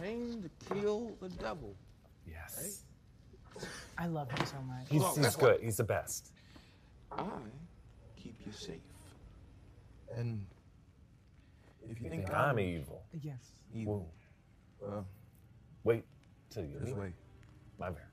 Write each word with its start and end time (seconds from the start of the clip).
came 0.00 0.42
to 0.42 0.74
kill 0.74 1.12
the 1.20 1.28
devil. 1.28 1.74
Yes. 2.26 2.82
I 3.96 4.06
love 4.06 4.30
him 4.30 4.46
so 4.46 4.56
much. 4.66 4.86
He's, 4.88 5.16
he's 5.16 5.36
good. 5.36 5.60
He's 5.60 5.76
the 5.76 5.84
best. 5.84 6.32
I 7.10 7.24
keep 8.16 8.36
you 8.44 8.52
safe. 8.52 8.76
And 10.16 10.44
if 11.88 12.00
you 12.00 12.08
think, 12.08 12.26
Think 12.26 12.36
I'm 12.36 12.58
evil. 12.58 13.02
Yes. 13.20 13.38
evil, 13.74 14.08
well, 14.80 15.06
Wait 15.84 16.04
till 16.50 16.64
you 16.64 16.74
just 16.80 16.86
meet 16.86 16.96
wait 16.98 17.12
my 17.78 17.90
bear. 17.90 18.08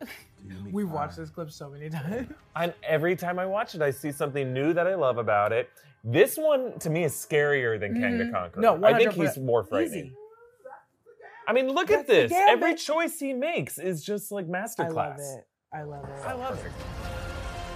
till 0.00 0.08
you 0.46 0.64
meet 0.64 0.74
We've 0.74 0.90
watched 0.90 1.16
this 1.16 1.30
clip 1.30 1.50
so 1.50 1.68
many 1.68 1.90
times. 1.90 2.28
And 2.56 2.72
every 2.82 3.16
time 3.16 3.38
I 3.38 3.44
watch 3.46 3.74
it, 3.74 3.82
I 3.82 3.90
see 3.90 4.12
something 4.12 4.52
new 4.52 4.72
that 4.72 4.86
I 4.86 4.94
love 4.94 5.18
about 5.18 5.52
it. 5.52 5.68
This 6.02 6.36
one 6.38 6.78
to 6.78 6.88
me 6.88 7.04
is 7.04 7.12
scarier 7.12 7.78
than 7.78 8.00
Kang 8.00 8.16
the 8.16 8.24
Conqueror. 8.32 8.62
Mm-hmm. 8.62 8.80
No, 8.80 8.86
I 8.86 8.96
think 8.96 9.12
he's 9.12 9.36
more 9.36 9.62
frightening. 9.64 10.06
Easy. 10.06 10.16
I 11.48 11.52
mean, 11.52 11.68
look 11.68 11.88
That's 11.88 12.00
at 12.00 12.06
this. 12.06 12.30
gambit. 12.32 12.48
Every 12.50 12.74
choice 12.74 13.18
he 13.18 13.32
makes 13.32 13.78
is 13.78 14.02
just 14.04 14.32
like 14.32 14.46
masterclass. 14.46 14.86
I 14.92 14.92
love 14.92 15.16
it. 15.18 15.46
I 15.72 15.82
love 15.82 16.04
it. 16.08 16.24
I 16.26 16.32
love 16.32 16.64
it. 16.64 16.72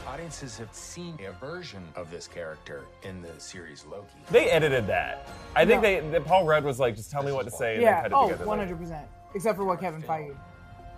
Audiences 0.06 0.58
have 0.58 0.72
seen 0.74 1.16
a 1.26 1.32
version 1.44 1.82
of 1.94 2.10
this 2.10 2.26
character 2.26 2.84
in 3.04 3.22
the 3.22 3.28
series 3.38 3.84
Loki. 3.86 4.06
They 4.30 4.50
edited 4.50 4.86
that. 4.88 5.28
I 5.54 5.64
think 5.64 5.82
No. 5.82 5.88
they, 5.88 6.00
that 6.10 6.24
Paul 6.24 6.44
Rudd 6.46 6.64
was 6.64 6.80
like, 6.80 6.96
just 6.96 7.10
tell 7.12 7.22
me 7.22 7.30
what 7.30 7.44
to 7.44 7.50
say 7.50 7.74
and 7.74 7.82
Yeah. 7.82 8.02
then 8.02 8.10
cut 8.10 8.12
it 8.12 8.14
Oh, 8.24 8.28
together. 8.30 8.44
100%. 8.46 9.06
Except 9.34 9.56
for 9.56 9.64
what 9.64 9.78
Kevin 9.80 10.02
Feige. 10.02 10.36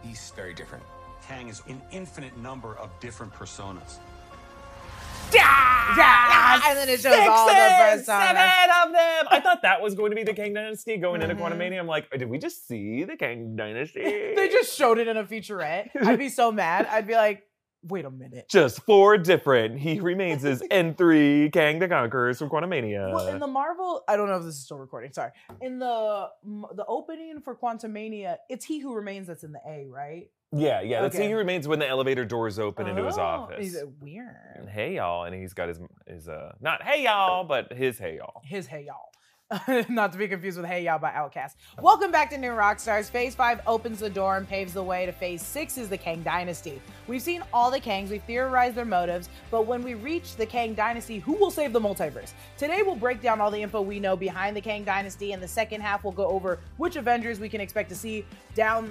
He's 0.02 0.32
very 0.34 0.54
different. 0.54 0.82
Kang 1.28 1.48
is 1.48 1.62
an 1.68 1.80
infinite 1.92 2.36
number 2.38 2.74
of 2.78 2.88
different 3.00 3.32
personas. 3.34 3.98
Yeah, 5.32 5.96
yeah, 5.96 6.60
and 6.68 6.78
then 6.78 6.88
it 6.88 7.00
shows 7.00 7.14
all 7.28 7.46
the 7.46 7.52
personas. 7.52 8.04
seven 8.04 8.36
of 8.36 8.92
them. 8.92 9.26
I 9.30 9.40
thought 9.42 9.62
that 9.62 9.80
was 9.80 9.94
going 9.94 10.10
to 10.10 10.16
be 10.16 10.22
the 10.24 10.34
Kang 10.34 10.52
Dynasty 10.52 10.96
going 10.98 11.22
into 11.22 11.34
Mhm. 11.34 11.40
Quantumania. 11.40 11.78
I'm 11.78 11.86
like, 11.86 12.10
did 12.10 12.28
we 12.28 12.38
just 12.38 12.66
see 12.66 13.04
the 13.04 13.16
Kang 13.16 13.56
Dynasty? 13.56 14.02
they 14.36 14.48
just 14.50 14.74
showed 14.76 14.98
it 14.98 15.08
in 15.08 15.16
a 15.16 15.24
featurette. 15.24 15.90
I'd 16.02 16.18
be 16.18 16.28
so 16.28 16.52
mad. 16.52 16.86
I'd 16.90 17.06
be 17.06 17.14
like, 17.14 17.44
wait 17.88 18.04
a 18.04 18.10
minute. 18.10 18.48
just 18.48 18.82
four 18.82 19.16
different. 19.18 19.78
He 19.80 20.00
remains 20.00 20.44
as 20.44 20.60
N3 20.70 21.52
Kang 21.52 21.78
the 21.78 21.88
Conquerors 21.88 22.38
from 22.38 22.48
Quantumania. 22.50 23.12
Well, 23.12 23.28
in 23.28 23.38
the 23.38 23.46
Marvel, 23.46 24.04
I 24.08 24.16
don't 24.16 24.28
know 24.28 24.36
if 24.36 24.44
this 24.44 24.54
is 24.56 24.64
still 24.64 24.78
recording. 24.78 25.12
Sorry. 25.12 25.30
In 25.60 25.78
the 25.78 26.28
the 26.74 26.84
opening 26.86 27.40
for 27.42 27.56
Quantumania, 27.56 28.36
it's 28.50 28.64
He 28.64 28.80
Who 28.80 28.94
Remains 28.94 29.26
that's 29.28 29.44
in 29.44 29.52
the 29.52 29.60
A, 29.66 29.86
right? 29.88 30.28
Yeah, 30.52 30.80
yeah. 30.80 31.02
That's 31.02 31.16
Okay. 31.16 31.28
he 31.28 31.34
remains 31.34 31.66
when 31.66 31.78
the 31.78 31.88
elevator 31.88 32.24
doors 32.24 32.58
open 32.58 32.86
into 32.86 33.04
his 33.04 33.18
Oh, 33.18 33.22
office. 33.22 33.58
He's 33.58 33.74
And 33.76 33.92
weird. 34.00 34.68
hey 34.70 34.96
y'all, 34.96 35.24
and 35.24 35.34
he's 35.34 35.54
got 35.54 35.68
his 35.68 35.80
his 36.06 36.28
uh 36.28 36.52
not 36.60 36.82
hey 36.82 37.04
y'all, 37.04 37.44
but 37.44 37.72
his 37.72 37.98
hey 37.98 38.16
y'all. 38.16 38.40
His 38.44 38.66
Hey 38.66 38.84
Y'all. 38.86 39.08
Not 39.90 40.12
to 40.12 40.18
be 40.18 40.28
confused 40.28 40.56
with 40.58 40.66
Hey 40.66 40.82
Y'all 40.84 40.98
by 40.98 41.10
Outkast. 41.10 41.56
Welcome 41.82 42.10
back 42.10 42.30
to 42.30 42.38
New 42.38 42.52
Rockstars. 42.52 43.10
Phase 43.10 43.34
5 43.34 43.60
opens 43.66 44.00
the 44.00 44.08
door 44.08 44.38
and 44.38 44.48
paves 44.48 44.72
the 44.72 44.82
way 44.82 45.04
to 45.04 45.12
Phase 45.12 45.42
6 45.42 45.76
is 45.76 45.88
the 45.90 45.98
Kang 45.98 46.22
Dynasty. 46.22 46.80
We've 47.06 47.20
seen 47.20 47.42
all 47.52 47.70
the 47.70 47.78
Kangs, 47.78 48.08
we've 48.08 48.22
theorized 48.22 48.76
their 48.76 48.86
motives, 48.86 49.28
but 49.50 49.66
when 49.66 49.82
we 49.82 49.92
reach 49.92 50.36
the 50.36 50.46
Kang 50.46 50.72
Dynasty, 50.72 51.18
who 51.18 51.34
will 51.34 51.50
save 51.50 51.74
the 51.74 51.80
multiverse? 51.80 52.32
Today 52.56 52.80
we'll 52.82 52.96
break 52.96 53.20
down 53.20 53.42
all 53.42 53.50
the 53.50 53.60
info 53.60 53.82
we 53.82 54.00
know 54.00 54.16
behind 54.16 54.56
the 54.56 54.60
Kang 54.62 54.84
Dynasty. 54.84 55.32
and 55.32 55.42
the 55.42 55.48
second 55.48 55.82
half, 55.82 56.02
we'll 56.02 56.14
go 56.14 56.28
over 56.28 56.58
which 56.78 56.96
Avengers 56.96 57.38
we 57.38 57.50
can 57.50 57.60
expect 57.60 57.90
to 57.90 57.94
see 57.94 58.24
down. 58.54 58.90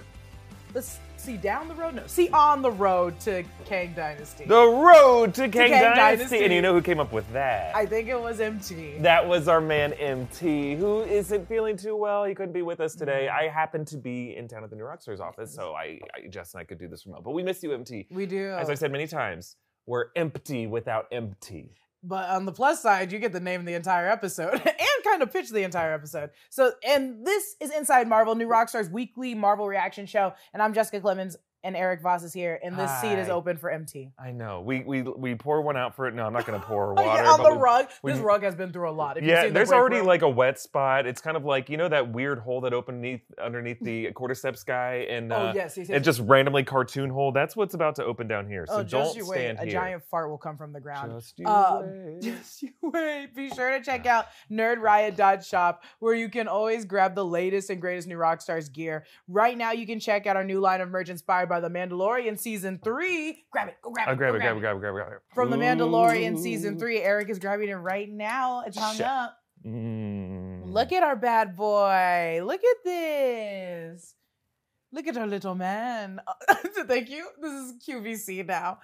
Let's 0.75 0.99
see 1.21 1.37
down 1.37 1.67
the 1.67 1.75
road. 1.75 1.95
No, 1.95 2.07
see 2.07 2.29
on 2.29 2.61
the 2.61 2.71
road 2.71 3.19
to 3.21 3.43
Kang 3.65 3.93
Dynasty. 3.93 4.45
The 4.45 4.67
road 4.67 5.33
to 5.35 5.41
Kang, 5.43 5.69
Kang 5.69 5.95
Dynasty. 5.95 6.17
Dynasty. 6.17 6.43
and 6.43 6.53
you 6.53 6.61
know 6.61 6.73
who 6.73 6.81
came 6.81 6.99
up 6.99 7.11
with 7.11 7.31
that? 7.31 7.75
I 7.75 7.85
think 7.85 8.07
it 8.07 8.19
was 8.19 8.39
MT. 8.39 8.97
That 8.99 9.25
was 9.27 9.47
our 9.47 9.61
man 9.61 9.93
MT, 9.93 10.75
who 10.75 11.01
isn't 11.03 11.47
feeling 11.47 11.77
too 11.77 11.95
well. 11.95 12.23
He 12.25 12.33
couldn't 12.33 12.53
be 12.53 12.63
with 12.63 12.79
us 12.79 12.95
today. 12.95 13.27
Mm. 13.29 13.35
I 13.35 13.47
happened 13.49 13.87
to 13.87 13.97
be 13.97 14.35
in 14.35 14.47
town 14.47 14.63
at 14.63 14.69
the 14.69 14.75
New 14.75 14.83
Rockstars 14.83 15.19
office, 15.19 15.53
so 15.53 15.73
I, 15.73 15.99
I 16.15 16.27
Jess 16.29 16.53
and 16.53 16.61
I 16.61 16.63
could 16.63 16.79
do 16.79 16.87
this 16.87 17.05
remote. 17.05 17.23
But 17.23 17.31
we 17.31 17.43
miss 17.43 17.61
you, 17.61 17.71
MT. 17.73 18.07
we 18.11 18.25
do. 18.25 18.49
As 18.51 18.69
I 18.69 18.73
said 18.73 18.91
many 18.91 19.07
times, 19.07 19.55
we're 19.85 20.05
empty 20.15 20.67
without 20.67 21.05
empty. 21.11 21.75
But 22.03 22.29
on 22.29 22.45
the 22.45 22.51
plus 22.51 22.81
side, 22.81 23.11
you 23.11 23.19
get 23.19 23.31
to 23.33 23.39
name 23.39 23.59
of 23.59 23.65
the 23.67 23.75
entire 23.75 24.09
episode 24.09 24.53
and 24.65 25.03
kind 25.03 25.21
of 25.21 25.31
pitch 25.31 25.49
the 25.49 25.63
entire 25.63 25.93
episode. 25.93 26.31
So, 26.49 26.71
and 26.87 27.25
this 27.25 27.55
is 27.59 27.69
Inside 27.71 28.07
Marvel, 28.07 28.33
New 28.33 28.47
Rockstar's 28.47 28.89
weekly 28.89 29.35
Marvel 29.35 29.67
reaction 29.67 30.07
show. 30.07 30.33
And 30.53 30.63
I'm 30.63 30.73
Jessica 30.73 30.99
Clemens, 30.99 31.37
and 31.63 31.75
Eric 31.75 32.01
Voss 32.01 32.23
is 32.23 32.33
here, 32.33 32.59
and 32.63 32.75
this 32.77 32.91
seat 33.01 33.17
is 33.19 33.29
open 33.29 33.57
for 33.57 33.69
MT. 33.69 34.11
I 34.19 34.31
know. 34.31 34.61
We 34.61 34.83
we 34.83 35.01
we 35.03 35.35
pour 35.35 35.61
one 35.61 35.77
out 35.77 35.95
for 35.95 36.07
it. 36.07 36.13
No, 36.15 36.25
I'm 36.25 36.33
not 36.33 36.45
gonna 36.45 36.59
pour 36.67 36.91
Oh, 36.91 36.93
water. 37.03 37.23
yeah, 37.23 37.31
on 37.31 37.43
the 37.43 37.51
we- 37.51 37.57
rug. 37.61 37.87
we- 38.03 38.11
this 38.13 38.21
rug 38.21 38.43
has 38.43 38.55
been 38.55 38.71
through 38.71 38.89
a 38.89 38.91
lot. 38.91 39.17
If 39.17 39.23
Yeah, 39.23 39.41
seen 39.43 39.49
the 39.49 39.53
there's 39.55 39.71
already 39.71 39.97
room. 39.97 40.07
like 40.07 40.21
a 40.23 40.29
wet 40.29 40.59
spot. 40.59 41.05
It's 41.05 41.21
kind 41.21 41.37
of 41.37 41.45
like 41.45 41.69
you 41.69 41.77
know 41.77 41.87
that 41.89 42.11
weird 42.11 42.39
hole 42.39 42.61
that 42.61 42.73
opened 42.73 43.01
neath, 43.01 43.21
underneath 43.41 43.79
the 43.81 44.11
quartersteps 44.13 44.65
guy, 44.65 45.05
and 45.09 45.31
Oh 45.31 45.35
uh, 45.35 45.53
yes, 45.55 45.77
yes, 45.77 45.89
it 45.89 45.93
yes. 45.93 46.05
just 46.05 46.19
randomly 46.21 46.63
cartoon 46.63 47.09
hole. 47.09 47.31
That's 47.31 47.55
what's 47.55 47.73
about 47.73 47.95
to 47.97 48.05
open 48.05 48.27
down 48.27 48.47
here. 48.47 48.65
So 48.67 48.75
oh, 48.75 48.83
don't 48.83 48.89
just 49.05 49.15
you 49.17 49.27
wait. 49.27 49.37
stand 49.55 49.59
A 49.59 49.71
giant 49.71 50.03
fart 50.09 50.29
will 50.29 50.37
come 50.37 50.57
from 50.57 50.73
the 50.73 50.79
ground. 50.79 51.11
Just 51.11 51.37
you 51.39 51.45
Uh, 51.47 51.83
wait. 51.85 52.21
Just 52.21 52.63
you 52.63 52.69
wait. 52.81 53.29
Be 53.35 53.49
sure 53.49 53.71
to 53.77 53.83
check 53.83 54.05
out 54.05 54.25
nerdriot.shop 54.51 55.83
where 55.99 56.13
you 56.13 56.29
can 56.29 56.47
always 56.47 56.85
grab 56.85 57.15
the 57.15 57.25
latest 57.25 57.69
and 57.69 57.79
greatest 57.81 58.07
new 58.07 58.17
Rockstars 58.17 58.71
gear. 58.71 59.05
Right 59.27 59.57
now, 59.57 59.71
you 59.71 59.85
can 59.85 59.99
check 59.99 60.27
out 60.27 60.35
our 60.35 60.43
new 60.43 60.59
line 60.59 60.81
of 60.81 60.89
merch 60.89 61.09
inspired 61.09 61.49
by 61.51 61.59
The 61.59 61.69
Mandalorian 61.69 62.39
Season 62.39 62.79
3. 62.81 63.43
Grab 63.51 63.67
it. 63.67 63.75
Go 63.81 63.91
grab 63.91 64.07
it. 64.07 64.11
I'll 64.11 64.15
grab 64.15 64.31
go 64.31 64.37
it, 64.37 64.39
grab 64.39 64.55
it, 64.55 64.59
grab 64.61 64.77
it, 64.77 64.79
grab 64.79 64.93
it, 64.93 64.95
grab 64.95 65.11
it. 65.11 65.19
From 65.35 65.49
The 65.49 65.57
Mandalorian 65.57 66.39
Season 66.39 66.79
3. 66.79 67.01
Eric 67.01 67.29
is 67.29 67.39
grabbing 67.39 67.67
it 67.67 67.75
right 67.75 68.09
now. 68.09 68.63
It's 68.65 68.77
hung 68.77 68.95
Shit. 68.95 69.05
up. 69.05 69.37
Mm. 69.65 70.71
Look 70.71 70.93
at 70.93 71.03
our 71.03 71.17
bad 71.17 71.57
boy. 71.57 72.41
Look 72.45 72.61
at 72.63 72.77
this. 72.85 74.15
Look 74.93 75.07
at 75.07 75.17
our 75.17 75.27
little 75.27 75.55
man. 75.55 76.19
Thank 76.87 77.09
you. 77.09 77.27
This 77.41 77.51
is 77.51 77.73
QVC 77.87 78.45
now. 78.45 78.79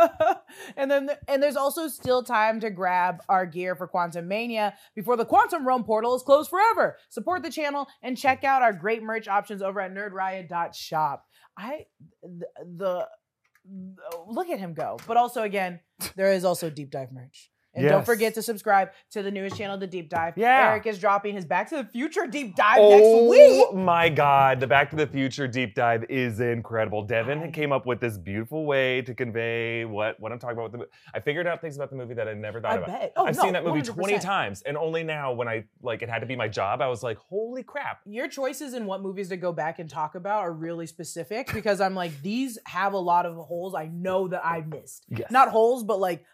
and 0.76 0.90
then 0.90 1.10
and 1.26 1.42
there's 1.42 1.56
also 1.56 1.88
still 1.88 2.22
time 2.22 2.60
to 2.60 2.68
grab 2.68 3.22
our 3.30 3.46
gear 3.46 3.74
for 3.74 3.88
Quantumania 3.88 4.74
before 4.94 5.16
the 5.16 5.24
Quantum 5.24 5.66
Realm 5.66 5.84
portal 5.84 6.14
is 6.14 6.22
closed 6.22 6.50
forever. 6.50 6.96
Support 7.08 7.42
the 7.42 7.50
channel 7.50 7.86
and 8.02 8.16
check 8.16 8.44
out 8.44 8.60
our 8.60 8.74
great 8.74 9.02
merch 9.02 9.26
options 9.26 9.62
over 9.62 9.80
at 9.80 9.94
nerdriot.shop. 9.94 11.26
I 11.58 11.86
the, 12.22 12.46
the 12.76 13.08
look 14.26 14.48
at 14.48 14.60
him 14.60 14.74
go. 14.74 14.98
But 15.06 15.16
also 15.16 15.42
again, 15.42 15.80
there 16.16 16.32
is 16.32 16.44
also 16.44 16.70
deep 16.70 16.90
dive 16.90 17.12
merch. 17.12 17.50
And 17.78 17.88
don't 17.88 18.06
forget 18.06 18.34
to 18.34 18.42
subscribe 18.42 18.90
to 19.10 19.22
the 19.22 19.30
newest 19.30 19.56
channel, 19.56 19.78
The 19.78 19.86
Deep 19.86 20.08
Dive. 20.08 20.34
Yeah. 20.36 20.70
Eric 20.70 20.86
is 20.86 20.98
dropping 20.98 21.34
his 21.34 21.44
Back 21.44 21.68
to 21.70 21.76
the 21.76 21.84
Future 21.84 22.26
deep 22.26 22.56
dive 22.56 22.78
Oh 22.78 22.90
next 22.90 23.30
week. 23.30 23.66
Oh 23.70 23.76
my 23.76 24.08
God, 24.08 24.60
the 24.60 24.66
Back 24.66 24.90
to 24.90 24.96
the 24.96 25.06
Future 25.06 25.46
deep 25.48 25.74
dive 25.74 26.04
is 26.08 26.40
incredible. 26.40 27.02
Devin 27.02 27.52
came 27.52 27.72
up 27.72 27.86
with 27.86 28.00
this 28.00 28.18
beautiful 28.18 28.66
way 28.66 29.02
to 29.02 29.14
convey 29.14 29.84
what, 29.84 30.18
what 30.20 30.32
I'm 30.32 30.38
talking 30.38 30.58
about 30.58 30.72
with 30.72 30.80
the 30.80 30.88
I 31.14 31.20
figured 31.20 31.46
out 31.46 31.60
things 31.60 31.76
about 31.76 31.90
the 31.90 31.96
movie 31.96 32.14
that 32.14 32.28
I 32.28 32.34
never 32.34 32.60
thought 32.60 32.72
I 32.72 32.76
about. 32.76 32.86
bet. 32.88 33.12
Oh, 33.16 33.26
I've 33.26 33.36
no, 33.36 33.42
seen 33.42 33.52
that 33.54 33.64
movie 33.64 33.82
20 33.82 34.14
100%. 34.14 34.20
times, 34.20 34.62
and 34.62 34.76
only 34.76 35.02
now 35.02 35.32
when 35.32 35.48
I 35.48 35.64
like 35.82 36.02
it 36.02 36.08
had 36.08 36.20
to 36.20 36.26
be 36.26 36.36
my 36.36 36.48
job, 36.48 36.80
I 36.82 36.88
was 36.88 37.02
like, 37.02 37.18
holy 37.18 37.62
crap. 37.62 38.00
Your 38.04 38.28
choices 38.28 38.74
in 38.74 38.86
what 38.86 39.02
movies 39.02 39.28
to 39.30 39.36
go 39.36 39.52
back 39.52 39.78
and 39.78 39.88
talk 39.88 40.14
about 40.14 40.40
are 40.40 40.52
really 40.52 40.86
specific 40.86 41.52
because 41.54 41.80
I'm 41.80 41.94
like, 41.94 42.22
these 42.22 42.58
have 42.64 42.92
a 42.92 42.98
lot 42.98 43.26
of 43.26 43.36
holes 43.36 43.74
I 43.74 43.86
know 43.86 44.28
that 44.28 44.44
I 44.44 44.60
missed. 44.62 45.06
Yes. 45.08 45.30
Not 45.30 45.48
holes, 45.48 45.84
but 45.84 46.00
like 46.00 46.24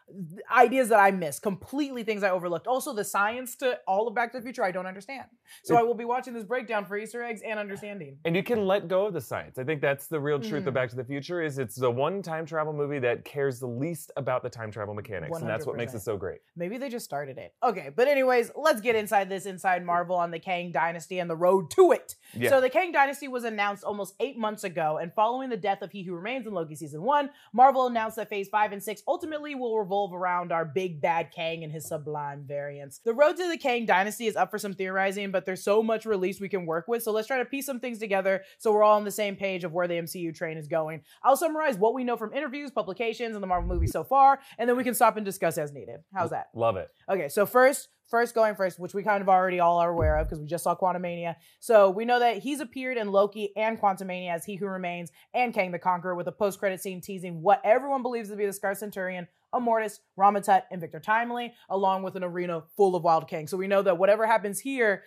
ideas 0.50 0.88
that 0.88 0.98
I 0.98 1.10
missed, 1.10 1.33
completely 1.38 2.02
things 2.02 2.22
I 2.22 2.30
overlooked. 2.30 2.66
Also, 2.66 2.92
the 2.92 3.04
science 3.04 3.56
to 3.56 3.78
all 3.86 4.08
of 4.08 4.14
Back 4.14 4.32
to 4.32 4.38
the 4.38 4.42
Future, 4.44 4.64
I 4.64 4.70
don't 4.70 4.86
understand. 4.86 5.24
So 5.62 5.76
I 5.76 5.82
will 5.82 5.94
be 5.94 6.04
watching 6.04 6.34
this 6.34 6.44
breakdown 6.44 6.84
for 6.84 6.96
Easter 6.96 7.22
eggs 7.22 7.42
and 7.46 7.58
understanding. 7.58 8.18
And 8.24 8.34
you 8.34 8.42
can 8.42 8.66
let 8.66 8.88
go 8.88 9.06
of 9.06 9.12
the 9.14 9.20
science. 9.20 9.58
I 9.58 9.64
think 9.64 9.80
that's 9.80 10.06
the 10.06 10.18
real 10.20 10.38
truth 10.40 10.64
Mhm. 10.64 10.68
of 10.68 10.74
Back 10.74 10.90
to 10.90 10.96
the 10.96 11.04
Future 11.04 11.42
is 11.42 11.58
it's 11.58 11.76
the 11.76 11.90
one 11.90 12.22
time 12.22 12.46
travel 12.46 12.72
movie 12.72 12.98
that 13.00 13.24
cares 13.24 13.60
the 13.60 13.66
least 13.66 14.10
about 14.16 14.42
the 14.42 14.50
time 14.50 14.70
travel 14.70 14.94
mechanics. 14.94 15.38
And 15.38 15.48
that's 15.48 15.66
what 15.66 15.76
makes 15.76 15.94
it 15.94 16.00
so 16.00 16.16
great. 16.16 16.40
Maybe 16.56 16.78
they 16.78 16.88
just 16.88 17.04
started 17.04 17.38
it. 17.38 17.54
Okay, 17.62 17.90
but 17.94 18.08
anyways, 18.08 18.50
let's 18.56 18.80
get 18.80 18.96
inside 18.96 19.28
this 19.28 19.46
inside 19.46 19.84
Marvel 19.84 20.16
on 20.16 20.30
the 20.30 20.38
Kang 20.38 20.72
Dynasty 20.72 21.18
and 21.18 21.28
the 21.30 21.36
road 21.36 21.70
to 21.72 21.92
it. 21.92 22.16
Yeah. 22.32 22.50
So 22.50 22.60
the 22.60 22.70
Kang 22.70 22.92
Dynasty 22.92 23.28
was 23.28 23.44
announced 23.44 23.84
almost 23.84 24.14
eight 24.20 24.36
months 24.38 24.64
ago, 24.64 24.98
and 24.98 25.12
following 25.14 25.50
the 25.50 25.56
death 25.56 25.82
of 25.82 25.92
He 25.92 26.02
Who 26.02 26.14
Remains 26.14 26.46
in 26.46 26.52
Loki 26.54 26.74
season 26.74 27.02
one, 27.02 27.30
Marvel 27.52 27.86
announced 27.86 28.16
that 28.16 28.28
Phase 28.28 28.48
five 28.48 28.72
and 28.72 28.82
six 28.82 29.02
ultimately 29.06 29.54
will 29.54 29.78
revolve 29.78 30.12
around 30.14 30.52
our 30.52 30.64
big 30.64 31.00
bad 31.00 31.23
Kang 31.24 31.64
and 31.64 31.72
his 31.72 31.86
sublime 31.86 32.44
variants. 32.46 32.98
The 32.98 33.14
road 33.14 33.36
to 33.36 33.48
the 33.48 33.56
Kang 33.56 33.86
Dynasty 33.86 34.26
is 34.26 34.36
up 34.36 34.50
for 34.50 34.58
some 34.58 34.74
theorizing, 34.74 35.30
but 35.30 35.44
there's 35.44 35.62
so 35.62 35.82
much 35.82 36.06
release 36.06 36.40
we 36.40 36.48
can 36.48 36.66
work 36.66 36.86
with. 36.88 37.02
So 37.02 37.12
let's 37.12 37.26
try 37.26 37.38
to 37.38 37.44
piece 37.44 37.66
some 37.66 37.80
things 37.80 37.98
together 37.98 38.42
so 38.58 38.72
we're 38.72 38.82
all 38.82 38.96
on 38.96 39.04
the 39.04 39.10
same 39.10 39.36
page 39.36 39.64
of 39.64 39.72
where 39.72 39.88
the 39.88 39.94
MCU 39.94 40.34
train 40.34 40.56
is 40.56 40.68
going. 40.68 41.02
I'll 41.22 41.36
summarize 41.36 41.76
what 41.76 41.94
we 41.94 42.04
know 42.04 42.16
from 42.16 42.32
interviews, 42.32 42.70
publications, 42.70 43.34
and 43.34 43.42
the 43.42 43.46
Marvel 43.46 43.68
movie 43.68 43.86
so 43.86 44.04
far, 44.04 44.40
and 44.58 44.68
then 44.68 44.76
we 44.76 44.84
can 44.84 44.94
stop 44.94 45.16
and 45.16 45.24
discuss 45.24 45.58
as 45.58 45.72
needed. 45.72 46.00
How's 46.14 46.30
that? 46.30 46.48
Love 46.54 46.76
it. 46.76 46.88
Okay, 47.08 47.28
so 47.28 47.46
first, 47.46 47.88
first 48.08 48.34
going 48.34 48.54
first, 48.54 48.78
which 48.78 48.94
we 48.94 49.02
kind 49.02 49.22
of 49.22 49.28
already 49.28 49.60
all 49.60 49.78
are 49.78 49.90
aware 49.90 50.16
of 50.18 50.28
because 50.28 50.40
we 50.40 50.46
just 50.46 50.64
saw 50.64 50.76
Quantumania. 50.76 51.36
So 51.60 51.90
we 51.90 52.04
know 52.04 52.18
that 52.18 52.38
he's 52.38 52.60
appeared 52.60 52.96
in 52.96 53.10
Loki 53.10 53.52
and 53.56 53.80
Quantumania 53.80 54.34
as 54.34 54.44
He 54.44 54.56
Who 54.56 54.66
Remains 54.66 55.10
and 55.32 55.54
Kang 55.54 55.72
the 55.72 55.78
Conqueror 55.78 56.14
with 56.14 56.28
a 56.28 56.32
post-credit 56.32 56.80
scene 56.80 57.00
teasing 57.00 57.42
what 57.42 57.60
everyone 57.64 58.02
believes 58.02 58.28
to 58.28 58.36
be 58.36 58.46
the 58.46 58.52
Scar 58.52 58.74
Centurion, 58.74 59.26
Immortus, 59.54 60.00
Rama-Tut, 60.16 60.66
and 60.70 60.80
Victor 60.80 61.00
Timely, 61.00 61.54
along 61.68 62.02
with 62.02 62.16
an 62.16 62.24
arena 62.24 62.62
full 62.76 62.94
of 62.94 63.02
Wild 63.02 63.28
Kang. 63.28 63.46
So 63.46 63.56
we 63.56 63.68
know 63.68 63.82
that 63.82 63.98
whatever 63.98 64.26
happens 64.26 64.60
here 64.60 65.04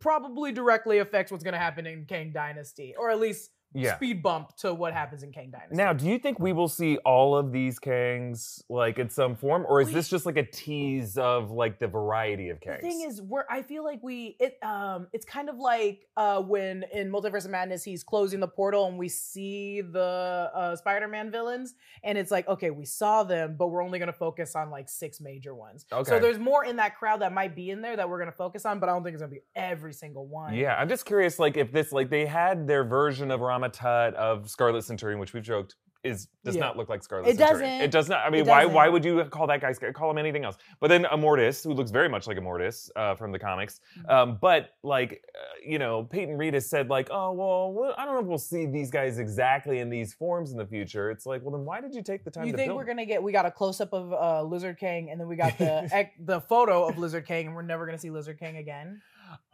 probably 0.00 0.52
directly 0.52 0.98
affects 0.98 1.32
what's 1.32 1.44
going 1.44 1.54
to 1.54 1.58
happen 1.58 1.86
in 1.86 2.04
Kang 2.04 2.32
Dynasty, 2.32 2.94
or 2.98 3.10
at 3.10 3.18
least 3.18 3.50
Yeah. 3.74 3.96
speed 3.96 4.22
bump 4.22 4.56
to 4.58 4.72
what 4.72 4.92
happens 4.94 5.22
in 5.22 5.30
Kang 5.30 5.50
Dynasty. 5.50 5.76
Now, 5.76 5.92
do 5.92 6.06
you 6.06 6.18
think 6.18 6.38
we 6.40 6.52
will 6.54 6.68
see 6.68 6.96
all 6.98 7.36
of 7.36 7.52
these 7.52 7.78
Kangs 7.78 8.62
like 8.70 8.98
in 8.98 9.10
some 9.10 9.36
form, 9.36 9.66
or 9.68 9.80
is 9.80 9.88
We- 9.88 9.94
this 9.94 10.08
just 10.08 10.24
like 10.26 10.36
a 10.38 10.42
tease 10.42 11.18
of 11.18 11.50
like 11.50 11.78
the 11.78 11.86
variety 11.86 12.48
of 12.48 12.58
the 12.60 12.66
Kangs? 12.66 12.80
thing 12.80 13.02
is, 13.02 13.20
we're 13.20 13.44
I 13.50 13.62
feel 13.62 13.84
like 13.84 14.00
we 14.02 14.36
it 14.40 14.56
um 14.62 15.08
it's 15.12 15.26
kind 15.26 15.48
of 15.48 15.56
like 15.58 16.06
uh 16.16 16.40
when 16.40 16.84
in 16.92 17.10
Multiverse 17.10 17.44
of 17.44 17.50
Madness 17.50 17.84
he's 17.84 18.02
closing 18.02 18.40
the 18.40 18.48
portal 18.48 18.86
and 18.86 18.98
we 18.98 19.08
see 19.08 19.82
the 19.82 20.50
uh, 20.54 20.74
Spider-Man 20.76 21.30
villains, 21.30 21.74
and 22.02 22.16
it's 22.16 22.30
like 22.30 22.48
okay, 22.48 22.70
we 22.70 22.84
saw 22.86 23.22
them, 23.22 23.56
but 23.58 23.68
we're 23.68 23.82
only 23.84 23.98
gonna 23.98 24.12
focus 24.12 24.56
on 24.56 24.70
like 24.70 24.88
six 24.88 25.20
major 25.20 25.54
ones. 25.54 25.84
Okay. 25.92 26.08
So 26.08 26.18
there's 26.18 26.38
more 26.38 26.64
in 26.64 26.76
that 26.76 26.96
crowd 26.96 27.20
that 27.20 27.32
might 27.32 27.54
be 27.54 27.70
in 27.70 27.82
there 27.82 27.96
that 27.96 28.08
we're 28.08 28.18
gonna 28.18 28.32
focus 28.32 28.64
on, 28.64 28.80
but 28.80 28.88
I 28.88 28.92
don't 28.92 29.02
think 29.04 29.14
it's 29.14 29.22
gonna 29.22 29.30
be 29.30 29.42
every 29.54 29.92
single 29.92 30.26
one. 30.26 30.54
Yeah, 30.54 30.74
I'm 30.74 30.88
just 30.88 31.04
curious, 31.04 31.38
like 31.38 31.56
if 31.58 31.70
this, 31.70 31.92
like 31.92 32.08
they 32.10 32.24
had 32.26 32.66
their 32.66 32.84
version 32.84 33.30
of 33.30 33.42
Rama-Tut 33.62 34.14
of 34.14 34.48
Scarlet 34.48 34.82
Centurion, 34.84 35.18
which 35.18 35.32
we've 35.32 35.42
joked 35.42 35.74
is 36.04 36.28
does 36.44 36.54
Yeah. 36.54 36.60
not 36.60 36.76
look 36.76 36.88
like 36.88 37.02
Scarlet 37.02 37.26
It 37.28 37.36
Centurion. 37.38 37.60
doesn't. 37.70 37.80
It 37.82 37.90
does 37.90 38.08
not. 38.08 38.24
I 38.24 38.30
mean, 38.30 38.46
why 38.46 38.64
why 38.66 38.88
would 38.88 39.04
you 39.04 39.24
call 39.24 39.48
that 39.48 39.60
guy 39.60 39.72
Scar- 39.72 39.92
call 39.92 40.08
him 40.12 40.16
anything 40.16 40.44
else? 40.44 40.56
But 40.78 40.88
then 40.90 41.02
Immortus, 41.04 41.64
who 41.64 41.72
looks 41.74 41.90
very 41.90 42.08
much 42.08 42.28
like 42.28 42.36
Immortus 42.36 42.88
uh, 42.94 43.16
from 43.16 43.32
the 43.32 43.38
comics, 43.38 43.80
Mm-hmm. 43.98 44.08
um, 44.10 44.38
but 44.40 44.70
like 44.84 45.24
uh, 45.34 45.38
you 45.66 45.80
know, 45.80 46.04
Peyton 46.04 46.38
Reed 46.38 46.54
has 46.54 46.70
said 46.70 46.88
like, 46.88 47.08
oh 47.10 47.32
well, 47.32 47.72
well, 47.72 47.94
I 47.98 48.04
don't 48.04 48.14
know 48.14 48.20
if 48.20 48.26
we'll 48.26 48.38
see 48.38 48.64
these 48.64 48.92
guys 48.92 49.18
exactly 49.18 49.80
in 49.80 49.90
these 49.90 50.14
forms 50.14 50.52
in 50.52 50.56
the 50.56 50.66
future. 50.66 51.10
It's 51.10 51.26
like, 51.26 51.42
well, 51.42 51.50
then 51.50 51.64
why 51.64 51.80
did 51.80 51.92
you 51.96 52.02
take 52.04 52.22
the 52.24 52.30
time 52.30 52.46
You 52.46 52.52
to 52.52 52.56
think 52.58 52.68
build? 52.68 52.76
we're 52.78 52.84
gonna 52.84 53.04
get? 53.04 53.20
We 53.20 53.32
got 53.32 53.44
a 53.46 53.50
close 53.50 53.80
up 53.80 53.92
of 53.92 54.12
uh, 54.12 54.44
Lizard 54.44 54.78
King, 54.78 55.10
and 55.10 55.20
then 55.20 55.26
we 55.26 55.34
got 55.34 55.58
the 55.58 55.88
ec- 55.92 56.14
the 56.24 56.40
photo 56.42 56.86
of 56.88 56.96
Lizard 56.96 57.26
King, 57.26 57.46
and 57.48 57.56
we're 57.56 57.62
never 57.62 57.84
gonna 57.86 57.98
see 57.98 58.10
Lizard 58.10 58.38
King 58.38 58.58
again. 58.58 59.02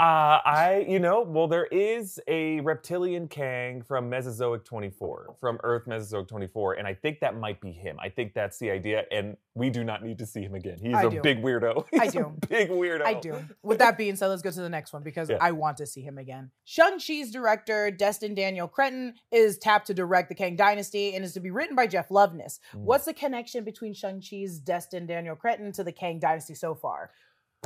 Uh, 0.01 0.43
I, 0.45 0.85
you 0.89 0.99
know, 0.99 1.23
well, 1.23 1.47
there 1.47 1.67
is 1.67 2.19
a 2.27 2.59
reptilian 2.61 3.29
Kang 3.29 3.81
from 3.81 4.11
Mesozoic 4.11 4.65
24, 4.65 5.37
from 5.41 5.61
Earth 5.63 5.87
Mesozoic 5.87 6.27
24, 6.27 6.75
and 6.75 6.87
I 6.89 6.95
think 6.95 7.21
that 7.21 7.37
might 7.39 7.61
be 7.61 7.71
him. 7.71 7.97
I 8.03 8.09
think 8.09 8.35
that's 8.35 8.59
the 8.59 8.73
idea, 8.73 9.05
and 9.13 9.37
we 9.55 9.71
do 9.71 9.85
not 9.85 10.03
need 10.03 10.19
to 10.19 10.27
see 10.27 10.43
him 10.43 10.57
again. 10.57 10.79
He's 10.83 10.97
I 10.97 11.05
a 11.05 11.11
do. 11.11 11.21
big 11.23 11.41
weirdo. 11.45 11.85
He's 11.93 12.01
I 12.01 12.07
do. 12.09 12.33
big 12.49 12.71
weirdo. 12.71 13.03
I 13.05 13.15
do. 13.15 13.37
With 13.63 13.79
that 13.79 13.97
being 13.97 14.17
said, 14.17 14.27
let's 14.27 14.43
go 14.43 14.51
to 14.51 14.61
the 14.61 14.69
next 14.69 14.93
one 14.93 15.05
because 15.05 15.31
Yeah. 15.31 15.39
I 15.41 15.53
want 15.53 15.77
to 15.77 15.87
see 15.87 16.01
him 16.03 16.19
again. 16.19 16.51
Shang-Chi's 16.65 17.31
director, 17.31 17.93
Destin 17.93 18.35
Daniel 18.35 18.67
Cretton, 18.67 19.15
is 19.31 19.59
tapped 19.59 19.87
to 19.87 19.95
direct 19.95 20.29
the 20.29 20.35
Kang 20.35 20.57
Dynasty 20.57 21.15
and 21.15 21.25
is 21.25 21.35
to 21.35 21.41
be 21.41 21.53
written 21.53 21.77
by 21.77 21.87
Jeff 21.87 22.09
Loveness. 22.09 22.59
Mm. 22.75 22.81
What's 22.81 23.05
the 23.05 23.15
connection 23.15 23.63
between 23.63 23.95
Shang-Chi's 23.95 24.59
Destin 24.59 25.07
Daniel 25.07 25.37
Cretton 25.37 25.71
to 25.71 25.85
the 25.85 25.93
Kang 25.93 26.19
Dynasty 26.19 26.55
so 26.55 26.75
far? 26.75 27.13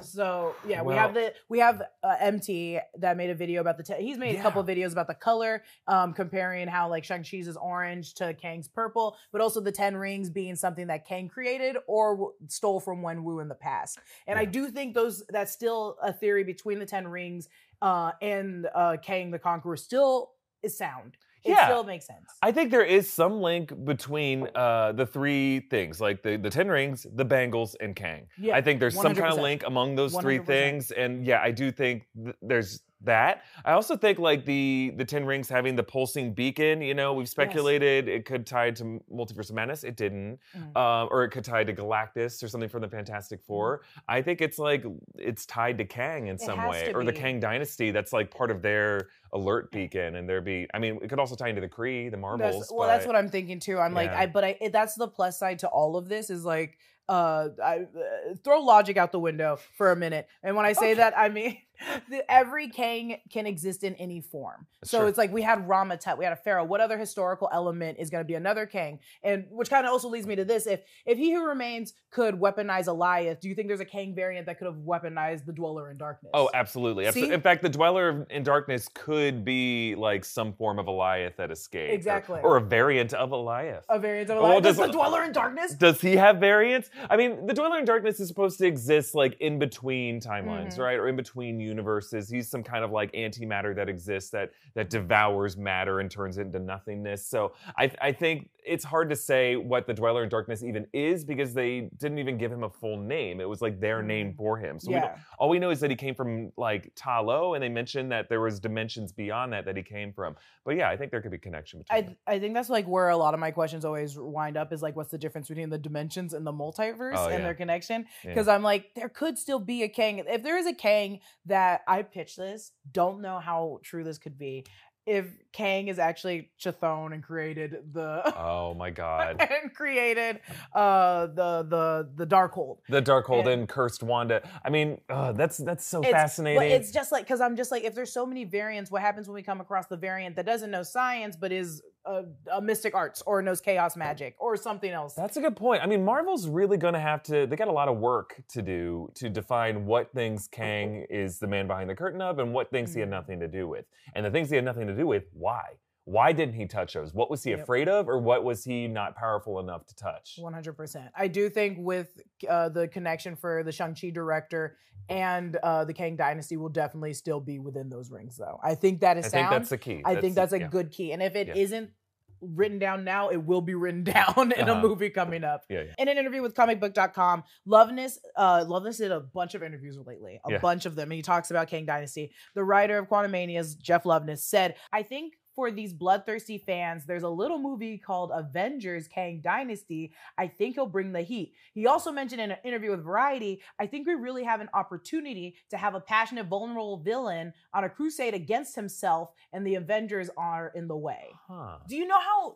So 0.03 0.55
yeah, 0.67 0.83
we 0.83 0.95
have 0.95 1.15
the 1.15 1.35
we 1.49 1.59
have 1.59 1.83
uh, 2.03 2.17
MT 2.21 2.79
that 2.99 3.17
made 3.17 3.31
a 3.31 3.35
video 3.35 3.61
about 3.61 3.77
the 3.77 3.83
te- 3.83 4.03
he's 4.03 4.19
made 4.19 4.37
a 4.37 4.43
couple 4.43 4.63
videos 4.65 4.93
about 4.93 5.07
the 5.07 5.15
color, 5.15 5.63
um, 5.87 6.13
comparing 6.13 6.69
how 6.69 6.89
like 6.89 7.05
Shang 7.05 7.23
Chi's 7.23 7.49
is 7.49 7.57
orange 7.57 8.15
to 8.15 8.35
Kang's 8.35 8.69
purple, 8.69 9.17
but 9.33 9.41
also 9.41 9.61
the 9.61 9.73
Ten 9.73 9.97
Rings 9.97 10.31
being 10.31 10.57
something 10.57 10.87
that 10.89 11.07
Kang 11.07 11.29
created 11.29 11.77
or 11.87 12.13
w- 12.15 12.33
stole 12.49 12.81
from 12.81 13.03
Wen 13.03 13.25
Wu 13.25 13.41
in 13.41 13.49
the 13.49 13.55
past. 13.55 13.99
And 14.27 14.39
I 14.39 14.45
do 14.45 14.71
think 14.71 14.95
those 14.95 15.25
that's 15.29 15.53
still 15.53 15.97
a 16.03 16.13
theory 16.13 16.45
between 16.45 16.79
the 16.79 16.87
Ten 16.87 17.09
Rings 17.09 17.49
uh, 17.83 18.13
and 18.21 18.69
uh, 18.75 18.97
Kang 19.03 19.31
the 19.31 19.39
Conqueror 19.39 19.77
still 19.77 20.33
is 20.63 20.77
sound. 20.77 21.17
It 21.45 21.51
Yeah. 21.51 21.67
still 21.67 21.85
makes 21.85 22.07
sense. 22.07 22.27
I 22.43 22.53
think 22.53 22.71
there 22.71 22.85
is 22.85 23.11
some 23.13 23.41
link 23.41 23.73
between 23.85 24.49
uh, 24.55 24.93
the 24.93 25.07
three 25.07 25.61
things, 25.71 26.01
like 26.01 26.23
the, 26.23 26.37
the 26.37 26.51
Ten 26.51 26.69
Rings, 26.69 27.07
the 27.15 27.25
Bangles, 27.25 27.75
and 27.77 27.95
Kang. 27.95 28.27
Yeah, 28.39 28.57
I 28.57 28.61
think 28.61 28.81
there's 28.81 28.95
some 29.01 29.15
kind 29.15 29.33
of 29.33 29.39
link 29.41 29.63
among 29.67 29.95
those 29.95 30.17
three 30.17 30.39
100%. 30.41 30.47
things, 30.47 30.91
and 30.91 31.25
yeah, 31.27 31.41
I 31.43 31.51
do 31.51 31.71
think 31.71 32.07
th- 32.23 32.37
there's 32.43 32.81
that. 33.03 33.45
I 33.65 33.73
also 33.73 33.97
think 33.97 34.19
like 34.19 34.45
the 34.45 34.93
the 34.97 35.05
Ten 35.05 35.25
Rings 35.25 35.49
having 35.49 35.77
the 35.77 35.83
pulsing 35.83 36.33
beacon. 36.33 36.83
You 36.83 36.95
know, 36.95 37.13
we've 37.15 37.29
speculated 37.29 38.09
it 38.09 38.25
could 38.25 38.47
tie 38.47 38.71
to 38.73 39.01
Multiverse 39.13 39.51
of 39.51 39.57
Madness. 39.57 39.85
It 39.85 39.97
didn't, 39.97 40.39
Mhm. 40.57 40.77
um, 40.77 41.09
or 41.11 41.25
it 41.25 41.31
could 41.31 41.45
tie 41.45 41.65
to 41.65 41.73
Galactus 41.73 42.43
or 42.43 42.49
something 42.49 42.69
from 42.69 42.83
the 42.83 42.89
Fantastic 42.89 43.43
4 43.43 43.83
I 44.09 44.23
think 44.23 44.41
it's 44.41 44.59
like 44.59 44.85
it's 45.17 45.47
tied 45.47 45.79
to 45.79 45.85
Kang 45.85 46.27
in 46.29 46.37
It 46.37 46.41
some 46.41 46.67
way, 46.67 46.93
or 46.95 47.05
the. 47.05 47.13
Kang 47.13 47.41
Dynasty. 47.41 47.91
That's 47.91 48.13
like 48.13 48.31
part 48.31 48.51
of 48.51 48.63
their 48.63 49.09
alert 49.33 49.71
beacon, 49.71 50.17
and 50.17 50.29
there 50.29 50.41
be. 50.41 50.67
I 50.73 50.79
mean, 50.79 50.99
it 51.03 51.09
could 51.09 51.19
also 51.19 51.35
tie 51.35 51.49
into 51.49 51.61
the 51.61 51.69
Kree, 51.69 52.11
the 52.11 52.17
Marvels. 52.17 52.55
That's, 52.55 52.73
well, 52.73 52.89
that's 52.89 53.07
what 53.07 53.17
I'm 53.17 53.29
thinking 53.29 53.61
too. 53.61 53.79
I'm 53.79 53.95
like, 53.95 54.11
I 54.11 54.27
but 54.27 54.45
I 54.45 54.59
that's 54.73 54.95
the 54.95 55.09
plus 55.09 55.39
side 55.39 55.61
to 55.61 55.69
all 55.69 55.97
of 55.97 56.09
this 56.09 56.31
is 56.31 56.45
like, 56.45 56.79
uh, 57.09 57.49
I 57.63 57.81
uh, 57.81 58.35
throw 58.45 58.61
logic 58.61 58.97
out 58.97 59.13
the 59.13 59.21
window 59.21 59.59
for 59.77 59.91
a 59.91 59.97
minute. 59.97 60.29
And 60.43 60.57
when 60.57 60.67
I 60.67 60.73
say 60.73 60.95
that, 60.95 61.17
I 61.17 61.29
mean 61.29 61.59
the, 62.11 62.31
every 62.31 62.69
king 62.69 63.19
can 63.31 63.47
exist 63.47 63.85
in 63.85 63.95
any 63.95 64.21
form. 64.21 64.67
That's 64.81 64.91
so 64.91 65.01
true. 65.01 65.09
it's 65.09 65.19
like 65.19 65.33
we 65.33 65.43
had 65.43 65.69
Rama-Tut, 65.69 66.19
we 66.19 66.25
had 66.25 66.33
a 66.33 66.37
pharaoh. 66.37 66.65
What 66.65 66.81
other 66.81 66.99
historical 66.99 67.49
element 67.53 67.99
is 67.99 68.11
going 68.11 68.23
to 68.23 68.27
be 68.29 68.35
another 68.35 68.67
king? 68.67 69.01
And 69.23 69.47
which 69.51 69.71
kind 69.71 69.87
of 69.87 69.93
also 69.93 70.09
leads 70.09 70.27
me 70.27 70.37
to 70.37 70.45
this: 70.45 70.67
if 70.67 70.81
if 71.07 71.19
He 71.19 71.33
Who 71.33 71.47
Remains 71.47 71.95
could 72.11 72.35
weaponize 72.35 72.87
Alioth, 72.87 73.41
do 73.41 73.49
you 73.49 73.55
think 73.55 73.69
there's 73.69 73.81
a 73.81 73.85
king 73.85 74.15
variant 74.15 74.47
that 74.47 74.59
could 74.59 74.67
have 74.67 74.77
weaponized 74.77 75.45
the 75.47 75.53
Dweller 75.53 75.91
in 75.91 75.97
Darkness? 75.97 76.31
Oh, 76.35 76.49
absolutely. 76.55 77.07
In 77.07 77.41
fact, 77.41 77.63
the 77.63 77.69
Dweller 77.69 78.27
in 78.31 78.43
Darkness 78.43 78.89
could 78.95 79.45
be 79.45 79.95
like 79.97 80.25
some 80.25 80.53
form 80.53 80.79
of 80.79 80.87
Alioth 80.87 81.37
that 81.37 81.51
escaped. 81.51 81.93
Exactly. 81.93 82.41
Or, 82.43 82.57
a 82.57 82.61
variant 82.61 83.13
of 83.15 83.31
Alioth. 83.31 83.83
a 83.89 83.99
variant 83.99 84.31
of 84.31 84.39
Well, 84.43 84.61
Alioth. 84.61 84.63
Does 84.63 84.77
does- 84.77 84.87
the 84.87 84.93
Dweller 84.93 85.25
in 85.25 85.33
Darkness? 85.33 85.73
Does 85.75 86.01
he 86.01 86.17
have 86.17 86.39
variants? 86.39 86.91
I 87.11 87.17
mean, 87.17 87.47
the 87.47 87.55
Dweller 87.55 87.79
in 87.79 87.85
Darkness 87.85 88.19
is 88.21 88.29
supposed 88.29 88.59
to 88.59 88.67
exist 88.67 89.15
like 89.15 89.37
in 89.41 89.59
between 89.59 90.21
timelines, 90.21 90.77
Mhm. 90.77 90.79
right? 90.79 90.99
Or 90.99 91.09
in 91.09 91.17
between 91.17 91.61
universes. 91.69 92.29
He's 92.29 92.49
some 92.49 92.63
kind 92.63 92.85
of 92.85 92.91
like 92.91 93.13
antimatter 93.13 93.75
that 93.77 93.89
exists 93.89 94.31
that 94.31 94.51
that 94.75 94.91
devours 94.91 95.57
matter 95.57 96.01
and 96.01 96.11
turns 96.11 96.39
it 96.39 96.43
into 96.43 96.59
nothingness. 96.59 97.27
So 97.27 97.53
I 97.77 97.91
I 98.01 98.13
think 98.13 98.49
it's 98.69 98.85
hard 98.85 99.09
to 99.11 99.17
say 99.17 99.57
what 99.57 99.87
the 99.87 99.95
Dweller 99.95 100.23
in 100.23 100.29
Darkness 100.29 100.63
even 100.63 100.87
is 100.93 101.25
because 101.25 101.55
they 101.55 101.89
didn't 101.99 102.19
even 102.19 102.37
give 102.39 102.53
him 102.53 102.63
a 102.65 102.71
full 102.71 102.97
name. 102.99 103.41
It 103.41 103.49
was 103.49 103.63
like 103.63 103.81
their 103.81 104.03
name 104.03 104.35
for 104.37 104.59
him. 104.59 104.79
So 104.79 104.89
we 104.93 105.01
don't, 105.01 105.11
Mm. 105.13 105.19
all 105.39 105.49
we 105.49 105.59
know 105.59 105.71
is 105.71 105.81
that 105.81 105.91
he 105.91 105.97
came 105.97 106.15
from 106.15 106.53
like 106.57 106.93
Ta 106.95 107.21
Lo, 107.21 107.55
and 107.55 107.63
they 107.63 107.69
mentioned 107.69 108.13
that 108.13 108.29
there 108.29 108.41
was 108.41 108.61
dimensions 108.61 109.13
beyond 109.13 109.53
that 109.53 109.65
that 109.65 109.77
he 109.77 109.83
came 109.83 110.13
from. 110.13 110.37
But 110.65 110.77
yeah, 110.77 110.91
I 110.91 110.97
think 110.97 111.11
there 111.11 111.23
could 111.23 111.31
be 111.31 111.39
connection 111.39 111.81
between. 111.81 111.97
I, 111.99 112.01
them. 112.03 112.17
I 112.27 112.39
think 112.39 112.55
that's 112.55 112.69
like 112.69 112.87
where 112.87 113.09
a 113.09 113.17
lot 113.17 113.33
of 113.35 113.41
my 113.41 113.51
questions 113.51 113.85
always 113.85 114.19
wind 114.19 114.57
up 114.57 114.73
is 114.73 114.83
like 114.83 114.95
what's 114.97 115.11
the 115.11 115.19
difference 115.19 115.49
between 115.49 115.71
the 115.71 115.79
dimensions 115.79 116.35
and 116.35 116.47
the 116.47 116.53
multiverse 116.53 117.15
Oh, 117.17 117.29
and 117.29 117.43
their 117.45 117.55
connection 117.55 118.05
Yeah. 118.23 118.31
because 118.31 118.49
i'm 118.49 118.63
like 118.63 118.95
there 118.95 119.09
could 119.09 119.39
still 119.39 119.59
be 119.61 119.83
a 119.83 119.89
kang 119.89 120.19
if 120.19 120.43
there 120.43 120.59
is 120.59 120.67
a 120.67 120.75
kang 120.75 121.21
that 121.47 121.83
i 121.89 122.03
pitch 122.03 122.37
this 122.37 122.73
don't 122.93 123.21
know 123.23 123.39
how 123.39 123.81
true 123.83 124.05
this 124.05 124.19
could 124.19 124.37
be 124.39 124.65
if 125.09 125.27
kang 125.51 125.89
is 125.89 125.99
actually 125.99 126.51
chthon 126.61 127.13
and 127.15 127.23
created 127.23 127.79
the 127.95 128.23
Oh 128.37 128.75
my 128.75 128.91
God. 129.03 129.41
and 129.41 129.75
created 129.75 130.41
uh 130.75 131.27
the 131.27 131.63
the 131.69 132.09
the 132.17 132.27
Darkhold 132.27 132.79
The 132.89 133.01
Darkhold 133.03 133.41
And- 133.41 133.49
and 133.49 133.69
cursed 133.69 134.03
Wanda. 134.03 134.47
I 134.65 134.69
mean, 134.71 135.01
uh, 135.09 135.33
that's 135.33 135.57
that's 135.59 135.87
so 135.87 136.01
It's- 136.01 136.13
fascinating. 136.13 136.71
It's 136.71 136.93
just 136.93 137.11
like 137.13 137.25
because 137.25 137.41
I'm 137.41 137.57
just 137.57 137.71
like 137.71 137.85
if 137.85 137.95
there's 137.95 138.13
so 138.13 138.27
many 138.27 138.45
variants, 138.45 138.91
what 138.91 139.01
happens 139.03 139.27
when 139.29 139.35
we 139.35 139.43
come 139.43 139.61
across 139.61 139.87
the 139.87 139.97
variant 139.97 140.37
that 140.37 140.45
doesn't 140.47 140.71
know 140.71 140.83
science 140.83 141.35
but 141.37 141.51
is 141.53 141.83
a, 142.09 142.25
a 142.57 142.61
mystic 142.61 142.95
arts 142.95 143.23
or 143.27 143.43
knows 143.43 143.61
chaos 143.61 143.97
magic 143.97 144.35
or 144.41 144.57
something 144.57 144.91
else? 144.91 145.15
That's 145.15 145.37
a 145.37 145.41
good 145.41 145.57
point. 145.57 145.83
I 145.83 145.87
mean, 145.87 146.05
Marvel's 146.05 146.49
really 146.49 146.77
going 146.79 146.95
to 146.95 147.01
have 147.01 147.23
to, 147.25 147.47
they 147.47 147.57
got 147.57 147.69
a 147.69 147.73
lot 147.73 147.89
of 147.89 147.99
work 147.99 148.43
to 148.51 148.63
do 148.63 149.11
to 149.17 149.29
define 149.29 149.87
what 149.87 150.11
things 150.13 150.49
Kang 150.49 151.05
is 151.11 151.39
the 151.39 151.47
man 151.47 151.67
behind 151.67 151.91
the 151.91 151.95
curtain 151.95 152.21
of 152.23 152.39
and 152.39 152.53
what 152.53 152.71
things 152.71 152.95
he 152.95 153.01
had 153.01 153.09
Mhm. 153.09 153.13
nothing 153.13 153.41
to 153.41 153.49
do 153.49 153.69
with. 153.69 153.85
And 154.15 154.25
the 154.25 154.31
things 154.31 154.49
he 154.51 154.57
had 154.57 154.65
nothing 154.65 154.87
to 154.87 154.95
do 154.97 155.07
with, 155.07 155.25
why? 155.33 155.65
Why 156.05 156.33
didn't 156.33 156.55
he 156.55 156.65
touch 156.67 156.95
those? 156.95 157.13
What 157.13 157.31
was 157.31 157.45
he 157.45 157.51
Yep. 157.51 157.61
afraid 157.61 157.87
of 157.87 158.09
or 158.09 158.19
what 158.19 158.43
was 158.43 158.65
he 158.65 158.89
not 158.89 159.15
powerful 159.15 159.61
enough 159.61 159.85
to 159.89 159.95
touch? 159.95 160.39
100%. 160.41 161.11
I 161.15 161.29
do 161.29 161.51
think 161.51 161.77
with 161.79 162.19
uh, 162.49 162.71
the 162.71 162.89
connection 162.89 163.37
for 163.37 163.63
the 163.63 163.73
Shang-Chi 163.73 164.09
director 164.11 164.79
and 165.11 165.57
uh, 165.57 165.85
the 165.85 165.93
Kang 165.93 166.17
Dynasty 166.17 166.57
will 166.57 166.69
definitely 166.71 167.13
still 167.15 167.41
be 167.41 167.59
within 167.59 167.89
those 167.91 168.11
rings, 168.11 168.37
though. 168.39 168.59
I 168.63 168.75
think 168.75 169.01
that 169.01 169.17
is 169.19 169.27
I 169.27 169.29
sound. 169.29 169.43
think 169.43 169.51
that's 169.61 169.69
the 169.71 169.79
key. 169.79 170.03
I 170.05 170.19
think 170.21 170.35
that's 170.35 170.53
a 170.55 170.61
yeah. 170.61 170.69
good 170.69 170.91
key. 170.91 171.13
And 171.13 171.23
if 171.23 171.35
it 171.37 171.49
Yeah. 171.49 171.55
not 171.55 171.91
written 172.41 172.79
down 172.79 173.05
now, 173.05 173.29
it 173.31 173.39
will 173.43 173.61
be 173.61 173.75
written 173.75 174.05
down 174.05 174.53
in 174.57 174.69
a 174.69 174.73
Uh-huh. 174.73 174.81
movie 174.83 175.11
coming 175.11 175.45
up. 175.45 175.65
Yeah, 175.69 175.83
yeah. 175.83 175.93
In 175.99 176.09
an 176.09 176.19
interview 176.19 176.43
with 176.43 176.55
comicbook.com, 176.55 177.45
Loveness, 177.67 178.19
uh, 178.37 178.65
Loveness 178.67 178.99
did 178.99 179.13
a 179.13 179.21
bunch 179.21 179.55
of 179.55 179.63
interviews 179.63 179.97
lately, 180.07 180.41
a 180.45 180.53
Yeah. 180.53 180.59
bunch 180.59 180.85
of 180.87 180.95
them. 180.95 181.11
And 181.11 181.17
he 181.17 181.23
talks 181.23 181.51
about 181.51 181.69
Kang 181.69 181.87
Dynasty. 181.87 182.33
The 182.55 182.65
writer 182.65 182.99
of 182.99 183.09
Quantumania's 183.09 183.75
Jeff 183.75 184.05
Loveness 184.05 184.43
said, 184.45 184.75
I 184.93 185.03
think 185.03 185.38
for 185.59 185.73
these 185.73 185.93
bloodthirsty 185.93 186.57
fans, 186.57 187.05
there's 187.05 187.25
a 187.25 187.29
little 187.29 187.59
movie 187.59 187.99
called 187.99 188.31
Avengers 188.33 189.09
Kang 189.09 189.41
Dynasty. 189.43 190.13
I 190.39 190.47
think 190.47 190.77
he'll 190.77 190.87
bring 190.87 191.11
the 191.11 191.23
heat. 191.23 191.53
He 191.75 191.89
also 191.89 192.13
mentioned 192.13 192.41
in 192.41 192.53
an 192.53 192.59
interview 192.63 192.93
with 192.93 193.03
Variety, 193.03 193.61
I 193.77 193.89
think 193.89 194.07
we 194.07 194.15
really 194.15 194.45
have 194.45 194.61
an 194.61 194.69
opportunity 194.73 195.57
to 195.71 195.77
have 195.77 195.97
a 195.97 196.01
passionate, 196.01 196.47
vulnerable 196.47 196.99
villain 196.99 197.53
on 197.75 197.83
a 197.83 197.89
crusade 197.89 198.35
against 198.35 198.77
himself, 198.77 199.31
and 199.53 199.67
the 199.67 199.75
Avengers 199.75 200.31
are 200.39 200.71
in 200.77 200.87
the 200.87 200.97
way. 200.97 201.27
Huh. 201.49 201.79
Do 201.89 201.97
you 201.97 202.07
know 202.07 202.21
how 202.21 202.55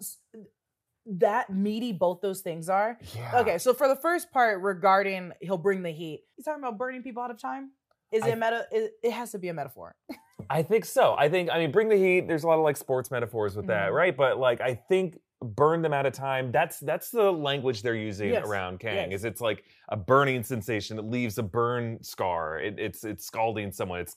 that 1.06 1.50
meaty 1.50 1.92
both 1.92 2.21
those 2.21 2.40
things 2.40 2.68
are? 2.68 3.00
Yeah. 3.16 3.40
Okay, 3.40 3.59
so 3.59 3.75
for 3.75 3.88
the 3.88 3.97
first 3.97 4.30
part 4.30 4.62
regarding 4.62 5.32
he'll 5.40 5.59
bring 5.59 5.82
the 5.82 5.90
heat, 5.90 6.21
he's 6.37 6.44
talking 6.44 6.62
about 6.62 6.78
burning 6.78 7.02
people 7.02 7.21
out 7.21 7.32
of 7.32 7.40
time. 7.42 7.73
Is 8.12 8.23
I- 8.23 8.28
it 8.28 8.37
meta? 8.37 8.66
It, 8.71 8.92
it 9.02 9.11
has 9.11 9.32
to 9.32 9.40
be 9.40 9.49
a 9.49 9.54
metaphor. 9.54 9.97
I 10.50 10.62
think 10.62 10.84
so. 10.84 11.14
I 11.18 11.28
think 11.28 11.50
I 11.50 11.58
mean 11.58 11.70
bring 11.72 11.88
the 11.88 11.96
heat. 11.96 12.28
There's 12.28 12.44
a 12.44 12.46
lot 12.49 12.58
of 12.58 12.64
like 12.64 12.76
sports 12.76 13.11
metaphors 13.11 13.56
with 13.56 13.66
that, 13.66 13.90
Mhm. 13.90 13.94
right? 13.94 14.16
But 14.16 14.38
like 14.38 14.61
I 14.61 14.75
think 14.75 15.18
burn 15.40 15.82
them 15.82 15.92
out 15.92 16.06
of 16.06 16.12
time. 16.12 16.52
That's 16.52 16.78
that's 16.80 17.11
the 17.11 17.32
language 17.32 17.82
they're 17.82 17.94
using 17.96 18.30
Yes. 18.30 18.46
around 18.46 18.78
Kang. 18.80 19.11
Yes. 19.11 19.20
Is 19.20 19.25
it's 19.25 19.40
like 19.40 19.64
a 19.88 19.96
burning 19.96 20.42
sensation. 20.44 20.96
that 20.96 21.02
leaves 21.06 21.38
a 21.38 21.42
burn 21.42 22.02
scar. 22.02 22.58
It, 22.61 22.78
it's 22.78 23.04
it's 23.04 23.25
scalding 23.26 23.72
someone. 23.72 24.00
It's 24.00 24.16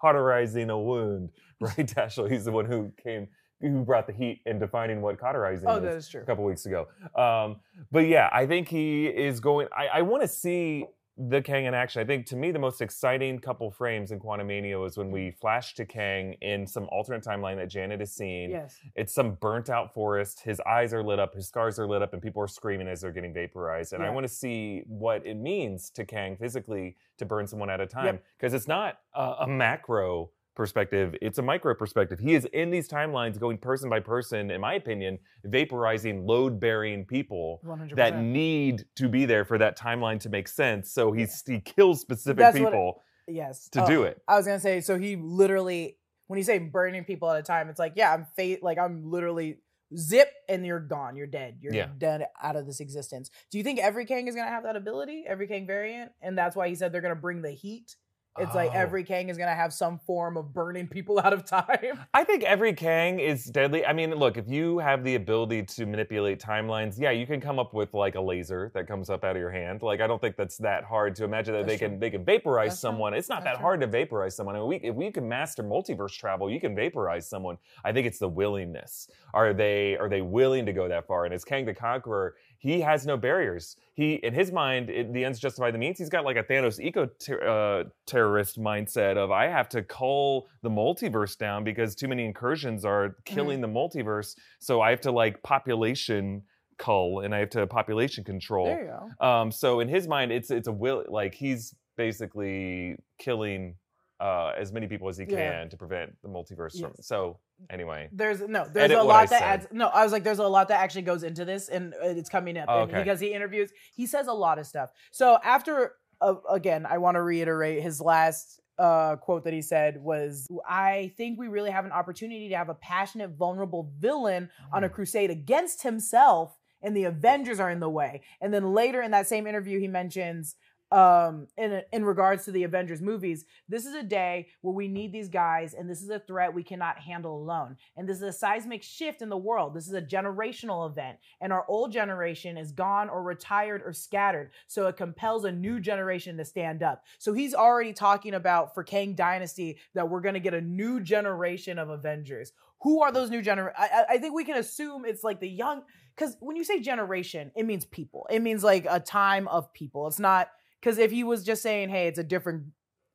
cauterizing 0.00 0.70
a 0.70 0.78
wound. 0.78 1.30
Right, 1.62 1.76
Dashiell? 1.86 2.30
He's 2.30 2.46
the 2.46 2.52
one 2.52 2.64
who 2.64 2.90
came 3.02 3.28
who 3.60 3.84
brought 3.84 4.06
the 4.06 4.14
heat 4.14 4.40
in 4.46 4.58
defining 4.58 5.02
what 5.02 5.18
cauterizing 5.20 5.68
Oh, 5.68 5.76
is 5.76 5.82
that 5.82 5.94
is 5.94 6.08
true. 6.08 6.22
a 6.22 6.24
couple 6.24 6.42
weeks 6.44 6.64
ago. 6.64 6.86
Um, 7.14 7.56
but 7.92 8.06
yeah, 8.06 8.30
I 8.32 8.46
think 8.46 8.66
he 8.68 9.04
is 9.08 9.40
going. 9.40 9.68
I, 9.76 9.98
I 9.98 10.02
want 10.02 10.22
to 10.22 10.28
see 10.28 10.86
the 11.28 11.42
Kang 11.42 11.66
in 11.66 11.74
action. 11.74 12.00
I 12.00 12.06
think 12.06 12.24
to 12.26 12.36
me 12.36 12.50
the 12.50 12.58
most 12.58 12.80
exciting 12.80 13.38
couple 13.40 13.70
frames 13.70 14.10
in 14.10 14.18
Quantumania 14.20 14.80
was 14.80 14.96
when 14.96 15.10
we 15.10 15.32
flash 15.32 15.74
to 15.74 15.84
Kang 15.84 16.32
in 16.40 16.66
some 16.66 16.88
alternate 16.90 17.22
timeline 17.22 17.56
that 17.56 17.68
Janet 17.68 18.00
has 18.00 18.12
seen. 18.12 18.50
Yes. 18.50 18.78
It's 18.94 19.12
some 19.12 19.34
burnt 19.34 19.68
out 19.68 19.92
forest. 19.92 20.40
His 20.40 20.60
eyes 20.60 20.94
are 20.94 21.02
lit 21.02 21.18
up, 21.18 21.34
his 21.34 21.46
scars 21.46 21.78
are 21.78 21.86
lit 21.86 22.00
up, 22.00 22.14
and 22.14 22.22
people 22.22 22.42
are 22.42 22.48
screaming 22.48 22.88
as 22.88 23.02
they're 23.02 23.12
getting 23.12 23.34
vaporized. 23.34 23.92
And 23.92 24.02
I 24.02 24.08
want 24.10 24.24
to 24.24 24.32
see 24.32 24.82
what 24.86 25.26
it 25.26 25.34
means 25.36 25.90
to 25.90 26.06
Kang 26.06 26.36
physically 26.36 26.96
to 27.18 27.26
burn 27.26 27.46
someone 27.46 27.68
at 27.68 27.80
a 27.80 27.86
time 27.86 28.06
Yep. 28.06 28.24
because 28.38 28.54
it's 28.54 28.68
not 28.68 28.98
a, 29.14 29.34
a 29.40 29.46
macro 29.46 30.30
perspective 30.60 31.14
it's 31.22 31.38
a 31.38 31.42
micro 31.42 31.74
perspective 31.74 32.18
he 32.18 32.34
is 32.34 32.44
in 32.52 32.70
these 32.70 32.86
timelines 32.86 33.40
going 33.40 33.56
person 33.56 33.88
by 33.88 33.98
person 33.98 34.50
in 34.50 34.60
my 34.60 34.74
opinion 34.74 35.18
vaporizing 35.46 36.26
load 36.26 36.60
bearing 36.60 37.06
people 37.06 37.60
100%. 37.64 37.96
that 37.96 38.18
need 38.18 38.84
to 38.94 39.08
be 39.08 39.24
there 39.24 39.44
for 39.46 39.56
that 39.56 39.78
timeline 39.78 40.20
to 40.20 40.28
make 40.28 40.48
sense. 40.48 40.92
So 40.92 41.12
he's 41.12 41.42
he 41.46 41.60
kills 41.60 42.00
specific 42.02 42.36
That's 42.38 42.58
people 42.58 43.00
yes. 43.26 43.68
to 43.70 43.84
Oh, 43.84 43.86
do 43.86 44.02
it. 44.02 44.20
I 44.28 44.36
was 44.36 44.46
gonna 44.46 44.60
say, 44.60 44.80
so 44.82 44.98
he 44.98 45.16
literally, 45.16 45.96
when 46.26 46.36
you 46.38 46.44
say 46.44 46.58
burning 46.58 47.04
people 47.04 47.30
at 47.30 47.38
a 47.40 47.42
time, 47.42 47.68
it's 47.70 47.78
like, 47.78 47.94
yeah, 47.96 48.12
I'm 48.12 48.26
fate, 48.36 48.62
like 48.62 48.78
I'm 48.78 49.10
literally 49.10 49.60
zip 49.96 50.28
and 50.48 50.64
you're 50.66 50.78
gone, 50.80 51.16
you're 51.16 51.26
dead, 51.26 51.58
you're 51.62 51.74
Yeah. 51.74 51.88
dead 51.98 52.26
out 52.42 52.56
of 52.56 52.66
this 52.66 52.80
existence. 52.80 53.30
Do 53.50 53.56
you 53.58 53.64
think 53.64 53.78
every 53.80 54.04
Kang 54.04 54.28
is 54.28 54.34
gonna 54.36 54.50
have 54.50 54.64
that 54.64 54.76
ability, 54.76 55.24
every 55.26 55.46
Kang 55.48 55.66
variant, 55.66 56.12
and 56.20 56.36
that's 56.36 56.54
why 56.54 56.68
he 56.68 56.74
said 56.74 56.92
they're 56.92 57.00
gonna 57.00 57.14
bring 57.16 57.40
the 57.42 57.50
heat? 57.50 57.96
It's 58.38 58.54
like 58.54 58.70
Oh. 58.72 58.78
every 58.78 59.02
Kang 59.04 59.28
is 59.28 59.36
gonna 59.36 59.54
have 59.54 59.72
some 59.72 59.98
form 59.98 60.36
of 60.36 60.52
burning 60.54 60.86
people 60.86 61.18
out 61.24 61.32
of 61.32 61.44
time. 61.44 61.98
I 62.14 62.22
think 62.24 62.44
every 62.44 62.72
Kang 62.74 63.18
is 63.18 63.44
deadly. 63.44 63.84
I 63.84 63.92
mean, 63.92 64.14
look, 64.14 64.36
if 64.36 64.48
you 64.48 64.78
have 64.78 65.02
the 65.02 65.16
ability 65.16 65.64
to 65.64 65.84
manipulate 65.86 66.40
timelines, 66.40 66.98
yeah, 66.98 67.10
you 67.10 67.26
can 67.26 67.40
come 67.40 67.58
up 67.58 67.74
with 67.74 67.92
like 67.92 68.14
a 68.14 68.20
laser 68.20 68.70
that 68.74 68.86
comes 68.86 69.10
up 69.10 69.24
out 69.24 69.34
of 69.36 69.40
your 69.40 69.50
hand. 69.50 69.82
Like, 69.82 70.00
I 70.00 70.06
don't 70.06 70.20
think 70.20 70.36
that's 70.36 70.56
that 70.58 70.84
hard 70.84 71.16
to 71.16 71.24
imagine 71.24 71.54
that 71.54 71.66
That's 71.66 71.72
they 71.72 71.78
true. 71.78 71.88
can 71.88 71.98
they 72.00 72.10
can 72.10 72.24
vaporize 72.24 72.70
That's 72.70 72.80
true. 72.80 72.88
someone. 72.90 73.14
It's 73.14 73.28
not 73.28 73.42
That's 73.42 73.54
that 73.54 73.58
true. 73.58 73.62
hard 73.62 73.80
to 73.80 73.86
vaporize 73.88 74.36
someone. 74.36 74.54
I 74.54 74.60
mean, 74.60 74.68
we, 74.68 74.76
if 74.76 74.94
we 74.94 75.10
can 75.10 75.28
master 75.28 75.62
multiverse 75.64 76.12
travel, 76.16 76.48
you 76.50 76.60
can 76.60 76.74
vaporize 76.76 77.28
someone. 77.28 77.58
I 77.84 77.92
think 77.92 78.06
it's 78.06 78.18
the 78.18 78.28
willingness. 78.28 79.08
Are 79.34 79.52
they 79.52 79.96
are 79.96 80.08
they 80.08 80.22
willing 80.22 80.66
to 80.66 80.72
go 80.72 80.88
that 80.88 81.06
far? 81.06 81.24
And 81.24 81.34
as 81.34 81.44
Kang 81.44 81.66
the 81.66 81.74
Conqueror, 81.74 82.36
he 82.62 82.80
has 82.82 83.04
no 83.06 83.16
barriers. 83.16 83.74
He, 83.94 84.14
in 84.14 84.32
his 84.34 84.52
mind, 84.52 84.90
it, 84.90 85.12
the 85.12 85.24
ends 85.24 85.40
justify 85.40 85.70
the 85.70 85.78
means. 85.78 85.98
He's 85.98 86.10
got 86.10 86.24
like 86.24 86.36
a 86.36 86.42
Thanos 86.44 86.78
eco 86.78 87.06
ter- 87.06 87.42
uh, 87.42 87.88
terrorist 88.06 88.60
mindset 88.60 89.16
of 89.16 89.30
I 89.30 89.46
have 89.48 89.68
to 89.70 89.82
cull 89.82 90.46
the 90.62 90.68
multiverse 90.70 91.36
down 91.38 91.64
because 91.64 91.94
too 91.94 92.06
many 92.06 92.24
incursions 92.24 92.84
are 92.84 93.16
killing 93.24 93.60
the 93.62 93.66
multiverse. 93.68 94.36
So 94.60 94.80
I 94.82 94.90
have 94.90 95.00
to 95.02 95.10
like 95.10 95.42
population 95.42 96.42
cull 96.78 97.20
and 97.20 97.34
I 97.34 97.38
have 97.38 97.50
to 97.50 97.66
population 97.66 98.24
control. 98.24 98.66
There 98.66 98.84
you 98.84 98.92
go. 99.20 99.26
Um, 99.26 99.50
so 99.50 99.80
in 99.80 99.88
his 99.88 100.06
mind, 100.06 100.30
it's 100.30 100.50
it's 100.50 100.68
a 100.68 100.72
will 100.72 101.04
like 101.08 101.34
he's 101.34 101.74
basically 101.96 102.96
killing 103.18 103.74
uh, 104.20 104.52
as 104.58 104.70
many 104.72 104.86
people 104.86 105.08
as 105.08 105.16
he 105.16 105.24
can 105.24 105.36
Yeah. 105.38 105.64
to 105.64 105.76
prevent 105.78 106.14
the 106.22 106.28
multiverse 106.28 106.78
from. 106.80 106.92
So 107.00 107.38
anyway, 107.68 108.08
There's 108.12 108.40
no, 108.40 108.66
there's 108.72 108.90
a 108.92 109.02
lot 109.02 109.28
that 109.30 109.42
adds. 109.42 109.66
No, 109.72 109.88
I 109.88 110.02
was 110.02 110.12
like, 110.12 110.24
there's 110.24 110.38
a 110.38 110.46
lot 110.48 110.68
that 110.68 110.80
actually 110.80 111.02
goes 111.02 111.22
into 111.22 111.44
this, 111.44 111.68
and 111.68 111.92
uh, 111.94 112.08
it's 112.08 112.30
coming 112.30 112.56
up 112.56 112.66
Oh, 112.68 112.80
okay. 112.80 112.98
because 112.98 113.20
he 113.20 113.32
interviews. 113.32 113.70
He 113.94 114.06
says 114.06 114.26
a 114.26 114.32
lot 114.32 114.58
of 114.58 114.66
stuff. 114.66 114.90
So 115.10 115.38
after, 115.44 115.94
uh, 116.20 116.34
again, 116.50 116.86
I 116.86 116.98
want 116.98 117.16
to 117.16 117.22
reiterate 117.22 117.82
his 117.82 118.00
last 118.00 118.60
uh, 118.78 119.16
quote 119.16 119.44
that 119.44 119.52
he 119.52 119.60
said 119.60 120.00
was, 120.02 120.48
"I 120.66 121.12
think 121.18 121.38
we 121.38 121.48
really 121.48 121.70
have 121.70 121.84
an 121.84 121.92
opportunity 121.92 122.48
to 122.48 122.56
have 122.56 122.70
a 122.70 122.74
passionate, 122.74 123.30
vulnerable 123.32 123.92
villain 123.98 124.48
on 124.72 124.84
a 124.84 124.88
Hmm. 124.88 124.94
crusade 124.94 125.30
against 125.30 125.82
himself." 125.82 126.56
And 126.82 126.96
the 126.96 127.04
Avengers 127.04 127.60
are 127.60 127.68
in 127.68 127.78
the 127.80 127.90
way. 127.90 128.22
And 128.40 128.54
then 128.54 128.72
later 128.72 129.02
in 129.02 129.10
that 129.10 129.26
same 129.26 129.46
interview, 129.46 129.78
he 129.78 129.86
mentions, 129.86 130.56
um, 130.92 131.46
in 131.56 131.82
in 131.92 132.04
regards 132.04 132.44
to 132.44 132.52
the 132.52 132.64
Avengers 132.64 133.00
movies, 133.00 133.44
this 133.68 133.86
is 133.86 133.94
a 133.94 134.02
day 134.02 134.48
where 134.60 134.74
we 134.74 134.88
need 134.88 135.12
these 135.12 135.28
guys, 135.28 135.74
and 135.74 135.88
this 135.88 136.02
is 136.02 136.10
a 136.10 136.18
threat 136.18 136.52
we 136.52 136.62
cannot 136.62 136.98
handle 136.98 137.36
alone. 137.36 137.76
And 137.96 138.08
this 138.08 138.16
is 138.16 138.22
a 138.22 138.32
seismic 138.32 138.82
shift 138.82 139.22
in 139.22 139.28
the 139.28 139.36
world. 139.36 139.74
This 139.74 139.86
is 139.86 139.94
a 139.94 140.02
generational 140.02 140.88
event, 140.90 141.18
and 141.40 141.52
our 141.52 141.64
old 141.68 141.92
generation 141.92 142.56
is 142.56 142.72
gone 142.72 143.08
or 143.08 143.22
retired 143.22 143.82
or 143.84 143.92
scattered. 143.92 144.50
So 144.66 144.86
it 144.88 144.96
compels 144.96 145.44
a 145.44 145.52
new 145.52 145.80
generation 145.80 146.36
to 146.38 146.44
stand 146.44 146.82
up. 146.82 147.04
So 147.18 147.32
he's 147.32 147.54
already 147.54 147.92
talking 147.92 148.34
about 148.34 148.74
for 148.74 148.82
Kang 148.82 149.14
Dynasty 149.14 149.78
that 149.94 150.08
we're 150.08 150.20
going 150.20 150.34
to 150.34 150.40
get 150.40 150.54
a 150.54 150.60
new 150.60 151.00
generation 151.00 151.78
of 151.78 151.88
Avengers. 151.90 152.52
Who 152.82 153.02
are 153.02 153.12
those 153.12 153.30
new 153.30 153.42
gener? 153.42 153.72
I, 153.78 153.84
I- 153.88 154.14
I 154.14 154.18
think 154.18 154.34
we 154.34 154.44
can 154.44 154.56
assume 154.56 155.04
it's 155.04 155.22
like 155.22 155.38
the 155.40 155.48
young, 155.48 155.82
because 156.16 156.36
when 156.40 156.56
you 156.56 156.64
say 156.64 156.80
generation, 156.80 157.52
it 157.54 157.64
means 157.64 157.84
people. 157.84 158.26
It 158.30 158.40
means 158.40 158.64
like 158.64 158.86
a 158.88 158.98
time 159.00 159.46
of 159.48 159.72
people. 159.72 160.06
It's 160.06 160.18
not 160.18 160.50
because 160.80 160.98
if 160.98 161.10
he 161.10 161.24
was 161.24 161.44
just 161.44 161.62
saying, 161.62 161.88
"Hey, 161.90 162.06
it's 162.06 162.18
a 162.18 162.24
different, 162.24 162.64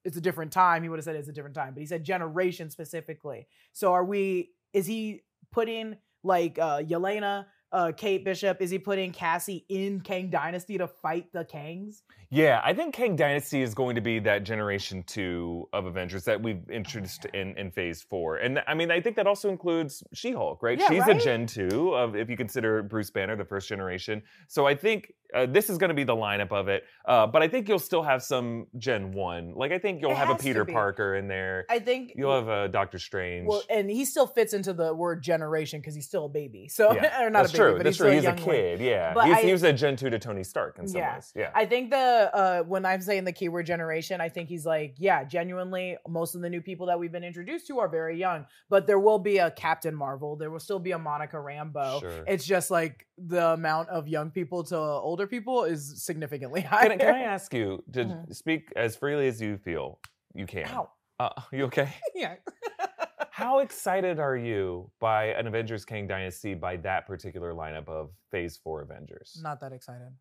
it's 0.03 0.17
a 0.17 0.22
different 0.22 0.51
time," 0.51 0.84
he 0.84 0.89
would 0.89 0.98
have 1.00 1.05
said 1.05 1.15
it's 1.15 1.29
a 1.29 1.34
different 1.34 1.55
time. 1.55 1.74
But 1.74 1.81
he 1.81 1.88
said 1.88 2.03
generation 2.03 2.69
specifically. 2.69 3.48
So 3.74 3.93
are 3.93 4.05
we? 4.05 4.51
Is 4.74 4.86
he 4.86 5.22
putting 5.51 5.98
like 6.24 6.57
uh 6.60 6.79
Yelena, 6.79 7.45
uh 7.72 7.91
Kate 7.95 8.24
Bishop? 8.25 8.62
Is 8.62 8.69
he 8.72 8.79
putting 8.79 9.12
Cassie 9.12 9.65
in 9.69 10.01
Kang 10.01 10.29
Dynasty 10.29 10.77
to 10.77 10.88
fight 10.88 11.31
the 11.34 11.45
Kangs? 11.45 12.01
Yeah, 12.31 12.60
I 12.65 12.74
think 12.74 12.93
Kang 12.93 13.15
Dynasty 13.15 13.62
is 13.62 13.74
going 13.75 13.95
to 13.95 14.01
be 14.01 14.19
that 14.19 14.43
generation 14.43 15.03
two 15.03 15.69
of 15.72 15.86
Avengers 15.86 16.25
that 16.25 16.41
we've 16.41 16.63
Oh, 16.69 16.74
introduced 16.74 17.25
in, 17.25 17.55
in 17.57 17.72
phase 17.72 18.01
four. 18.01 18.38
And 18.38 18.62
I 18.67 18.74
mean, 18.74 18.89
I 18.91 19.00
think 19.00 19.15
that 19.15 19.27
also 19.27 19.50
includes 19.50 20.03
She 20.13 20.31
Hulk, 20.31 20.62
right? 20.63 20.79
Yeah, 20.79 20.89
She's 20.89 21.01
right? 21.01 21.15
a 21.15 21.19
Gen 21.19 21.45
two 21.45 21.93
of, 21.93 22.15
if 22.15 22.29
you 22.29 22.36
consider 22.36 22.81
Bruce 22.81 23.12
Banner 23.12 23.36
the 23.38 23.45
first 23.45 23.69
generation. 23.69 24.24
So 24.48 24.65
I 24.65 24.75
think 24.75 25.13
uh, 25.34 25.46
this 25.46 25.70
is 25.70 25.77
going 25.77 25.89
to 25.89 25.94
be 25.96 26.03
the 26.03 26.15
lineup 26.15 26.51
of 26.51 26.67
it. 26.67 26.84
Uh, 27.05 27.27
but 27.27 27.41
I 27.41 27.48
think 27.48 27.67
you'll 27.70 27.79
still 27.79 28.03
have 28.03 28.24
some 28.24 28.67
Gen 28.77 29.12
one. 29.12 29.53
Like, 29.55 29.72
I 29.72 29.79
think 29.79 30.01
you'll 30.01 30.12
It 30.12 30.17
have 30.17 30.29
a 30.29 30.36
Peter. 30.36 30.65
Parker 30.65 31.15
in 31.15 31.27
there. 31.27 31.65
I 31.70 31.79
think 31.79 32.13
You'll 32.15 32.34
have 32.36 32.48
a 32.48 32.67
Doctor 32.67 33.00
Strange. 33.00 33.48
Well, 33.48 33.63
and 33.70 33.89
he 33.89 34.05
still 34.05 34.27
fits 34.27 34.53
into 34.53 34.74
the 34.74 34.94
word 34.94 35.22
generation 35.22 35.79
because 35.79 35.96
he's 35.96 36.05
still 36.08 36.25
a 36.25 36.29
baby. 36.29 36.67
So, 36.67 36.94
yeah, 36.94 37.22
or 37.24 37.29
not 37.29 37.44
that's 37.44 37.53
a 37.53 37.58
baby, 37.58 37.63
true. 37.63 37.77
but 37.77 37.84
that's 37.84 37.96
he's 37.96 37.98
true. 37.98 38.08
still 38.08 38.13
He's 38.15 38.24
a 38.24 38.27
youngling. 38.27 38.77
kid. 38.77 38.79
Yeah, 38.82 39.13
But 39.13 39.25
He's, 39.27 39.36
I- 39.36 39.41
he 39.41 39.51
was 39.51 39.63
a 39.63 39.74
Gen 39.74 39.96
two 39.96 40.10
to 40.10 40.20
Tony 40.20 40.44
Stark 40.44 40.77
in 40.79 40.88
some 40.88 41.00
Yeah. 41.01 41.15
ways. 41.15 41.34
Yeah. 41.36 41.51
I 41.53 41.65
think 41.65 41.91
the 41.91 41.98
uh, 42.34 42.62
when 42.63 42.86
I'm 42.86 43.01
saying 43.01 43.24
the 43.25 43.32
keyword 43.34 43.65
generation, 43.65 44.22
I 44.22 44.29
think 44.29 44.50
he's 44.50 44.65
like, 44.65 44.96
yeah, 44.98 45.24
genuinely, 45.24 45.98
most 46.08 46.36
of 46.36 46.41
the 46.41 46.50
new 46.50 46.62
people 46.62 46.88
that 46.88 47.00
we've 47.00 47.12
been 47.12 47.24
introduced 47.24 47.67
to 47.67 47.79
are 47.79 47.88
very 47.88 48.17
young. 48.20 48.46
But 48.70 48.88
there 48.88 49.00
will 49.00 49.20
be 49.20 49.38
a 49.38 49.51
Captain 49.51 49.96
Marvel. 49.96 50.36
There 50.36 50.50
will 50.50 50.60
still 50.60 50.79
be 50.79 50.91
a 50.91 51.00
Monica 51.00 51.38
Rambeau. 51.38 52.00
Sure. 52.01 52.24
It's 52.27 52.46
just 52.46 52.72
like 52.72 53.05
the 53.17 53.48
amount 53.53 53.89
of 53.89 54.07
young 54.07 54.29
people 54.29 54.63
to 54.65 54.77
older 54.77 55.25
people 55.27 55.63
is 55.63 56.03
significantly 56.03 56.62
higher. 56.62 56.89
can, 56.89 56.91
I- 56.93 56.98
can 57.03 57.15
I 57.15 57.22
ask 57.22 57.53
you 57.53 57.84
to 57.93 58.05
Mhm. 58.05 58.36
speak 58.36 58.72
as 58.75 58.95
freely 58.95 59.27
as 59.27 59.41
you 59.41 59.57
feel 59.57 60.00
you 60.34 60.45
can? 60.45 60.67
Ow. 60.67 60.89
Uh, 61.19 61.29
you 61.51 61.63
okay? 61.65 61.89
yeah. 62.15 62.36
How 63.31 63.60
excited 63.60 64.19
are 64.19 64.36
you 64.38 64.89
by 65.00 65.25
an 65.25 65.48
Avengers 65.48 65.84
Kang 65.86 66.07
Dynasty 66.07 66.53
by 66.53 66.77
that 66.77 67.05
particular 67.05 67.53
lineup 67.53 67.88
of 67.89 68.12
Phase 68.31 68.57
4 68.57 68.81
Avengers? 68.84 69.39
Not 69.43 69.60
that 69.62 69.72
excited. 69.74 70.13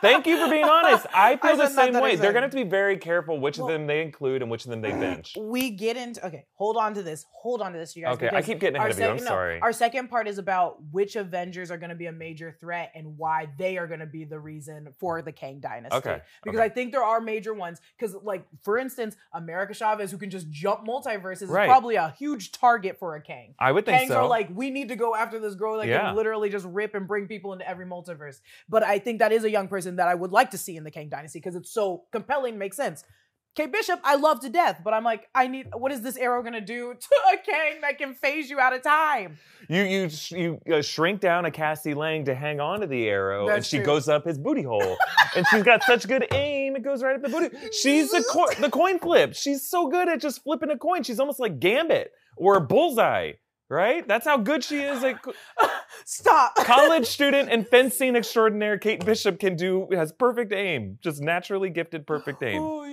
Thank 0.00 0.26
you 0.26 0.36
for 0.44 0.50
being 0.50 0.64
honest. 0.64 1.06
I 1.14 1.36
feel 1.36 1.56
the 1.56 1.68
same 1.68 1.94
way. 1.94 2.16
They're 2.16 2.32
going 2.32 2.42
to 2.42 2.46
have 2.46 2.50
to 2.50 2.56
be 2.56 2.68
very 2.68 2.96
careful 2.96 3.38
which 3.40 3.58
Well- 3.58 3.66
of 3.68 3.72
them 3.72 3.86
they 3.86 4.02
include 4.02 4.42
and 4.42 4.50
which 4.50 4.64
of 4.64 4.70
them 4.70 4.80
they 4.80 4.90
bench. 4.92 5.36
We 5.38 5.70
get 5.70 5.96
into 5.96 6.24
okay. 6.26 6.46
Hold 6.54 6.76
on 6.76 6.94
to 6.94 7.02
this. 7.02 7.26
Hold 7.32 7.62
on 7.62 7.72
to 7.72 7.78
this, 7.78 7.96
you 7.96 8.04
guys. 8.04 8.14
Okay, 8.16 8.30
I 8.32 8.42
keep 8.42 8.60
getting 8.60 8.76
ahead 8.76 8.86
our 8.88 8.90
of 8.92 8.98
you. 8.98 9.04
I'm 9.04 9.10
second- 9.18 9.24
no, 9.24 9.30
sorry. 9.30 9.60
Our 9.60 9.72
second 9.72 10.08
part 10.08 10.28
is 10.28 10.38
about 10.38 10.82
which 10.90 11.16
Avengers 11.16 11.70
are 11.70 11.78
going 11.78 11.90
to 11.90 11.96
be 11.96 12.06
a 12.06 12.12
major 12.12 12.56
threat 12.60 12.92
and 12.94 13.16
why 13.18 13.48
they 13.58 13.78
are 13.78 13.86
going 13.86 14.00
to 14.00 14.06
be 14.06 14.24
the 14.24 14.38
reason 14.38 14.92
for 14.98 15.22
the 15.22 15.32
Kang 15.32 15.60
Dynasty. 15.60 15.96
Okay, 15.96 16.20
Because 16.42 16.58
okay. 16.58 16.64
I 16.66 16.68
think 16.68 16.92
there 16.92 17.04
are 17.04 17.20
major 17.20 17.54
ones. 17.54 17.80
Because, 17.98 18.14
like, 18.22 18.44
for 18.62 18.78
instance, 18.78 19.16
America 19.32 19.74
Chavez, 19.74 20.10
who 20.10 20.18
can 20.18 20.30
just 20.30 20.50
jump 20.50 20.86
multiverses, 20.86 21.48
Right. 21.48 21.64
is 21.64 21.68
probably 21.68 21.96
a 21.96 22.14
huge 22.18 22.52
target 22.52 22.98
for 22.98 23.14
a 23.16 23.20
Kang. 23.22 23.54
I 23.58 23.72
would 23.72 23.86
think 23.86 24.02
Kangs 24.02 24.08
so. 24.08 24.22
are 24.22 24.26
like, 24.28 24.48
we 24.54 24.70
need 24.70 24.88
to 24.88 24.96
go 24.96 25.14
after 25.14 25.38
this 25.38 25.54
girl 25.54 25.78
that 25.78 25.86
Yeah. 25.86 26.00
can 26.00 26.16
literally 26.16 26.50
just 26.50 26.66
rip 26.66 26.94
and 26.94 27.06
bring 27.06 27.26
people 27.26 27.52
into 27.52 27.68
every 27.68 27.86
multiverse. 27.86 28.40
But 28.68 28.82
I 28.82 28.98
think 28.98 29.18
that 29.20 29.32
is 29.32 29.44
a 29.44 29.50
young 29.50 29.68
person 29.68 29.87
that 29.96 30.08
I 30.08 30.14
would 30.14 30.32
like 30.32 30.50
to 30.52 30.58
see 30.58 30.76
in 30.76 30.84
the 30.84 30.90
Kang 30.90 31.08
Dynasty 31.08 31.38
because 31.38 31.54
it's 31.56 31.72
so 31.72 32.04
compelling, 32.12 32.58
makes 32.58 32.76
sense. 32.76 33.04
Kate 33.56 33.72
Bishop, 33.72 33.98
I 34.04 34.14
love 34.14 34.38
to 34.40 34.48
death, 34.50 34.82
but 34.84 34.94
I'm 34.94 35.02
like, 35.02 35.26
I 35.34 35.48
need. 35.48 35.66
What 35.76 35.90
is 35.90 36.00
this 36.02 36.16
arrow 36.16 36.44
gonna 36.44 36.60
do 36.60 36.94
to 37.00 37.08
a 37.34 37.36
Kang 37.38 37.80
that 37.80 37.98
can 37.98 38.14
phase 38.14 38.48
you 38.48 38.60
out 38.60 38.72
of 38.72 38.82
time? 38.82 39.36
You 39.68 39.82
you 39.82 40.08
you 40.30 40.74
uh, 40.76 40.80
shrink 40.82 41.20
down 41.20 41.44
a 41.44 41.50
Cassie 41.50 41.94
Lang 41.94 42.24
to 42.26 42.36
hang 42.36 42.60
on 42.60 42.80
to 42.82 42.86
the 42.86 43.08
arrow, 43.08 43.48
and 43.48 43.56
That's 43.56 43.66
she 43.66 43.78
true. 43.78 43.86
goes 43.86 44.08
up 44.08 44.24
his 44.26 44.38
booty 44.38 44.62
hole, 44.62 44.96
and 45.34 45.44
she's 45.50 45.64
got 45.64 45.82
such 45.82 46.06
good 46.06 46.28
aim, 46.32 46.76
it 46.76 46.84
goes 46.84 47.02
right 47.02 47.16
up 47.16 47.22
the 47.22 47.30
booty. 47.30 47.56
She's 47.72 48.12
the 48.12 48.22
co- 48.30 48.52
the 48.60 48.70
coin 48.70 49.00
flip. 49.00 49.34
She's 49.34 49.68
so 49.68 49.88
good 49.88 50.08
at 50.08 50.20
just 50.20 50.44
flipping 50.44 50.70
a 50.70 50.78
coin. 50.78 51.02
She's 51.02 51.18
almost 51.18 51.40
like 51.40 51.58
Gambit 51.58 52.12
or 52.36 52.60
Bullseye, 52.60 53.32
right? 53.68 54.06
That's 54.06 54.26
how 54.26 54.36
good 54.36 54.62
she 54.62 54.82
is 54.82 55.02
at. 55.02 55.20
co- 55.20 55.32
Stop. 56.04 56.54
college 56.56 57.06
student 57.06 57.48
and 57.50 57.66
fencing 57.66 58.16
extraordinaire 58.16 58.78
Kate 58.78 59.04
Bishop 59.04 59.38
can 59.38 59.56
do 59.56 59.86
has 59.92 60.12
perfect 60.12 60.52
aim, 60.52 60.98
just 61.02 61.20
naturally 61.22 61.70
gifted 61.70 62.06
perfect 62.06 62.42
aim. 62.42 62.62
Oh, 62.62 62.84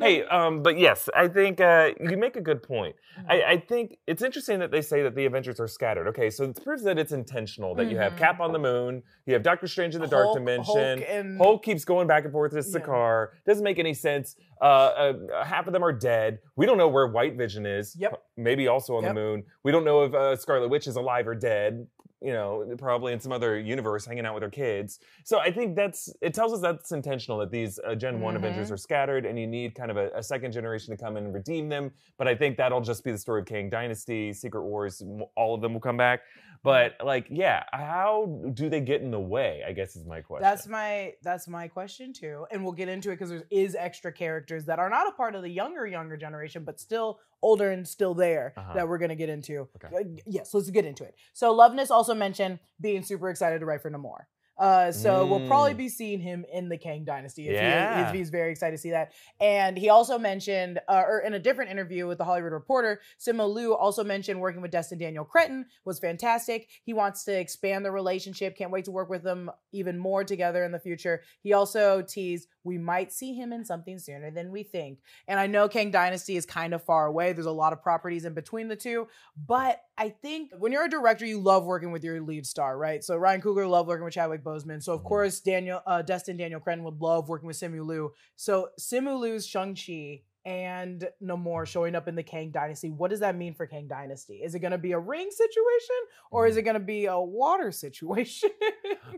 Hey, 0.00 0.24
um, 0.24 0.62
but 0.62 0.78
yes, 0.78 1.08
I 1.14 1.28
think 1.28 1.60
uh, 1.60 1.90
you 2.00 2.16
make 2.16 2.36
a 2.36 2.40
good 2.40 2.62
point. 2.62 2.94
I, 3.28 3.42
I 3.42 3.56
think 3.58 3.96
it's 4.06 4.22
interesting 4.22 4.58
that 4.58 4.70
they 4.70 4.82
say 4.82 5.02
that 5.02 5.14
the 5.14 5.24
Avengers 5.24 5.60
are 5.60 5.68
scattered. 5.68 6.08
Okay, 6.08 6.28
so 6.30 6.44
it 6.44 6.62
proves 6.62 6.82
that 6.84 6.98
it's 6.98 7.12
intentional 7.12 7.74
that 7.76 7.90
you 7.90 7.96
have. 7.96 8.16
Cap 8.16 8.40
on 8.40 8.52
the 8.52 8.58
moon, 8.58 9.02
you 9.26 9.32
have 9.34 9.42
Doctor 9.42 9.66
Strange 9.66 9.94
in 9.94 10.00
the 10.02 10.06
Dark 10.06 10.34
Dimension. 10.34 10.64
Hulk 10.98 11.04
and- 11.08 11.38
Hulk 11.38 11.64
keeps 11.64 11.84
going 11.84 12.06
back 12.06 12.24
and 12.24 12.32
forth 12.32 12.52
to 12.52 12.58
Yeah. 12.58 12.62
Sakaar. 12.80 13.28
Doesn't 13.46 13.64
make 13.64 13.78
any 13.78 13.94
sense. 13.94 14.36
Uh, 14.60 14.64
uh, 14.64 15.44
half 15.44 15.66
of 15.66 15.72
them 15.72 15.82
are 15.84 15.92
dead. 15.92 16.38
We 16.56 16.66
don't 16.66 16.78
know 16.78 16.88
where 16.88 17.06
White 17.06 17.36
Vision 17.36 17.64
is. 17.66 17.96
Yep. 17.98 18.22
Maybe 18.36 18.68
also 18.68 18.96
on 18.96 19.04
Yep. 19.04 19.10
the 19.10 19.20
moon. 19.20 19.44
We 19.64 19.72
don't 19.72 19.84
know 19.84 20.04
if 20.04 20.14
uh, 20.14 20.36
Scarlet 20.36 20.68
Witch 20.68 20.86
is 20.86 20.96
alive 20.96 21.26
or 21.28 21.34
dead. 21.34 21.86
You 22.22 22.32
know, 22.32 22.64
probably 22.78 23.12
in 23.12 23.20
some 23.20 23.32
other 23.32 23.58
universe, 23.58 24.06
hanging 24.06 24.24
out 24.24 24.34
with 24.34 24.42
her 24.44 24.50
kids. 24.50 25.00
So 25.24 25.38
I 25.40 25.50
think 25.50 25.74
that's 25.74 26.08
it 26.20 26.34
tells 26.34 26.52
us 26.52 26.60
that's 26.60 26.92
intentional 26.92 27.38
that 27.38 27.50
these 27.50 27.80
uh, 27.86 27.94
Gen 27.94 28.20
One 28.20 28.34
Mhm. 28.34 28.38
Avengers 28.38 28.70
are 28.70 28.76
scattered, 28.76 29.26
and 29.26 29.38
you 29.38 29.46
need 29.46 29.74
kind 29.74 29.90
of 29.90 29.96
a, 29.96 30.10
a 30.14 30.22
second 30.22 30.52
generation 30.52 30.96
to 30.96 31.02
come 31.02 31.16
in 31.16 31.24
and 31.24 31.34
redeem 31.34 31.68
them. 31.68 31.90
But 32.18 32.28
I 32.28 32.34
think 32.34 32.56
that'll 32.56 32.80
just 32.80 33.02
be 33.02 33.10
the 33.10 33.18
story 33.18 33.40
of 33.40 33.46
Kang 33.46 33.68
Dynasty, 33.68 34.32
Secret 34.32 34.62
Wars. 34.62 35.02
All 35.36 35.54
of 35.54 35.60
them 35.60 35.72
will 35.72 35.80
come 35.80 35.96
back. 35.96 36.20
But 36.64 36.94
like, 37.04 37.26
yeah, 37.28 37.64
how 37.72 38.50
do 38.54 38.68
they 38.70 38.80
get 38.80 39.02
in 39.02 39.10
the 39.10 39.18
way? 39.20 39.62
I 39.66 39.72
guess 39.72 39.96
is 39.96 40.06
my 40.06 40.20
question. 40.20 40.42
That's 40.42 40.68
my 40.68 41.14
that's 41.22 41.48
my 41.48 41.66
question 41.66 42.12
too, 42.12 42.46
and 42.52 42.62
we'll 42.62 42.72
get 42.72 42.88
into 42.88 43.10
it 43.10 43.14
because 43.14 43.30
there 43.30 43.42
is 43.50 43.74
extra 43.74 44.12
characters 44.12 44.64
that 44.66 44.78
are 44.78 44.88
not 44.88 45.08
a 45.08 45.12
part 45.12 45.34
of 45.34 45.42
the 45.42 45.48
younger 45.50 45.86
younger 45.86 46.16
generation, 46.16 46.62
but 46.64 46.78
still 46.78 47.18
older 47.42 47.72
and 47.72 47.86
still 47.86 48.14
there 48.14 48.54
Uh-huh. 48.56 48.74
that 48.74 48.88
we're 48.88 48.98
gonna 48.98 49.16
get 49.16 49.28
into. 49.28 49.68
Okay. 49.84 50.22
Yes, 50.26 50.54
let's 50.54 50.70
get 50.70 50.84
into 50.84 51.02
it. 51.02 51.16
So 51.32 51.52
Loveness 51.52 51.90
also 51.90 52.14
mentioned 52.14 52.60
being 52.80 53.02
super 53.02 53.28
excited 53.28 53.58
to 53.58 53.66
write 53.66 53.82
for 53.82 53.90
Namor. 53.90 54.26
Uh, 54.58 54.92
so 54.92 55.26
we'll 55.26 55.46
probably 55.48 55.74
Mm. 55.74 55.78
be 55.78 55.88
seeing 55.88 56.20
him 56.20 56.44
in 56.52 56.68
the 56.68 56.76
Kang 56.76 57.04
Dynasty 57.04 57.48
if, 57.48 57.54
Yeah. 57.54 57.96
he, 58.04 58.08
if 58.08 58.14
he's 58.14 58.30
very 58.30 58.50
excited 58.52 58.76
to 58.76 58.80
see 58.80 58.90
that. 58.90 59.12
And 59.40 59.76
he 59.78 59.88
also 59.88 60.18
mentioned, 60.18 60.78
uh, 60.88 61.02
or 61.06 61.20
in 61.20 61.34
a 61.34 61.38
different 61.38 61.70
interview 61.70 62.06
with 62.06 62.18
the 62.18 62.24
Hollywood 62.24 62.52
Reporter, 62.52 63.00
Simu 63.18 63.52
Liu 63.52 63.74
also 63.74 64.04
mentioned 64.04 64.40
working 64.40 64.60
with 64.60 64.70
Destin 64.70 64.98
Daniel 64.98 65.24
Cretton 65.24 65.66
was 65.84 65.98
fantastic. 65.98 66.68
He 66.84 66.92
wants 66.92 67.24
to 67.24 67.32
expand 67.38 67.84
the 67.84 67.90
relationship. 67.90 68.56
Can't 68.56 68.70
wait 68.70 68.84
to 68.84 68.90
work 68.90 69.08
with 69.08 69.22
them 69.22 69.50
even 69.72 69.98
more 69.98 70.22
together 70.22 70.64
in 70.64 70.70
the 70.72 70.78
future. 70.78 71.22
He 71.42 71.52
also 71.54 72.02
teased 72.02 72.48
we 72.64 72.78
might 72.78 73.12
see 73.12 73.34
him 73.34 73.52
in 73.52 73.64
something 73.64 73.98
sooner 73.98 74.30
than 74.30 74.50
we 74.50 74.62
think. 74.62 75.00
And 75.28 75.38
I 75.38 75.46
know 75.46 75.68
Kang 75.68 75.90
Dynasty 75.90 76.36
is 76.36 76.46
kind 76.46 76.74
of 76.74 76.82
far 76.82 77.06
away. 77.06 77.32
There's 77.32 77.46
a 77.46 77.50
lot 77.52 77.72
of 77.72 77.82
properties 77.82 78.24
in 78.24 78.34
between 78.34 78.68
the 78.68 78.76
two, 78.76 79.08
but 79.46 79.80
I 79.98 80.08
think 80.10 80.50
when 80.58 80.72
you're 80.72 80.84
a 80.84 80.90
director, 80.90 81.26
you 81.26 81.40
love 81.40 81.64
working 81.64 81.92
with 81.92 82.04
your 82.04 82.20
lead 82.20 82.46
star, 82.46 82.78
right? 82.78 83.02
So 83.02 83.16
Ryan 83.16 83.42
Coogler 83.42 83.68
loved 83.68 83.88
working 83.88 84.04
with 84.04 84.14
Chadwick 84.14 84.42
Boseman. 84.42 84.82
So 84.82 84.92
of 84.94 85.00
Mhm. 85.00 85.04
course 85.04 85.40
Daniel, 85.40 85.80
uh, 85.86 86.02
Destin 86.02 86.36
Daniel 86.36 86.60
Cretton 86.60 86.84
would 86.84 87.00
love 87.00 87.28
working 87.28 87.46
with 87.46 87.56
Simu 87.56 87.84
Liu. 87.86 88.12
So 88.36 88.70
Simu 88.80 89.18
Liu's 89.18 89.46
Shang 89.46 89.74
Chi 89.74 90.22
and 90.44 91.08
Namor 91.22 91.66
showing 91.66 91.94
up 91.94 92.08
in 92.08 92.14
the 92.16 92.22
Kang 92.22 92.50
Dynasty. 92.50 92.90
What 92.90 93.10
does 93.10 93.20
that 93.20 93.36
mean 93.36 93.54
for 93.54 93.66
Kang 93.66 93.86
Dynasty? 93.86 94.36
Is 94.42 94.54
it 94.54 94.58
going 94.60 94.72
to 94.72 94.78
be 94.78 94.92
a 94.92 94.98
ring 94.98 95.30
situation 95.30 95.96
or 96.30 96.42
Mm-hmm. 96.42 96.50
is 96.50 96.56
it 96.56 96.62
going 96.62 96.74
to 96.74 96.80
be 96.80 97.06
a 97.06 97.18
water 97.20 97.70
situation? 97.72 98.50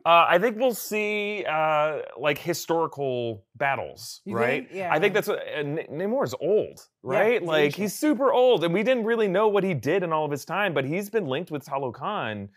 Uh, 0.06 0.26
I 0.28 0.38
think 0.38 0.58
we'll 0.58 0.74
see 0.74 1.44
uh, 1.48 2.00
like 2.18 2.36
historical 2.36 3.44
battles, 3.56 4.20
You 4.26 4.36
right? 4.36 4.66
think? 4.68 4.76
Yeah. 4.76 4.92
I 4.92 4.98
think 4.98 5.14
that's 5.14 5.28
what 5.28 5.38
uh, 5.38 5.50
N- 5.54 5.86
Namor's 5.90 6.34
old, 6.40 6.80
right? 7.02 7.40
he's 7.40 7.48
like 7.48 7.74
he's 7.74 7.94
super 7.94 8.30
old, 8.32 8.64
and 8.64 8.74
we 8.74 8.82
didn't 8.82 9.04
really 9.04 9.28
know 9.28 9.48
what 9.48 9.64
he 9.64 9.72
did 9.72 10.02
in 10.02 10.12
all 10.12 10.24
of 10.26 10.30
his 10.30 10.44
time, 10.44 10.74
but 10.74 10.84
he's 10.84 11.08
been 11.08 11.26
linked 11.26 11.50
with 11.50 11.64
Talokan 11.64 12.48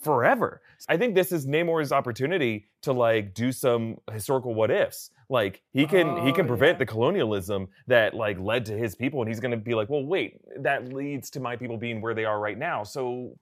forever. 0.00 0.60
I 0.88 0.96
think 0.96 1.14
this 1.14 1.32
is 1.32 1.46
Namor's 1.46 1.92
opportunity 1.92 2.66
to 2.82 2.92
like 2.92 3.34
do 3.34 3.52
some 3.52 3.96
historical 4.12 4.54
what 4.54 4.70
ifs. 4.70 5.10
Like 5.28 5.62
he 5.72 5.86
can 5.86 6.22
he 6.24 6.30
Oh, 6.30 6.34
can 6.34 6.46
prevent 6.46 6.74
yeah. 6.76 6.78
the 6.80 6.86
colonialism 6.86 7.68
that 7.88 8.14
like 8.14 8.38
led 8.38 8.66
to 8.66 8.76
his 8.76 8.94
people, 8.94 9.20
and 9.22 9.28
he's 9.28 9.40
gonna 9.40 9.56
be 9.56 9.74
like, 9.74 9.88
well, 9.90 10.04
wait, 10.04 10.40
that 10.62 10.92
leads 10.92 11.30
to 11.30 11.40
my 11.40 11.56
people 11.56 11.76
being 11.76 12.00
where 12.00 12.14
they 12.14 12.24
are 12.24 12.38
right 12.38 12.58
now. 12.58 12.84
So 12.84 13.36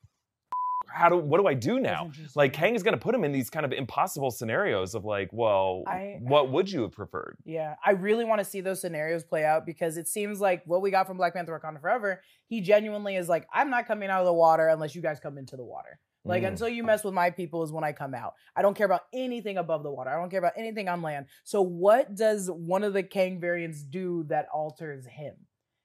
how 0.86 1.08
do 1.08 1.16
what 1.16 1.40
do 1.40 1.46
I 1.48 1.54
do 1.54 1.80
now? 1.80 2.10
Like 2.36 2.52
Kang 2.52 2.74
is 2.74 2.82
going 2.82 2.92
to 2.94 3.00
put 3.00 3.14
him 3.14 3.24
in 3.24 3.32
these 3.32 3.50
kind 3.50 3.66
of 3.66 3.72
impossible 3.72 4.30
scenarios 4.30 4.94
of 4.94 5.04
like, 5.04 5.28
well, 5.32 5.82
I- 5.88 6.18
what 6.20 6.52
would 6.52 6.70
you 6.70 6.82
have 6.82 6.92
preferred? 6.92 7.36
Yeah, 7.44 7.74
I 7.84 7.92
really 7.92 8.24
want 8.24 8.38
to 8.40 8.44
see 8.44 8.60
those 8.60 8.80
scenarios 8.80 9.24
play 9.24 9.44
out 9.44 9.66
because 9.66 9.96
it 9.96 10.06
seems 10.06 10.40
like 10.40 10.62
what 10.66 10.82
we 10.82 10.90
got 10.92 11.06
from 11.08 11.16
Black 11.16 11.34
Panther 11.34 11.58
Wakanda 11.58 11.80
Forever, 11.80 12.20
he 12.46 12.60
genuinely 12.60 13.16
is 13.16 13.28
like, 13.28 13.46
I'm 13.52 13.70
not 13.70 13.86
coming 13.88 14.08
out 14.08 14.20
of 14.20 14.26
the 14.26 14.32
water 14.34 14.68
unless 14.68 14.94
you 14.94 15.02
guys 15.02 15.18
come 15.18 15.36
into 15.36 15.56
the 15.56 15.64
water. 15.64 15.98
Like 16.24 16.42
Mm. 16.42 16.48
until 16.48 16.68
you 16.68 16.82
mess 16.82 17.04
with 17.04 17.14
my 17.14 17.30
people 17.30 17.62
is 17.62 17.72
when 17.72 17.84
I 17.84 17.92
come 17.92 18.14
out. 18.14 18.34
I 18.56 18.62
don't 18.62 18.74
care 18.74 18.86
about 18.86 19.02
anything 19.12 19.58
above 19.58 19.82
the 19.82 19.90
water. 19.90 20.10
I 20.10 20.16
don't 20.18 20.30
care 20.30 20.38
about 20.38 20.54
anything 20.56 20.88
on 20.88 21.02
land. 21.02 21.26
So 21.44 21.60
what 21.62 22.14
does 22.14 22.50
one 22.50 22.82
of 22.82 22.92
the 22.94 23.02
Kang 23.02 23.40
variants 23.40 23.82
do 23.82 24.24
that 24.24 24.48
alters 24.52 25.06
him? 25.06 25.34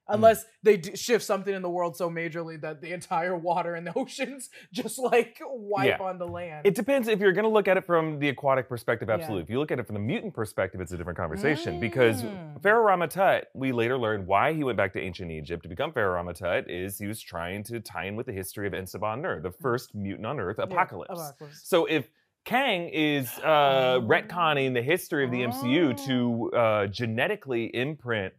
Unless 0.10 0.46
they 0.64 0.78
do 0.78 0.96
shift 0.96 1.24
something 1.24 1.54
in 1.54 1.62
the 1.62 1.70
world 1.70 1.96
so 1.96 2.10
majorly 2.10 2.60
that 2.62 2.82
the 2.82 2.92
entire 2.94 3.38
water 3.38 3.76
and 3.76 3.86
the 3.88 3.94
oceans 3.98 4.50
just 4.74 5.00
like 5.00 5.40
wipe 5.46 5.88
Yeah. 5.88 5.98
on 6.06 6.18
the 6.18 6.28
land. 6.28 6.66
It 6.66 6.76
depends 6.76 7.08
if 7.08 7.20
you're 7.20 7.32
going 7.32 7.44
to 7.44 7.50
look 7.50 7.68
at 7.68 7.78
it 7.78 7.86
from 7.86 8.20
the 8.20 8.30
aquatic 8.30 8.68
perspective. 8.68 9.08
Yeah. 9.08 9.16
Absolutely. 9.16 9.44
If 9.44 9.50
you 9.50 9.60
look 9.60 9.72
at 9.72 9.80
it 9.80 9.86
from 9.86 9.94
the 9.94 10.00
mutant 10.02 10.34
perspective, 10.34 10.82
it's 10.82 10.92
a 10.92 10.98
different 10.98 11.18
conversation 11.18 11.80
because 11.80 12.24
Mm. 12.24 12.62
Pharaoh 12.62 12.84
Rama-Tut, 12.84 13.48
we 13.54 13.72
later 13.72 13.98
learned 13.98 14.26
why 14.28 14.54
he 14.54 14.64
went 14.64 14.78
back 14.78 14.94
to 14.94 15.00
ancient 15.00 15.32
Egypt 15.32 15.64
to 15.64 15.70
become 15.70 15.94
Pharaoh 15.94 16.16
Rama-Tut 16.16 16.70
is 16.70 16.98
he 16.98 17.08
was 17.08 17.22
trying 17.22 17.64
to 17.66 17.80
tie 17.80 18.06
in 18.06 18.16
with 18.16 18.26
the 18.26 18.34
history 18.34 18.68
of 18.68 18.74
En 18.74 18.86
Sabah 18.86 19.20
Nur, 19.20 19.40
the 19.42 19.52
first 19.52 19.94
mutant 19.96 20.26
on 20.26 20.40
Earth, 20.40 20.58
Yeah, 20.60 20.66
apocalypse. 20.66 21.12
apocalypse. 21.12 21.62
So 21.64 21.86
if 21.86 22.10
Kang 22.46 22.90
is 22.90 23.30
uh, 23.40 24.00
Oh. 24.00 24.02
retconning 24.08 24.74
the 24.74 24.82
history 24.82 25.24
of 25.26 25.32
the 25.32 25.42
MCU 25.44 25.94
to 26.08 26.52
uh, 26.58 26.88
genetically 26.88 27.66
imprint 27.76 28.34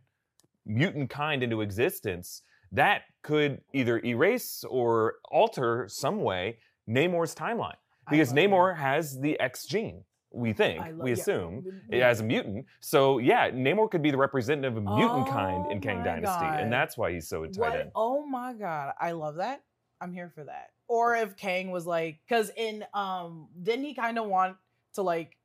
mutant 0.70 1.10
kind 1.10 1.42
into 1.42 1.60
existence, 1.60 2.42
that 2.72 3.02
could 3.22 3.60
either 3.72 4.00
erase 4.04 4.64
or 4.68 5.14
alter 5.30 5.86
some 5.88 6.22
way 6.22 6.58
Namor's 6.88 7.34
timeline. 7.34 7.74
Because 8.08 8.28
love 8.30 8.36
that. 8.36 8.48
Namor 8.50 8.76
has 8.76 9.18
the 9.20 9.38
X 9.40 9.66
gene, 9.66 10.04
we 10.32 10.52
think, 10.52 10.80
love- 10.80 10.94
we 10.98 11.12
assume, 11.12 11.64
Yeah. 11.90 12.08
as 12.08 12.20
a 12.20 12.24
mutant. 12.24 12.66
So 12.80 13.18
yeah, 13.18 13.50
Namor 13.50 13.90
could 13.90 14.02
be 14.02 14.10
the 14.10 14.16
representative 14.16 14.76
of 14.76 14.84
mutant 14.84 15.28
kind 15.28 15.64
Oh 15.66 15.70
in 15.70 15.80
Kang 15.80 16.02
Dynasty, 16.02 16.40
God. 16.40 16.60
and 16.60 16.72
that's 16.72 16.96
why 16.96 17.12
he's 17.12 17.28
so 17.28 17.44
tied 17.46 17.58
What? 17.58 17.80
in. 17.80 17.90
Oh 17.94 18.24
my 18.26 18.52
god, 18.54 18.94
I 19.00 19.12
love 19.12 19.36
that. 19.36 19.62
I'm 20.00 20.12
here 20.12 20.30
for 20.34 20.44
that. 20.44 20.70
Or 20.88 21.14
if 21.14 21.36
Kang 21.36 21.70
was 21.70 21.86
like, 21.86 22.20
because 22.26 22.50
in 22.56 22.84
um, 22.94 23.48
didn't 23.62 23.84
he 23.84 23.94
kind 23.94 24.18
of 24.18 24.26
want 24.26 24.56
to 24.94 25.02
like 25.02 25.36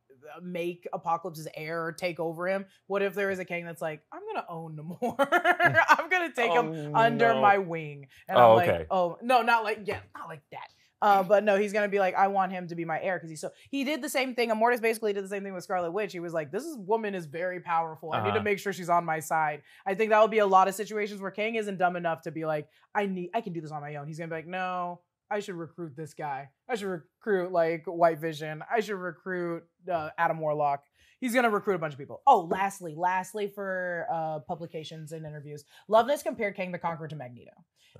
make 0.42 0.88
Apocalypse's 0.94 1.48
heir 1.56 1.86
or 1.86 1.92
take 1.92 2.20
over 2.20 2.48
him? 2.48 2.66
What 2.88 3.02
if 3.02 3.14
there 3.14 3.30
is 3.32 3.40
a 3.40 3.46
king 3.46 3.66
that's 3.66 3.82
like, 3.82 4.02
I'm 4.12 4.22
gonna 4.26 4.46
own 4.50 4.76
Namor. 4.78 5.16
I'm 5.90 6.10
gonna 6.10 6.32
take 6.34 6.52
him 6.52 6.72
Oh, 6.94 7.00
under 7.00 7.34
no. 7.34 7.42
my 7.42 7.58
wing. 7.58 8.08
And 8.28 8.38
Oh, 8.38 8.52
I'm 8.52 8.56
like, 8.58 8.70
okay. 8.70 8.86
oh 8.92 9.18
no, 9.22 9.42
not 9.42 9.64
like 9.64 9.80
yeah, 9.86 10.00
not 10.18 10.28
like 10.28 10.42
that. 10.52 10.68
Uh, 11.02 11.22
but 11.22 11.44
no, 11.44 11.56
he's 11.58 11.72
gonna 11.74 11.90
be 11.90 12.00
like, 12.00 12.16
I 12.16 12.28
want 12.30 12.52
him 12.52 12.68
to 12.70 12.76
be 12.76 12.84
my 12.86 13.00
heir 13.00 13.18
because 13.18 13.30
he's 13.30 13.42
so. 13.42 13.52
He 13.70 13.84
did 13.84 14.02
the 14.02 14.10
same 14.10 14.34
thing. 14.34 14.50
Immortus 14.50 14.82
basically 14.82 15.14
did 15.14 15.24
the 15.24 15.30
same 15.30 15.44
thing 15.44 15.54
with 15.54 15.64
Scarlet 15.64 15.92
Witch. 15.92 16.12
He 16.14 16.20
was 16.20 16.34
like, 16.34 16.52
this 16.52 16.64
is, 16.64 16.78
woman 16.78 17.14
is 17.14 17.26
very 17.28 17.60
powerful. 17.60 18.12
I 18.12 18.20
need 18.24 18.30
to 18.32 18.36
Uh-huh. 18.38 18.44
make 18.44 18.60
sure 18.60 18.74
she's 18.74 18.90
on 18.90 19.06
my 19.06 19.20
side. 19.20 19.62
I 19.86 19.94
think 19.94 20.10
that 20.12 20.22
would 20.22 20.32
be 20.32 20.40
a 20.40 20.48
lot 20.48 20.68
of 20.68 20.74
situations 20.74 21.22
where 21.22 21.32
King 21.32 21.56
isn't 21.56 21.78
dumb 21.78 21.96
enough 21.96 22.22
to 22.24 22.32
be 22.32 22.46
like, 22.46 22.68
I 22.96 23.06
need, 23.06 23.30
I 23.36 23.42
can 23.42 23.54
do 23.54 23.62
this 23.62 23.72
on 23.72 23.82
my 23.82 23.96
own. 23.98 24.08
He's 24.08 24.18
gonna 24.18 24.30
be 24.30 24.36
like, 24.36 24.48
no, 24.48 25.02
I 25.32 25.40
should 25.40 25.56
recruit 25.56 25.96
this 25.96 26.14
guy. 26.14 26.50
I 26.70 26.76
should 26.76 26.88
recruit 26.88 27.52
like 27.52 27.84
White 27.86 28.20
Vision. 28.20 28.64
I 28.72 28.80
should 28.80 28.96
recruit 28.98 29.64
uh, 29.92 30.10
Adam 30.18 30.40
Warlock. 30.40 30.84
He's 31.20 31.34
gonna 31.34 31.50
recruit 31.50 31.76
a 31.76 31.80
bunch 31.80 31.94
of 31.94 32.00
people. 32.00 32.22
Oh, 32.28 32.42
lastly, 32.42 32.94
lastly 32.96 33.48
for 33.48 34.06
uh, 34.12 34.40
publications 34.40 35.12
and 35.14 35.26
interviews, 35.26 35.64
Loveness 35.90 36.24
compared 36.24 36.56
King 36.56 36.72
the 36.72 36.78
Conqueror 36.78 37.08
to 37.08 37.16
Magneto 37.16 37.52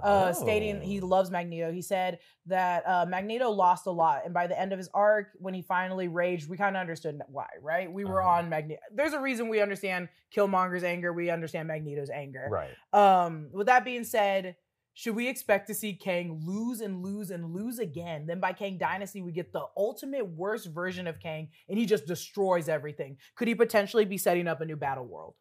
uh, 0.04 0.34
stating 0.34 0.82
he 0.82 1.00
Oh. 1.02 1.06
loves 1.08 1.32
Magneto. 1.32 1.72
He 1.72 1.82
said 1.82 2.20
that 2.48 2.84
uh, 2.86 3.06
Magneto 3.08 3.50
lost 3.50 3.86
a 3.88 3.92
lot, 3.92 4.24
and 4.26 4.34
by 4.34 4.46
the 4.46 4.60
end 4.60 4.74
of 4.74 4.78
his 4.78 4.90
arc, 4.94 5.28
when 5.40 5.54
he 5.54 5.62
finally 5.62 6.10
raged, 6.10 6.50
we 6.50 6.58
kind 6.58 6.76
of 6.76 6.82
understood 6.82 7.20
why, 7.30 7.48
right? 7.62 7.92
We 7.92 8.04
were 8.04 8.22
Uh-huh. 8.22 8.32
on 8.40 8.50
Magneto. 8.50 8.82
There's 8.94 9.14
a 9.14 9.22
reason 9.22 9.48
we 9.48 9.62
understand 9.62 10.10
Killmonger's 10.36 10.84
anger. 10.84 11.14
We 11.14 11.30
understand 11.30 11.70
Magneto's 11.70 12.10
anger. 12.10 12.48
Right. 12.52 12.72
Um, 12.94 13.50
with 13.54 13.68
that 13.68 13.86
being 13.86 14.04
said, 14.04 14.58
should 14.96 15.16
we 15.16 15.28
expect 15.28 15.68
to 15.68 15.74
see 15.74 15.94
Kang 15.94 16.42
lose 16.44 16.80
and 16.80 17.04
lose 17.04 17.30
and 17.30 17.54
lose 17.54 17.80
again? 17.80 18.26
Then 18.26 18.40
by 18.40 18.54
Kang 18.54 18.78
Dynasty, 18.78 19.22
we 19.22 19.34
get 19.34 19.52
the 19.52 19.66
ultimate 19.78 20.26
worst 20.26 20.68
version 20.68 21.06
of 21.06 21.20
Kang, 21.20 21.50
and 21.68 21.78
he 21.78 21.86
just 21.86 22.06
destroys 22.08 22.70
everything. 22.70 23.18
Could 23.36 23.50
he 23.50 23.56
potentially 23.56 24.06
be 24.06 24.18
setting 24.18 24.48
up 24.48 24.62
a 24.62 24.66
new 24.66 24.78
battle 24.78 25.06
world? 25.06 25.36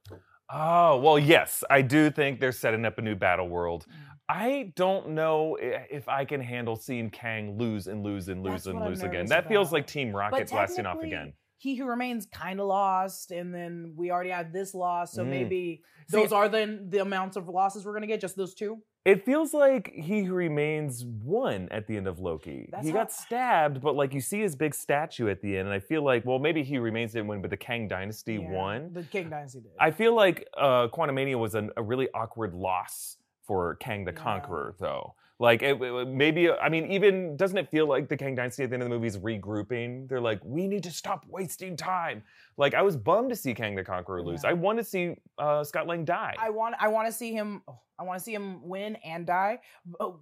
Oh, 0.50 0.98
well, 0.98 1.18
yes, 1.18 1.64
I 1.70 1.82
do 1.82 2.10
think 2.10 2.40
they're 2.40 2.52
setting 2.52 2.84
up 2.84 2.98
a 2.98 3.02
new 3.02 3.14
battle 3.14 3.48
world. 3.48 3.86
Mm. 3.88 3.94
I 4.28 4.72
don't 4.74 5.10
know 5.10 5.56
if 5.60 6.08
I 6.08 6.24
can 6.24 6.40
handle 6.40 6.76
seeing 6.76 7.10
Kang 7.10 7.56
lose 7.56 7.86
and 7.86 8.02
lose 8.02 8.28
and 8.28 8.42
lose 8.42 8.64
That's 8.64 8.66
and 8.66 8.84
lose 8.84 9.02
again. 9.02 9.26
That 9.26 9.48
feels 9.48 9.72
like 9.72 9.86
Team 9.86 10.14
Rocket 10.14 10.50
blasting 10.50 10.84
off 10.86 11.02
again. 11.02 11.32
He 11.58 11.76
who 11.76 11.86
remains 11.86 12.26
kind 12.26 12.60
of 12.60 12.66
lost, 12.66 13.30
and 13.30 13.54
then 13.54 13.94
we 13.96 14.10
already 14.10 14.30
had 14.30 14.52
this 14.52 14.74
loss, 14.74 15.12
so 15.14 15.24
Mm. 15.24 15.28
maybe 15.28 15.82
See- 16.08 16.16
those 16.16 16.32
are 16.32 16.48
then 16.48 16.90
the 16.90 16.98
amounts 16.98 17.36
of 17.36 17.48
losses 17.48 17.86
we're 17.86 17.94
gonna 17.94 18.06
get. 18.06 18.20
Just 18.20 18.36
those 18.36 18.54
two. 18.54 18.82
It 19.04 19.24
feels 19.24 19.52
like 19.52 19.92
He 19.94 20.28
Remains 20.30 21.04
one 21.04 21.68
at 21.70 21.86
the 21.86 21.96
end 21.96 22.06
of 22.08 22.20
Loki. 22.20 22.68
That's 22.72 22.86
he 22.86 22.90
how- 22.92 23.00
got 23.00 23.12
stabbed, 23.12 23.82
but 23.82 23.94
like 23.96 24.14
you 24.14 24.20
see 24.20 24.40
his 24.40 24.56
big 24.56 24.74
statue 24.74 25.28
at 25.28 25.42
the 25.42 25.58
end, 25.58 25.68
and 25.68 25.74
I 25.74 25.80
feel 25.80 26.02
like, 26.02 26.24
well, 26.24 26.38
maybe 26.38 26.62
He 26.62 26.78
Remains 26.78 27.12
didn't 27.12 27.26
win, 27.28 27.42
but 27.42 27.50
the 27.50 27.56
Kang 27.56 27.86
Dynasty 27.86 28.34
Yeah, 28.34 28.50
won. 28.50 28.92
The 28.94 29.02
King 29.02 29.28
Dynasty 29.28 29.60
did. 29.60 29.72
I 29.78 29.90
feel 29.90 30.14
like 30.14 30.48
uh, 30.56 30.88
Quantumania 30.88 31.38
was 31.38 31.54
an, 31.54 31.70
a 31.76 31.82
really 31.82 32.08
awkward 32.14 32.54
loss 32.54 33.18
for 33.42 33.74
Kang 33.76 34.04
the 34.06 34.12
Yeah. 34.12 34.18
Conqueror, 34.22 34.74
though. 34.80 35.14
Like 35.40 35.62
it, 35.62 35.80
it- 35.80 36.08
maybe, 36.08 36.50
I 36.50 36.68
mean, 36.68 36.90
even 36.92 37.36
doesn't 37.36 37.58
it 37.58 37.68
feel 37.70 37.86
like 37.88 38.08
the 38.08 38.16
Kang 38.16 38.34
Dynasty 38.34 38.62
at 38.62 38.70
the 38.70 38.74
end 38.74 38.82
of 38.82 38.88
the 38.88 38.94
movie 38.94 39.08
is 39.08 39.18
regrouping? 39.18 40.08
They're 40.08 40.20
like, 40.20 40.40
we 40.44 40.68
need 40.68 40.82
to 40.84 40.90
stop 40.90 41.24
wasting 41.28 41.76
time. 41.76 42.22
Like 42.56 42.74
I 42.74 42.82
was 42.82 42.96
bummed 42.96 43.30
to 43.30 43.36
see 43.36 43.52
Kang 43.54 43.74
the 43.74 43.84
Conqueror 43.84 44.22
lose. 44.22 44.42
Yeah. 44.44 44.50
I 44.50 44.52
want 44.52 44.78
to 44.78 44.84
see 44.84 45.16
uh, 45.38 45.64
Scott 45.64 45.86
Lang 45.86 46.04
die. 46.04 46.34
I 46.38 46.50
want 46.50 46.76
I 46.78 46.88
want 46.88 47.08
to 47.08 47.12
see 47.12 47.32
him 47.32 47.62
oh, 47.66 47.80
I 47.98 48.04
want 48.04 48.18
to 48.18 48.24
see 48.24 48.34
him 48.34 48.68
win 48.68 48.96
and 49.04 49.26
die. 49.26 49.58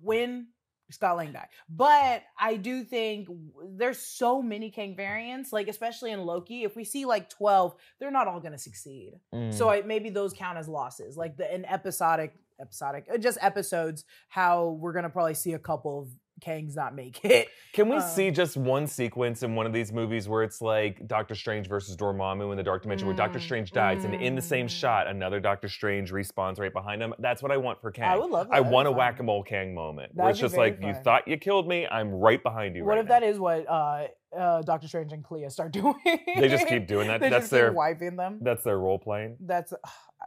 Win 0.00 0.46
Scott 0.90 1.16
Lang 1.16 1.32
die. 1.32 1.48
But 1.68 2.22
I 2.38 2.56
do 2.56 2.84
think 2.84 3.28
there's 3.76 3.98
so 3.98 4.42
many 4.42 4.70
Kang 4.70 4.94
variants, 4.96 5.52
like 5.52 5.68
especially 5.68 6.12
in 6.12 6.20
Loki. 6.20 6.64
If 6.64 6.76
we 6.76 6.84
see 6.84 7.04
like 7.04 7.30
12, 7.30 7.74
they're 7.98 8.10
not 8.10 8.28
all 8.28 8.40
going 8.40 8.52
to 8.52 8.58
succeed. 8.58 9.14
Mm. 9.34 9.52
So 9.52 9.68
I, 9.70 9.82
maybe 9.82 10.10
those 10.10 10.32
count 10.32 10.58
as 10.58 10.68
losses, 10.68 11.16
like 11.16 11.36
the 11.36 11.50
an 11.52 11.64
episodic 11.64 12.34
episodic 12.62 13.06
uh, 13.12 13.18
just 13.18 13.36
episodes 13.42 14.04
how 14.28 14.78
we're 14.80 14.92
going 14.92 15.02
to 15.04 15.10
probably 15.10 15.34
see 15.34 15.52
a 15.52 15.58
couple 15.58 16.00
of 16.00 16.08
Kangs 16.40 16.74
not 16.74 16.92
make 16.96 17.24
it. 17.24 17.46
Can 17.72 17.88
we 17.88 17.96
Uh, 17.96 18.00
see 18.00 18.30
just 18.32 18.56
one 18.56 18.88
sequence 18.88 19.44
in 19.44 19.54
one 19.54 19.64
of 19.64 19.72
these 19.72 19.92
movies 19.92 20.28
where 20.28 20.42
it's 20.42 20.60
like 20.60 21.06
Doctor 21.06 21.36
Strange 21.36 21.68
versus 21.68 21.96
Dormammu 21.96 22.50
in 22.50 22.56
the 22.56 22.64
Dark 22.64 22.82
Dimension, 22.82 23.06
where 23.06 23.14
Doctor 23.14 23.38
Mm, 23.38 23.42
Strange 23.42 23.70
dies, 23.70 24.04
and 24.04 24.14
in 24.14 24.34
the 24.34 24.42
same 24.42 24.66
mm. 24.66 24.70
shot, 24.70 25.06
another 25.06 25.38
Doctor 25.38 25.68
Strange 25.68 26.10
respawns 26.10 26.58
right 26.58 26.72
behind 26.72 27.00
him? 27.00 27.14
That's 27.20 27.42
what 27.44 27.52
I 27.52 27.58
want 27.58 27.80
for 27.80 27.92
Kang. 27.92 28.06
I 28.10 28.16
would 28.16 28.30
love 28.30 28.48
that. 28.48 28.56
I 28.56 28.60
want 28.60 28.88
a 28.88 28.90
whack 28.92 29.20
a 29.20 29.22
mole 29.22 29.44
Kang 29.44 29.72
moment 29.72 30.14
where 30.14 30.24
That'd 30.26 30.30
it's 30.32 30.40
just 30.40 30.56
like, 30.56 30.82
you 30.82 30.94
thought 30.94 31.28
you 31.28 31.36
killed 31.36 31.68
me, 31.68 31.86
I'm 31.86 32.10
right 32.10 32.42
behind 32.42 32.74
you 32.74 32.84
What 32.84 32.92
right 32.94 32.98
if 33.00 33.06
now. 33.06 33.20
that 33.20 33.22
is 33.22 33.38
what 33.38 33.68
uh, 33.68 34.06
uh, 34.36 34.62
Doctor 34.62 34.88
Strange 34.88 35.12
and 35.12 35.22
Clea 35.22 35.48
start 35.48 35.72
doing? 35.80 35.94
They 36.04 36.48
just 36.48 36.66
keep 36.66 36.88
doing 36.88 37.06
that. 37.06 37.20
they 37.20 37.28
That's 37.28 37.42
just 37.44 37.50
their 37.52 37.72
wiping 37.72 38.16
them. 38.16 38.38
that's 38.42 38.64
their 38.64 38.78
role 38.78 38.98
playing. 38.98 39.36
that's 39.40 39.72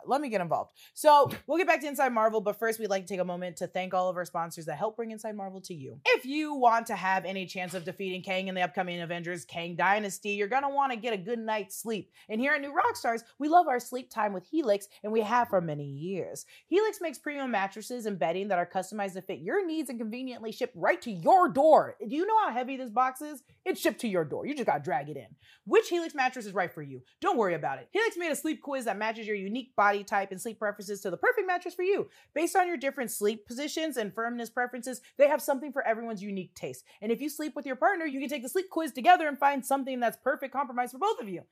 let 0.08 0.22
me 0.22 0.30
get 0.30 0.42
involved. 0.42 0.72
So 0.94 1.30
we'll 1.48 1.58
get 1.58 1.68
back 1.68 1.82
to 1.82 1.88
Inside 1.88 2.14
Marvel, 2.14 2.42
but 2.42 2.58
first 2.58 2.80
we'd 2.80 2.90
like 2.90 3.06
to 3.06 3.14
take 3.14 3.20
a 3.20 3.26
moment 3.26 3.58
to 3.58 3.68
thank 3.68 3.94
all 3.94 4.10
of 4.10 4.18
our 4.18 4.26
sponsors 4.26 4.66
that 4.66 4.78
help 4.78 4.96
bring 4.96 5.12
Inside 5.12 5.36
Marvel 5.36 5.62
to 5.62 5.74
you. 5.74 6.00
If 6.06 6.26
you 6.26 6.54
want 6.54 6.88
to 6.88 6.96
have 6.96 7.26
any 7.26 7.46
chance 7.46 7.74
of 7.74 7.86
defeating 7.86 8.22
Kang 8.22 8.48
in 8.48 8.56
the 8.56 8.62
upcoming 8.62 9.02
Avengers 9.02 9.46
Kang 9.46 9.76
Dynasty, 9.76 10.32
you're 10.32 10.48
gonna 10.48 10.70
want 10.70 10.92
to 10.92 10.98
get 10.98 11.14
a 11.14 11.18
good 11.18 11.40
night's 11.40 11.78
sleep. 11.78 12.12
And 12.30 12.40
here 12.40 12.54
at 12.54 12.62
New 12.62 12.74
Rockstars, 12.74 13.22
we 13.40 13.48
love 13.48 13.68
our 13.68 13.80
sleep 13.80 14.10
time 14.10 14.34
with 14.34 14.46
Helix, 14.46 14.88
and 15.04 15.12
we 15.12 15.22
have 15.22 15.50
for 15.50 15.62
many 15.62 15.86
years. 15.86 16.46
Helix 16.68 17.00
makes 17.02 17.18
premium 17.18 17.52
mattresses 17.52 18.06
and 18.06 18.20
bedding 18.20 18.48
that 18.48 18.60
are 18.60 18.66
customized 18.66 19.14
to 19.14 19.22
fit 19.22 19.40
your 19.40 19.66
needs 19.66 19.90
and 19.90 20.00
conveniently 20.00 20.52
shipped 20.52 20.76
right 20.76 21.02
to 21.02 21.12
your 21.12 21.50
door. 21.50 21.96
Do 22.08 22.16
you 22.16 22.26
know 22.26 22.40
how 22.46 22.54
heavy 22.54 22.78
this 22.78 22.90
box 22.90 23.22
is? 23.22 23.44
It's 23.66 23.80
shipped 23.80 24.02
to 24.02 24.08
your 24.08 24.26
door. 24.26 24.46
You 24.46 24.54
just 24.54 24.68
gotta 24.68 24.84
drag 24.84 25.10
it 25.10 25.18
in. 25.18 25.28
Which 25.66 25.90
Helix 25.90 26.14
mattress 26.14 26.46
is 26.46 26.54
right 26.54 26.72
for 26.72 26.82
you? 26.82 27.02
Don't 27.22 27.38
worry 27.38 27.56
about 27.56 27.80
it. 27.80 27.90
Helix 27.92 28.18
made 28.18 28.32
a 28.32 28.36
sleep 28.36 28.62
quiz 28.62 28.86
that 28.86 28.98
matches 28.98 29.28
your 29.28 29.36
unique 29.36 29.76
body 29.76 29.95
type 30.04 30.32
and 30.32 30.42
sleep 30.42 30.60
preferences 30.60 31.02
to 31.02 31.10
the 31.10 31.18
perfect 31.18 31.48
mattress 31.48 31.74
for 31.74 31.84
you. 31.84 32.10
Based 32.34 32.56
on 32.56 32.68
your 32.68 32.78
different 32.78 33.12
sleep 33.12 33.46
positions 33.46 33.98
and 33.98 34.14
firmness 34.14 34.50
preferences, 34.50 35.02
they 35.18 35.28
have 35.28 35.42
something 35.42 35.72
for 35.72 35.86
everyone's 35.88 36.24
unique 36.24 36.54
taste. 36.56 36.84
And 37.02 37.12
if 37.12 37.22
you 37.22 37.30
sleep 37.30 37.56
with 37.56 37.66
your 37.66 37.76
partner, 37.76 38.06
you 38.06 38.20
can 38.20 38.30
take 38.30 38.44
the 38.44 38.50
sleep 38.50 38.70
quiz 38.70 38.92
together 38.92 39.28
and 39.28 39.38
find 39.38 39.66
something 39.66 40.00
that's 40.00 40.18
perfect 40.18 40.54
compromise 40.54 40.92
for 40.92 41.00
both 41.00 41.20
of 41.20 41.30
you, 41.30 41.44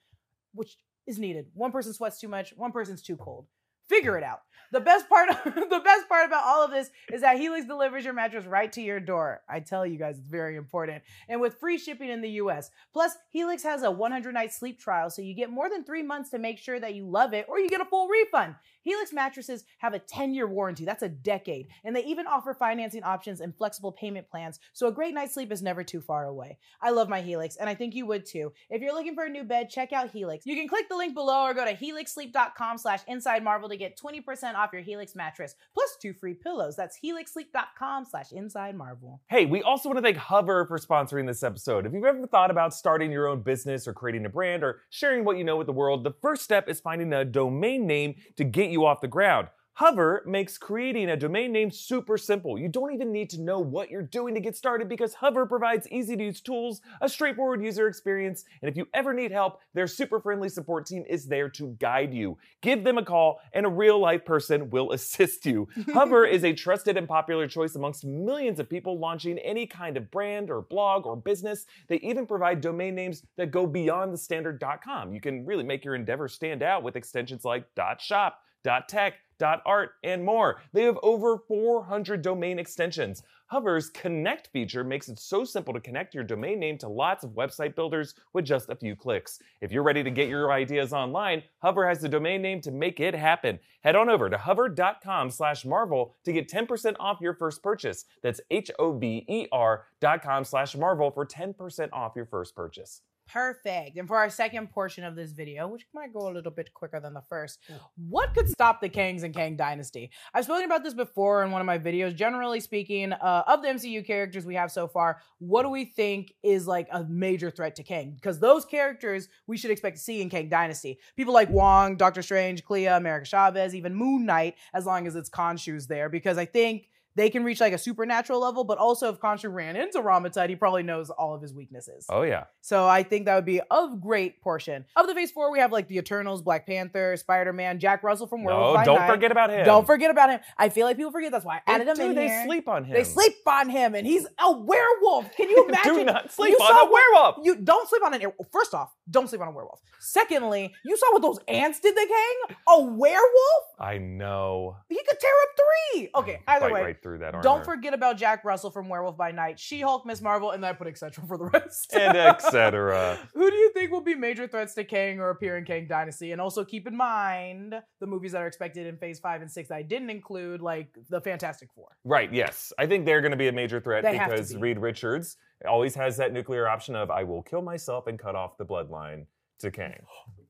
which 0.54 0.78
is 1.08 1.20
needed. 1.20 1.48
One 1.54 1.72
person 1.72 1.94
sweats 1.94 2.20
too 2.20 2.28
much, 2.28 2.54
one 2.56 2.72
person's 2.72 3.02
too 3.02 3.18
cold. 3.18 3.48
Figure 3.88 4.18
it 4.18 4.24
out. 4.24 4.40
The 4.74 4.80
best 4.80 5.08
part 5.08 5.30
the 5.46 5.82
best 5.86 6.10
part 6.10 6.26
about 6.26 6.46
all 6.46 6.66
of 6.66 6.72
this 6.72 6.90
is 7.12 7.22
that 7.22 7.38
Helix 7.38 7.68
delivers 7.68 8.06
your 8.06 8.14
mattress 8.16 8.46
right 8.46 8.72
to 8.72 8.82
your 8.82 9.00
door. 9.00 9.42
I 9.48 9.60
tell 9.60 9.86
you 9.86 10.00
guys 10.00 10.18
it's 10.18 10.28
very 10.28 10.56
important. 10.56 11.04
And 11.30 11.40
with 11.40 11.60
free 11.60 11.78
shipping 11.78 12.10
in 12.10 12.22
the 12.22 12.32
US. 12.42 12.72
Plus, 12.92 13.16
Helix 13.30 13.62
has 13.62 13.84
a 13.84 13.92
100 13.92 14.34
night 14.34 14.52
sleep 14.52 14.80
trial 14.80 15.12
so 15.12 15.22
you 15.22 15.36
get 15.36 15.52
more 15.52 15.70
than 15.70 15.84
3 15.84 16.02
months 16.02 16.32
to 16.32 16.40
make 16.40 16.58
sure 16.58 16.80
that 16.80 16.96
you 16.96 17.06
love 17.06 17.36
it 17.36 17.46
or 17.48 17.60
you 17.60 17.70
get 17.70 17.82
a 17.82 17.86
full 17.86 18.08
refund. 18.08 18.56
Helix 18.82 19.14
mattresses 19.14 19.64
have 19.78 19.94
a 19.94 20.00
10 20.00 20.34
year 20.34 20.48
warranty. 20.48 20.86
That's 20.86 21.04
a 21.04 21.10
decade. 21.10 21.68
And 21.84 21.96
they 21.96 22.04
even 22.06 22.26
offer 22.26 22.56
financing 22.56 23.04
options 23.04 23.42
and 23.42 23.56
flexible 23.56 23.92
payment 23.92 24.28
plans. 24.28 24.60
So 24.74 24.88
a 24.88 24.92
great 24.92 25.14
night's 25.14 25.36
sleep 25.36 25.52
is 25.52 25.62
never 25.62 25.84
too 25.84 26.02
far 26.02 26.26
away. 26.26 26.58
I 26.82 26.90
love 26.90 27.10
my 27.10 27.22
Helix 27.22 27.58
and 27.58 27.70
I 27.70 27.76
think 27.76 27.94
you 27.94 28.08
would 28.08 28.26
too. 28.26 28.52
If 28.72 28.82
you're 28.82 28.94
looking 28.94 29.14
for 29.14 29.26
a 29.26 29.30
new 29.30 29.44
bed, 29.44 29.70
check 29.70 29.94
out 29.94 30.10
Helix. 30.10 30.48
You 30.48 30.56
can 30.56 30.68
click 30.68 30.90
the 30.90 30.98
link 30.98 31.14
below 31.14 31.44
or 31.44 31.54
go 31.54 31.64
to 31.64 31.76
helixsleep.com 31.76 32.80
slash 32.80 33.02
inside 33.08 33.44
to 33.74 33.78
get 33.78 34.00
20% 34.00 34.56
off 34.56 34.72
your 34.72 34.82
Helix 34.82 35.16
mattress 35.16 35.56
plus 35.74 35.98
two 36.02 36.14
free 36.14 36.34
pillows. 36.34 36.76
That's 36.76 37.00
helixsleep.com 37.04 38.06
slash 38.06 38.32
inside 38.32 38.76
marvel. 38.76 39.22
Hey, 39.28 39.46
we 39.46 39.62
also 39.62 39.90
want 39.90 39.98
to 39.98 40.02
thank 40.02 40.18
Hover 40.18 40.66
for 40.66 40.78
sponsoring 40.78 41.28
this 41.28 41.44
episode. 41.44 41.86
If 41.86 41.94
you've 41.94 42.06
ever 42.06 42.26
thought 42.28 42.52
about 42.52 42.74
starting 42.74 43.12
your 43.12 43.28
own 43.28 43.42
business 43.42 43.88
or 43.88 43.94
creating 43.94 44.26
a 44.26 44.30
brand 44.30 44.64
or 44.64 44.82
sharing 44.90 45.26
what 45.26 45.38
you 45.38 45.44
know 45.44 45.58
with 45.58 45.68
the 45.68 45.74
world, 45.74 46.04
the 46.04 46.14
first 46.22 46.44
step 46.44 46.70
is 46.70 46.80
finding 46.80 47.12
a 47.14 47.26
domain 47.26 47.86
name 47.88 48.16
to 48.38 48.44
get 48.44 48.70
you 48.70 48.86
off 48.86 49.02
the 49.02 49.08
ground. 49.08 49.48
Hover 49.76 50.22
makes 50.28 50.58
creating 50.60 51.10
a 51.10 51.18
domain 51.18 51.52
name 51.52 51.72
super 51.72 52.16
simple. 52.16 52.60
You 52.60 52.70
don't 52.70 52.94
even 52.94 53.12
need 53.12 53.30
to 53.32 53.42
know 53.42 53.60
what 53.60 53.90
you're 53.90 54.04
doing 54.04 54.36
to 54.36 54.40
get 54.40 54.56
started 54.56 54.88
because 54.88 55.16
Hover 55.16 55.48
provides 55.48 55.88
easy 55.88 56.16
to 56.16 56.24
use 56.26 56.42
tools, 56.42 56.82
a 57.02 57.10
straightforward 57.10 57.64
user 57.64 57.88
experience, 57.88 58.46
and 58.62 58.70
if 58.70 58.78
you 58.78 58.88
ever 58.94 59.16
need 59.16 59.32
help, 59.32 59.62
their 59.74 59.88
super 59.88 60.20
friendly 60.20 60.48
support 60.50 60.86
team 60.86 61.04
is 61.10 61.26
there 61.26 61.50
to 61.50 61.76
guide 61.80 62.14
you. 62.14 62.38
Give 62.62 62.84
them 62.84 63.00
a 63.00 63.04
call, 63.04 63.40
and 63.52 63.66
a 63.66 63.70
real 63.70 63.98
life 63.98 64.26
person 64.26 64.70
will 64.70 64.92
assist 64.94 65.44
you. 65.46 65.68
Hover 65.92 66.24
is 66.34 66.44
a 66.44 66.54
trusted 66.54 66.96
and 66.96 67.08
popular 67.08 67.48
choice 67.48 67.74
amongst 67.74 68.06
millions 68.06 68.60
of 68.60 68.70
people 68.70 69.00
launching 69.00 69.40
any 69.40 69.66
kind 69.66 69.98
of 69.98 70.12
brand 70.12 70.52
or 70.52 70.62
blog 70.62 71.08
or 71.08 71.16
business. 71.16 71.66
They 71.88 71.98
even 71.98 72.28
provide 72.28 72.62
domain 72.62 72.94
names 72.94 73.24
that 73.38 73.50
go 73.50 73.66
beyond 73.66 74.14
the 74.14 74.18
standard 74.18 74.64
.com. 74.84 75.14
You 75.14 75.22
can 75.22 75.48
really 75.48 75.64
make 75.64 75.84
your 75.84 75.96
endeavor 75.96 76.28
stand 76.28 76.62
out 76.62 76.84
with 76.84 76.96
extensions 76.96 77.44
like 77.44 77.66
.shop, 78.00 78.40
.tech, 78.88 79.16
.art, 79.40 79.92
and 80.04 80.24
more. 80.24 80.62
They 80.74 80.84
have 80.84 80.98
over 81.04 81.38
400 81.38 82.22
domain 82.22 82.60
extensions. 82.60 83.24
Hover's 83.48 83.90
Connect 83.90 84.48
feature 84.48 84.84
makes 84.84 85.10
it 85.10 85.20
so 85.20 85.44
simple 85.44 85.74
to 85.74 85.80
connect 85.80 86.16
your 86.16 86.24
domain 86.24 86.60
name 86.60 86.78
to 86.80 86.88
lots 86.88 87.24
of 87.24 87.32
website 87.32 87.76
builders 87.76 88.16
with 88.34 88.46
just 88.46 88.70
a 88.70 88.76
few 88.76 88.96
clicks. 88.96 89.40
If 89.62 89.72
you're 89.72 89.84
ready 89.84 90.04
to 90.04 90.10
get 90.10 90.28
your 90.28 90.52
ideas 90.52 90.92
online, 90.92 91.44
Hover 91.60 91.88
has 91.88 92.02
the 92.02 92.10
domain 92.10 92.42
name 92.42 92.62
to 92.62 92.72
make 92.72 93.00
it 93.00 93.14
happen. 93.14 93.60
Head 93.82 93.96
on 93.96 94.10
over 94.10 94.30
to 94.30 94.38
hover.com 94.38 95.30
slash 95.30 95.66
marvel 95.66 96.16
to 96.26 96.34
get 96.34 96.50
10% 96.50 96.96
off 97.00 97.22
your 97.22 97.36
first 97.36 97.62
purchase. 97.62 98.06
That's 98.24 98.42
H-O-V-E-R 98.50 99.86
dot 100.00 100.24
com 100.24 100.44
slash 100.44 100.76
marvel 100.76 101.12
for 101.12 101.26
10% 101.26 101.90
off 101.94 102.14
your 102.16 102.26
first 102.26 102.56
purchase. 102.56 103.02
Perfect. 103.32 103.98
And 103.98 104.08
for 104.08 104.18
our 104.18 104.30
second 104.30 104.70
portion 104.72 105.04
of 105.04 105.16
this 105.16 105.32
video, 105.32 105.68
which 105.68 105.88
might 105.94 106.14
go 106.14 106.28
a 106.28 106.32
little 106.32 106.52
bit 106.52 106.74
quicker 106.74 107.00
than 107.00 107.14
the 107.14 107.24
first, 107.30 107.60
what 107.96 108.34
could 108.34 108.50
stop 108.50 108.82
the 108.82 108.90
Kangs 108.90 109.24
and 109.24 109.34
Kang 109.34 109.56
Dynasty? 109.56 110.12
I've 110.34 110.44
spoken 110.44 110.66
about 110.66 110.84
this 110.84 110.94
before 110.94 111.44
in 111.44 111.52
one 111.52 111.62
of 111.62 111.66
my 111.66 111.80
videos. 111.80 112.16
Generally 112.16 112.60
speaking, 112.60 113.14
uh, 113.14 113.44
of 113.48 113.62
the 113.62 113.70
MCU 113.70 114.06
characters 114.06 114.46
we 114.46 114.56
have 114.56 114.72
so 114.72 114.88
far, 114.88 115.22
what 115.40 115.64
do 115.64 115.70
we 115.70 115.86
think 115.86 116.34
is 116.44 116.68
like 116.68 116.88
a 116.92 117.04
major 117.06 117.50
threat 117.50 117.76
to 117.78 117.84
Kang? 117.84 118.12
Because 118.14 118.40
those 118.40 118.66
characters 118.66 119.30
we 119.48 119.58
should 119.58 119.72
expect 119.72 119.98
to 119.98 120.04
see 120.04 120.22
in 120.22 120.30
Kang 120.30 120.50
Dynasty. 120.50 121.00
People 121.16 121.34
like 121.34 121.50
Wong, 121.50 121.96
Doctor 121.96 122.22
Strange, 122.22 122.64
Clea, 122.64 122.88
America 122.88 123.26
Chavez, 123.26 123.74
even 123.74 123.96
Moon 123.96 124.26
Knight, 124.26 124.56
as 124.74 124.86
long 124.86 125.08
as 125.08 125.16
it's 125.16 125.30
Khonshu's 125.30 125.88
there. 125.88 126.10
Because 126.10 126.38
I 126.38 126.46
think 126.46 126.90
they 127.16 127.30
can 127.30 127.44
reach 127.44 127.60
like 127.62 127.74
a 127.74 127.78
supernatural 127.78 128.40
level, 128.40 128.64
but 128.64 128.78
also 128.78 129.10
if 129.14 129.20
Khonshu 129.20 129.52
ran 129.54 129.76
into 129.76 130.02
Rama-Tut, 130.02 130.50
he 130.50 130.56
probably 130.56 130.84
knows 130.84 131.10
all 131.10 131.34
of 131.36 131.42
his 131.42 131.54
weaknesses. 131.54 132.06
Oh, 132.10 132.24
yeah. 132.24 132.46
So 132.62 132.88
I 132.88 133.04
think 133.04 133.26
that 133.26 133.36
would 133.36 133.46
be 133.46 133.62
of 133.70 134.02
great 134.02 134.42
portion. 134.42 134.86
Of 134.96 135.08
the 135.08 135.14
Phase 135.14 135.32
4, 135.32 135.52
we 135.52 135.60
have 135.60 135.72
like 135.72 135.88
the 135.88 135.98
Eternals, 135.98 136.42
Black 136.42 136.66
Panther, 136.66 137.16
Spider-Man, 137.18 137.80
Jack 137.80 138.02
Russell 138.04 138.28
from 138.28 138.44
Werewolf 138.44 138.80
No, 138.80 138.84
don't 138.86 139.00
Night. 139.00 139.12
forget 139.12 139.32
about 139.32 139.50
him. 139.52 139.66
Don't 139.66 139.86
forget 139.86 140.10
about 140.12 140.30
him. 140.30 140.40
I 140.58 140.70
feel 140.70 140.88
like 140.88 140.98
people 140.98 141.12
forget. 141.12 141.32
That's 141.32 141.46
why 141.46 141.58
I 141.58 141.62
They 141.68 141.74
added 141.74 141.88
him 141.90 141.96
do, 141.98 142.10
in 142.10 142.16
they 142.16 142.28
here. 142.28 142.44
sleep 142.46 142.68
on 142.68 142.84
him. 142.86 142.94
They 142.96 143.04
sleep 143.04 143.36
on 143.48 143.70
him, 143.70 143.96
and 143.96 144.08
he's 144.08 144.26
a 144.40 144.52
werewolf. 144.52 145.36
Can 145.36 145.50
you 145.50 145.66
imagine? 145.70 145.94
Do 145.96 146.04
not 146.06 146.32
sleep 146.32 146.52
You 146.52 146.58
on 146.58 146.68
saw 146.76 146.88
a 146.88 146.92
werewolf. 146.92 147.36
You 147.44 147.56
don't 147.58 147.88
sleep 147.90 148.04
on 148.04 148.14
an. 148.14 148.24
First 148.52 148.74
off, 148.74 148.92
don't 149.10 149.28
sleep 149.28 149.42
on 149.42 149.50
a 149.50 149.52
werewolf. 149.52 149.82
Secondly, 150.00 150.74
you 150.86 150.98
saw 150.98 151.12
what 151.14 151.22
those 151.22 151.40
ants 151.48 151.80
did 151.80 151.94
to 151.94 152.08
Kang. 152.08 152.58
A 152.68 152.82
werewolf? 152.82 153.64
I 153.80 153.98
know. 153.98 154.78
He 154.90 154.96
could 154.96 155.20
tear 155.20 155.32
up 155.44 155.50
three. 155.58 156.10
Okay. 156.16 156.40
Either 156.48 156.68
Bite 156.68 156.74
way, 156.74 156.82
right 156.84 157.02
through 157.02 157.20
that 157.20 157.34
armor. 157.34 157.44
Don't 157.44 157.66
forget 157.66 157.94
about 157.94 158.18
Jack 158.18 158.46
Russell 158.46 158.70
from 158.72 158.88
Werewolf 158.90 159.18
by 159.18 159.32
Night, 159.32 159.60
She 159.60 159.82
Hulk, 159.82 160.06
Miss 160.06 160.22
Marvel, 160.22 160.52
and 160.52 160.64
then 160.64 160.70
I 160.72 160.74
put 160.74 160.88
etc. 160.88 161.26
for 161.28 161.38
the 161.38 161.46
rest. 161.46 161.94
and 162.00 162.18
etc. 162.18 163.20
Who 163.34 163.50
do 163.50 163.56
you 163.56 163.72
think 163.74 163.92
will 163.92 164.02
be 164.02 164.16
major 164.16 164.48
threats 164.48 164.74
to 164.76 164.84
Kang 164.84 165.20
or 165.20 165.30
appear 165.30 165.58
in 165.58 165.66
Kang 165.66 165.88
Dynasty? 165.88 166.32
And 166.32 166.40
also 166.40 166.64
keep 166.64 166.88
in 166.88 166.96
mind 166.96 167.76
the 168.00 168.08
movies 168.08 168.32
that 168.32 168.42
are 168.42 168.48
expected 168.48 168.88
in 168.88 168.98
Phase 168.98 169.20
Five 169.20 169.42
and 169.42 169.52
Six. 169.52 169.70
that 169.70 169.76
I 169.76 169.82
didn't 169.82 170.10
include, 170.10 170.62
like 170.62 170.96
the 171.10 171.20
Fantastic 171.20 171.70
Four. 171.74 171.98
Right, 172.04 172.34
yes. 172.34 172.72
I 172.78 172.88
think 172.88 173.06
they're 173.06 173.22
going 173.22 173.32
to 173.32 173.38
be 173.38 173.48
a 173.48 173.54
major 173.54 173.80
threat 173.80 174.04
They 174.04 174.18
have 174.18 174.30
to 174.30 174.36
because 174.36 174.54
be. 174.54 174.60
Reed 174.60 174.80
Richards 174.80 175.38
always 175.66 175.96
has 175.96 176.18
that 176.18 176.34
nuclear 176.34 176.68
option 176.68 176.96
of 176.96 177.10
I 177.12 177.24
will 177.24 177.42
kill 177.42 177.62
myself 177.62 178.08
and 178.08 178.18
cut 178.20 178.36
off 178.36 178.58
the 178.58 178.66
bloodline 178.66 179.26
to 179.60 179.72
Kang. 179.72 180.04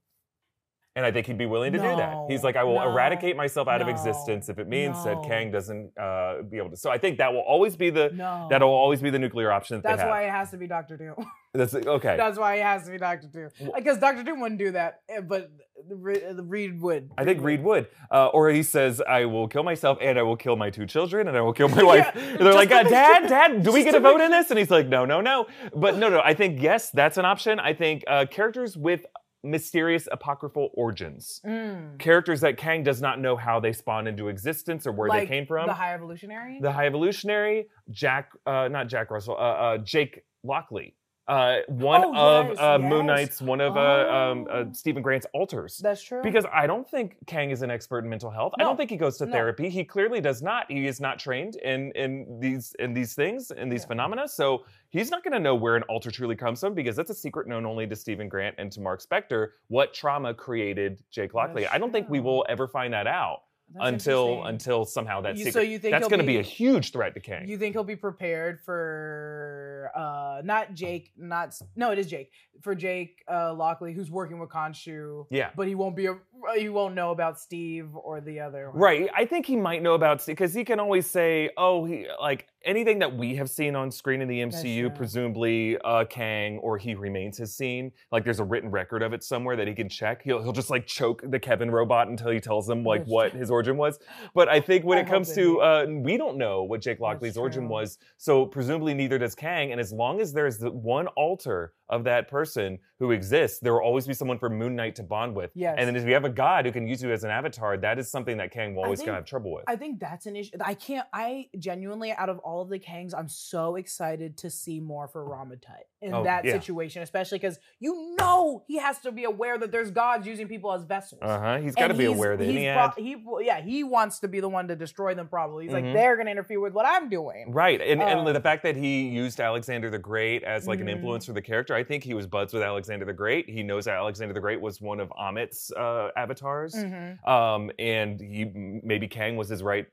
And 0.96 1.04
I 1.04 1.12
think 1.12 1.26
he'd 1.26 1.40
be 1.40 1.48
willing 1.48 1.74
to 1.74 1.80
do 1.80 1.84
that. 1.84 2.28
He's 2.30 2.44
like, 2.44 2.56
I 2.56 2.64
will 2.64 2.76
no, 2.76 2.84
ereradicate 2.84 3.36
myself 3.36 3.68
out 3.68 3.82
of 3.82 3.88
existence 3.88 4.48
if 4.48 4.60
it 4.60 4.68
means 4.68 5.04
that. 5.06 5.24
Kang 5.24 5.50
doesn't 5.50 5.92
uh, 5.98 6.44
be 6.44 6.58
able 6.58 6.70
to. 6.70 6.78
So 6.78 6.92
I 6.92 7.00
think 7.00 7.18
that 7.18 7.34
will 7.34 7.42
always 7.42 7.76
be 7.76 7.90
the 7.90 8.12
No, 8.14 8.46
that'll 8.48 8.70
always 8.70 9.02
be 9.02 9.10
the 9.10 9.18
nuclear 9.18 9.52
option 9.52 9.78
that 9.78 9.98
That's 9.98 10.08
why 10.08 10.26
it 10.26 10.30
has 10.30 10.52
to 10.52 10.58
be 10.58 10.68
Doctor 10.68 10.96
Doom. 10.96 11.16
That's 11.56 11.74
okay. 11.74 12.16
That's 12.18 12.38
why 12.38 12.58
it 12.58 12.62
has 12.64 12.86
to 12.86 12.92
be 12.92 13.00
Doctor 13.00 13.28
Doom. 13.28 13.72
Because 13.76 13.98
Doctor 13.98 14.22
Doom 14.22 14.40
wouldn't 14.40 14.60
do 14.60 14.70
that, 14.74 15.02
eh, 15.10 15.22
but 15.22 15.50
the 15.50 15.50
Re- 15.50 15.50
the 15.50 15.73
Reed 15.90 16.82
would. 16.82 17.12
I 17.18 17.24
think 17.24 17.42
Reed 17.44 17.64
would, 17.64 17.88
uh, 18.12 18.28
or 18.28 18.50
he 18.50 18.64
says, 18.64 19.02
"I 19.02 19.26
will 19.26 19.48
kill 19.48 19.64
myself 19.64 19.98
and 20.02 20.18
I 20.18 20.22
will 20.24 20.38
kill 20.38 20.56
my 20.56 20.70
two 20.70 20.86
children 20.86 21.28
and 21.28 21.36
I 21.38 21.42
will 21.42 21.54
kill 21.54 21.70
my 21.70 21.84
wife." 21.92 22.12
Yeah, 22.16 22.22
And 22.22 22.40
they're 22.40 22.54
like, 22.54 22.72
uh, 22.72 22.84
"Dad, 22.84 23.28
Dad, 23.28 23.64
do 23.64 23.72
we 23.72 23.84
get 23.84 23.96
a 23.96 24.00
vote 24.00 24.22
in 24.22 24.32
this?" 24.32 24.50
And 24.50 24.58
he's 24.60 24.72
like, 24.72 24.88
"No, 24.88 25.06
no, 25.06 25.22
no." 25.22 25.48
But 25.76 25.98
no, 25.98 26.10
no. 26.10 26.22
I 26.24 26.34
think 26.34 26.62
yes, 26.62 26.90
that's 26.92 27.18
an 27.18 27.26
option. 27.26 27.60
I 27.60 27.74
think 27.74 28.04
uh, 28.08 28.26
characters 28.30 28.78
with 28.78 29.06
mysterious 29.46 30.08
apocryphal 30.10 30.70
origins, 30.74 31.42
Mm. 31.46 32.00
characters 32.00 32.40
that 32.42 32.56
Kang 32.56 32.82
does 32.82 33.02
not 33.02 33.20
know 33.20 33.36
how 33.36 33.60
they 33.60 33.74
spawned 33.74 34.08
into 34.08 34.30
existence 34.30 34.88
or 34.88 34.94
where 34.94 35.10
like 35.10 35.28
they 35.28 35.36
came 35.36 35.46
from. 35.46 35.68
The 35.68 35.74
High 35.74 35.94
Evolutionary. 35.94 36.60
The 36.62 36.72
High 36.72 36.86
Evolutionary, 36.88 37.68
Jack, 37.90 38.30
uh, 38.46 38.70
not 38.70 38.88
Jack 38.88 39.12
Russell, 39.12 39.36
uh, 39.36 39.40
uh, 39.42 39.78
Jake 39.80 40.22
Lockley. 40.46 40.96
Uh, 41.26 41.60
one 41.68 42.04
Oh, 42.04 42.14
of 42.14 42.48
yes, 42.50 42.58
uh, 42.60 42.78
yes. 42.82 42.90
Moon 42.90 43.06
Knight's, 43.06 43.42
one 43.42 43.62
of 43.62 43.78
uh, 43.78 43.80
um, 44.10 44.46
uh, 44.50 44.54
Oh. 44.56 44.70
Stephen 44.74 45.02
Grant's 45.02 45.26
alters. 45.34 45.78
That's 45.78 46.02
true. 46.04 46.22
Because 46.22 46.46
I 46.54 46.68
don't 46.68 46.90
think 46.90 47.16
Kang 47.28 47.52
is 47.52 47.62
an 47.62 47.72
expert 47.72 48.04
in 48.04 48.10
mental 48.10 48.30
health. 48.30 48.54
I 48.60 48.64
don't 48.64 48.76
think 48.76 48.90
he 48.90 48.98
goes 48.98 49.18
to 49.20 49.26
No. 49.26 49.32
therapy. 49.32 49.70
He 49.70 49.86
clearly 49.86 50.20
does 50.20 50.42
not. 50.42 50.70
He 50.70 50.86
is 50.86 51.00
not 51.00 51.20
trained 51.20 51.56
in 51.58 51.92
in 51.94 52.40
these 52.42 52.76
in 52.80 52.94
these 52.94 53.16
things 53.16 53.52
in 53.52 53.70
these 53.70 53.84
Yeah. 53.84 53.88
phenomena. 53.88 54.28
So 54.28 54.66
he's 54.90 55.12
not 55.12 55.24
going 55.24 55.34
to 55.34 55.40
know 55.40 55.56
where 55.56 55.78
an 55.78 55.84
alter 55.84 56.12
truly 56.12 56.36
comes 56.36 56.60
from 56.60 56.74
because 56.74 56.98
that's 56.98 57.10
a 57.10 57.16
secret 57.16 57.48
known 57.48 57.66
only 57.66 57.88
to 57.88 57.96
Stephen 57.96 58.28
Grant 58.28 58.56
and 58.58 58.70
to 58.74 58.82
Mark 58.82 59.02
Spector. 59.02 59.52
What 59.70 59.94
trauma 59.94 60.34
created 60.34 61.02
Jake 61.10 61.34
Lockley? 61.34 61.64
That's 61.64 61.74
I 61.74 61.78
don't 61.78 61.92
think 61.94 62.10
we 62.10 62.20
will 62.20 62.46
ever 62.50 62.68
find 62.68 62.94
that 62.94 63.08
out 63.08 63.44
That's 63.74 63.86
until 63.88 64.44
until 64.46 64.86
somehow 64.86 65.22
that 65.22 65.36
You- 65.36 65.46
secret. 65.46 65.54
so 65.54 65.62
you 65.62 65.80
think 65.80 65.94
that's 65.94 66.08
going 66.08 66.20
to 66.20 66.26
be 66.26 66.34
be- 66.34 66.40
a 66.40 66.44
huge 66.44 66.92
threat 66.92 67.14
to 67.16 67.20
Kang. 67.20 67.48
You 67.48 67.58
think 67.58 67.74
he'll 67.76 67.84
be 67.84 67.96
prepared 67.96 68.60
for 68.62 69.90
uh 69.96 70.42
not 70.44 70.74
Jake, 70.74 71.12
not 71.18 71.56
no, 71.76 71.92
it 71.92 71.98
is 72.00 72.08
Jake 72.08 72.32
for 72.62 72.76
Jake 72.76 73.24
uh, 73.30 73.54
Lockley, 73.54 73.94
who's 73.94 74.12
working 74.12 74.40
with 74.40 74.50
Khonshu, 74.50 75.26
yeah. 75.32 75.50
but 75.56 75.68
he 75.68 75.76
won't 75.76 75.96
be 75.96 76.06
a, 76.06 76.16
he 76.56 76.70
won't 76.70 76.96
know 76.96 77.12
about 77.12 77.40
Steve 77.40 77.90
or 77.96 78.22
the 78.22 78.40
other. 78.40 78.70
one. 78.72 78.80
Right. 78.80 79.10
I 79.16 79.26
think 79.26 79.46
he 79.46 79.56
might 79.56 79.82
know 79.82 79.94
about 79.94 80.22
Steve 80.22 80.36
because 80.36 80.54
he 80.54 80.64
can 80.64 80.80
always 80.80 81.08
say, 81.10 81.50
"Oh, 81.58 81.86
he 81.86 82.08
like 82.22 82.48
anything 82.66 83.00
that 83.00 83.16
we 83.16 83.36
have 83.36 83.50
seen 83.50 83.76
on 83.76 83.92
screen 83.92 84.22
in 84.22 84.28
the 84.28 84.40
MCU, 84.42 84.94
presumably 84.96 85.78
uh, 85.80 86.06
Kang 86.06 86.58
or 86.60 86.78
He 86.78 86.96
Remains 86.96 87.38
has 87.38 87.54
seen. 87.56 87.92
Like, 88.12 88.24
there's 88.24 88.40
a 88.40 88.44
written 88.44 88.72
record 88.72 89.04
of 89.04 89.14
it 89.14 89.24
somewhere 89.24 89.56
that 89.56 89.68
he 89.68 89.74
can 89.74 89.90
check. 89.90 90.22
He'll 90.24 90.42
he'll 90.42 90.54
just 90.54 90.70
like 90.70 90.86
choke 90.88 91.22
the 91.30 91.40
Kevin 91.40 91.72
robot 91.72 92.08
until 92.08 92.32
he 92.32 92.40
tells 92.40 92.70
him 92.70 92.84
like 92.84 93.02
That's 93.02 93.12
what 93.12 93.32
true. 93.32 93.40
his 93.40 93.52
origin 93.52 93.78
was. 93.78 94.00
But 94.34 94.50
I 94.50 94.60
think 94.60 94.86
when 94.86 94.98
I 94.98 95.02
it 95.02 95.08
comes 95.08 95.34
to 95.36 95.62
uh, 95.62 95.86
we 95.90 96.18
don't 96.18 96.38
know 96.38 96.64
what 96.64 96.82
Jake 96.82 97.00
Lockley's 97.00 97.38
origin 97.38 97.68
was, 97.68 97.98
so 98.18 98.46
presumably 98.46 98.94
neither 98.94 99.18
does 99.18 99.36
Kang. 99.36 99.72
And 99.72 99.80
as 99.80 99.92
long 99.92 100.22
as 100.22 100.34
there's 100.34 100.58
the 100.58 100.72
one 100.72 101.08
alter 101.08 101.74
of 101.96 102.04
that 102.06 102.28
person 102.28 102.80
who 103.00 103.12
exists, 103.12 103.60
there 103.60 103.74
will 103.74 103.82
always 103.82 104.08
be 104.08 104.14
someone 104.14 104.38
for 104.40 104.50
Moon 104.50 104.76
Knight 104.76 104.96
to 104.96 105.04
bond 105.04 105.36
with. 105.36 105.52
Yes. 105.56 105.76
And 105.78 105.88
then 105.88 105.96
if 105.96 106.06
you 106.08 106.14
have 106.14 106.24
a 106.26 106.30
god 106.30 106.66
who 106.66 106.72
can 106.72 106.88
use 106.88 107.04
you 107.04 107.12
as 107.12 107.24
an 107.24 107.30
avatar, 107.32 107.76
that 107.78 108.00
is 108.00 108.10
something 108.10 108.38
that 108.38 108.52
Kang 108.52 108.76
will 108.76 108.84
always 108.84 109.00
think- 109.00 109.08
gonna 109.08 109.18
have 109.18 109.26
trouble 109.26 109.52
with. 109.54 109.64
I 109.68 109.76
think 109.76 110.00
that's 110.00 110.26
an 110.26 110.36
issue. 110.36 110.52
I 110.64 110.74
can't. 110.74 111.06
I 111.14 111.50
genuinely, 111.60 112.12
out 112.14 112.30
of 112.30 112.40
all 112.40 112.62
of 112.62 112.70
the 112.70 112.80
Kangs, 112.80 113.14
I'm 113.18 113.28
so 113.28 113.76
excited 113.76 114.38
to 114.38 114.50
see 114.50 114.80
more 114.80 115.08
for 115.08 115.26
Rama-Tut 115.26 115.86
in 116.02 116.14
Oh, 116.14 116.24
that 116.24 116.46
yeah. 116.46 116.54
situation, 116.54 117.02
especially 117.02 117.40
because 117.40 117.60
you 117.80 118.16
know 118.20 118.64
he 118.68 118.78
has 118.78 119.00
to 119.00 119.12
be 119.12 119.24
aware 119.26 119.58
that 119.58 119.72
there's 119.72 119.92
gods 119.92 120.26
using 120.28 120.48
people 120.48 120.72
as 120.74 120.84
vessels. 120.84 121.22
Uh 121.24 121.40
huh. 121.40 121.58
He's 121.60 121.76
got 121.76 121.88
to 121.88 121.90
And 121.92 121.98
be 121.98 122.06
he's- 122.06 122.16
aware 122.18 122.38
that 122.38 122.44
he's 122.46 122.56
he 122.98 123.16
pro- 123.18 123.40
he 123.42 123.46
yeah 123.46 123.62
he 123.62 123.84
wants 123.84 124.20
to 124.20 124.28
be 124.28 124.40
the 124.40 124.50
one 124.50 124.68
to 124.70 124.76
destroy 124.76 125.14
them. 125.14 125.28
Probably 125.28 125.66
he's 125.66 125.74
Mhm. 125.74 125.84
like 125.84 125.94
they're 125.94 126.16
gonna 126.18 126.32
interfere 126.32 126.60
with 126.60 126.74
what 126.74 126.86
I'm 126.86 127.10
doing. 127.10 127.52
Right, 127.52 127.82
and, 127.82 128.02
and 128.02 128.28
Uh, 128.28 128.32
the 128.34 128.42
fact 128.42 128.64
that 128.64 128.76
he 128.76 129.08
used 129.10 129.40
Alexander 129.40 129.90
the 129.90 130.00
Great 130.00 130.44
as 130.44 130.68
like 130.68 130.80
an 130.80 130.88
Mhm. 130.88 130.92
influence 130.94 131.26
for 131.26 131.34
the 131.34 131.42
character, 131.42 131.74
I 131.76 131.83
think 131.84 132.04
he 132.04 132.14
was 132.14 132.26
buds 132.28 132.54
with 132.54 132.64
Alexander 132.64 133.06
the 133.06 133.14
Great. 133.14 133.50
He 133.50 133.64
knows 133.64 133.86
that 133.86 133.96
Alexander 133.96 134.34
the 134.34 134.40
Great 134.40 134.60
was 134.62 134.82
one 134.82 135.00
of 135.00 135.12
Ammit's 135.18 135.72
uh, 135.72 136.10
avatars, 136.16 136.74
Mhm. 136.76 137.28
um, 137.28 137.72
and 137.80 138.20
he 138.20 138.46
maybe 138.84 139.08
Kang 139.08 139.36
was 139.36 139.50
his 139.50 139.62
right 139.64 139.86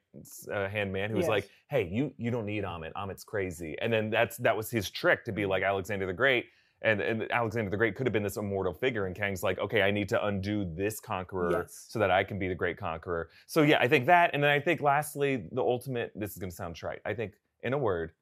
uh, 0.53 0.69
hand 0.69 0.93
man 0.93 1.11
who 1.11 1.17
was 1.17 1.29
like, 1.29 1.49
"Hey, 1.69 1.85
you 1.91 2.13
you 2.17 2.31
don't 2.31 2.47
need 2.47 2.65
Ammit. 2.65 2.93
Ammit's 2.97 3.25
crazy." 3.25 3.77
And 3.81 3.93
then 3.93 4.11
that's 4.11 4.37
that 4.39 4.57
was 4.57 4.71
his 4.71 4.91
trick 4.91 5.25
to 5.25 5.33
be 5.33 5.47
like 5.47 5.63
Alexander 5.63 6.07
the 6.07 6.13
Great. 6.13 6.47
And, 6.83 7.03
and 7.03 7.31
Alexander 7.31 7.71
the 7.71 7.77
Great 7.77 7.95
could 7.95 8.07
have 8.07 8.13
been 8.15 8.23
this 8.23 8.39
immortal 8.39 8.73
figure, 8.73 9.05
and 9.05 9.15
Kang's 9.15 9.43
like, 9.43 9.59
okay, 9.59 9.83
I 9.83 9.91
need 9.91 10.09
to 10.09 10.25
undo 10.25 10.65
this 10.65 10.99
conqueror 10.99 11.51
Yes. 11.65 11.85
so 11.91 11.99
that 11.99 12.11
I 12.11 12.25
can 12.25 12.39
be 12.39 12.49
the 12.49 12.55
great 12.55 12.79
conqueror. 12.79 13.29
So 13.47 13.61
yeah, 13.61 13.79
I 13.81 13.87
think 13.87 14.07
that, 14.07 14.31
and 14.33 14.43
then 14.43 14.51
I 14.51 14.61
think 14.61 14.81
lastly, 14.81 15.45
the 15.53 15.61
ultimate. 15.61 16.11
This 16.15 16.31
is 16.33 16.39
going 16.39 16.49
to 16.49 16.57
sound 16.57 16.77
trite. 16.77 17.01
I 17.05 17.13
think, 17.13 17.35
in 17.63 17.75
a 17.75 17.79
word, 17.79 18.13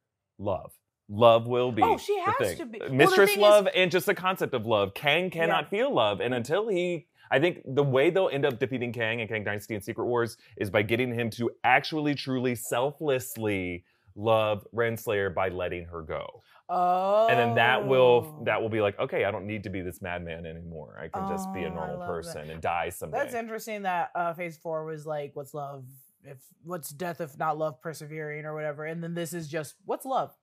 love. 0.41 0.73
Love 1.09 1.47
will 1.47 1.73
be. 1.73 1.83
Oh, 1.83 1.97
she 1.97 2.15
the 2.17 2.33
has 2.33 2.37
thing. 2.49 2.57
to 2.59 2.67
be. 2.67 2.79
Well, 2.81 2.93
Mistress 2.93 3.31
is- 3.31 3.37
love 3.39 3.69
and 3.75 3.91
just 3.91 4.07
the 4.07 4.15
concept 4.15 4.53
of 4.55 4.67
love. 4.67 4.93
Kang 4.95 5.31
cannot 5.31 5.71
feel 5.71 5.93
love, 5.93 6.21
and 6.21 6.35
until 6.35 6.69
he, 6.69 7.07
I 7.31 7.39
think 7.39 7.63
the 7.67 7.83
way 7.83 8.11
they'll 8.11 8.29
end 8.31 8.45
up 8.45 8.59
defeating 8.59 8.93
Kang 8.93 9.21
and 9.21 9.29
Kang 9.29 9.43
Dynasty 9.45 9.75
and 9.75 9.83
Secret 9.83 10.05
Wars 10.07 10.37
is 10.59 10.69
by 10.71 10.83
getting 10.83 11.15
him 11.15 11.31
to 11.31 11.51
actually, 11.65 12.15
truly, 12.15 12.55
selflessly 12.55 13.85
love 14.15 14.67
Renslayer 14.75 15.33
by 15.35 15.49
letting 15.49 15.85
her 15.87 16.03
go, 16.03 16.43
Oh, 16.69 17.29
and 17.31 17.39
then 17.39 17.55
that 17.55 17.87
will 17.87 18.43
that 18.45 18.61
will 18.61 18.69
be 18.69 18.81
like, 18.83 18.99
okay, 18.99 19.25
I 19.25 19.31
don't 19.31 19.47
need 19.47 19.63
to 19.63 19.71
be 19.71 19.81
this 19.81 20.03
madman 20.03 20.45
anymore. 20.45 20.99
I 21.03 21.09
can 21.09 21.27
just 21.29 21.51
be 21.55 21.63
a 21.65 21.69
Oh, 21.69 21.75
normal 21.75 21.99
love 22.01 22.09
that. 22.09 22.13
person 22.15 22.51
and 22.51 22.61
die 22.61 22.91
someday. 22.91 23.17
That's 23.19 23.35
interesting. 23.35 23.83
That 23.83 24.11
uh, 24.15 24.35
Phase 24.35 24.59
Four 24.59 24.85
was 24.85 25.07
like, 25.07 25.31
"What's 25.35 25.55
love? 25.55 25.85
If 26.25 26.37
what's 26.65 26.91
death 26.91 27.23
if 27.23 27.39
not 27.39 27.57
love 27.57 27.81
persevering 27.81 28.45
or 28.45 28.55
whatever?" 28.55 28.85
And 28.85 29.03
then 29.03 29.15
this 29.15 29.33
is 29.33 29.49
just, 29.49 29.77
"What's 29.87 30.05
love? 30.05 30.35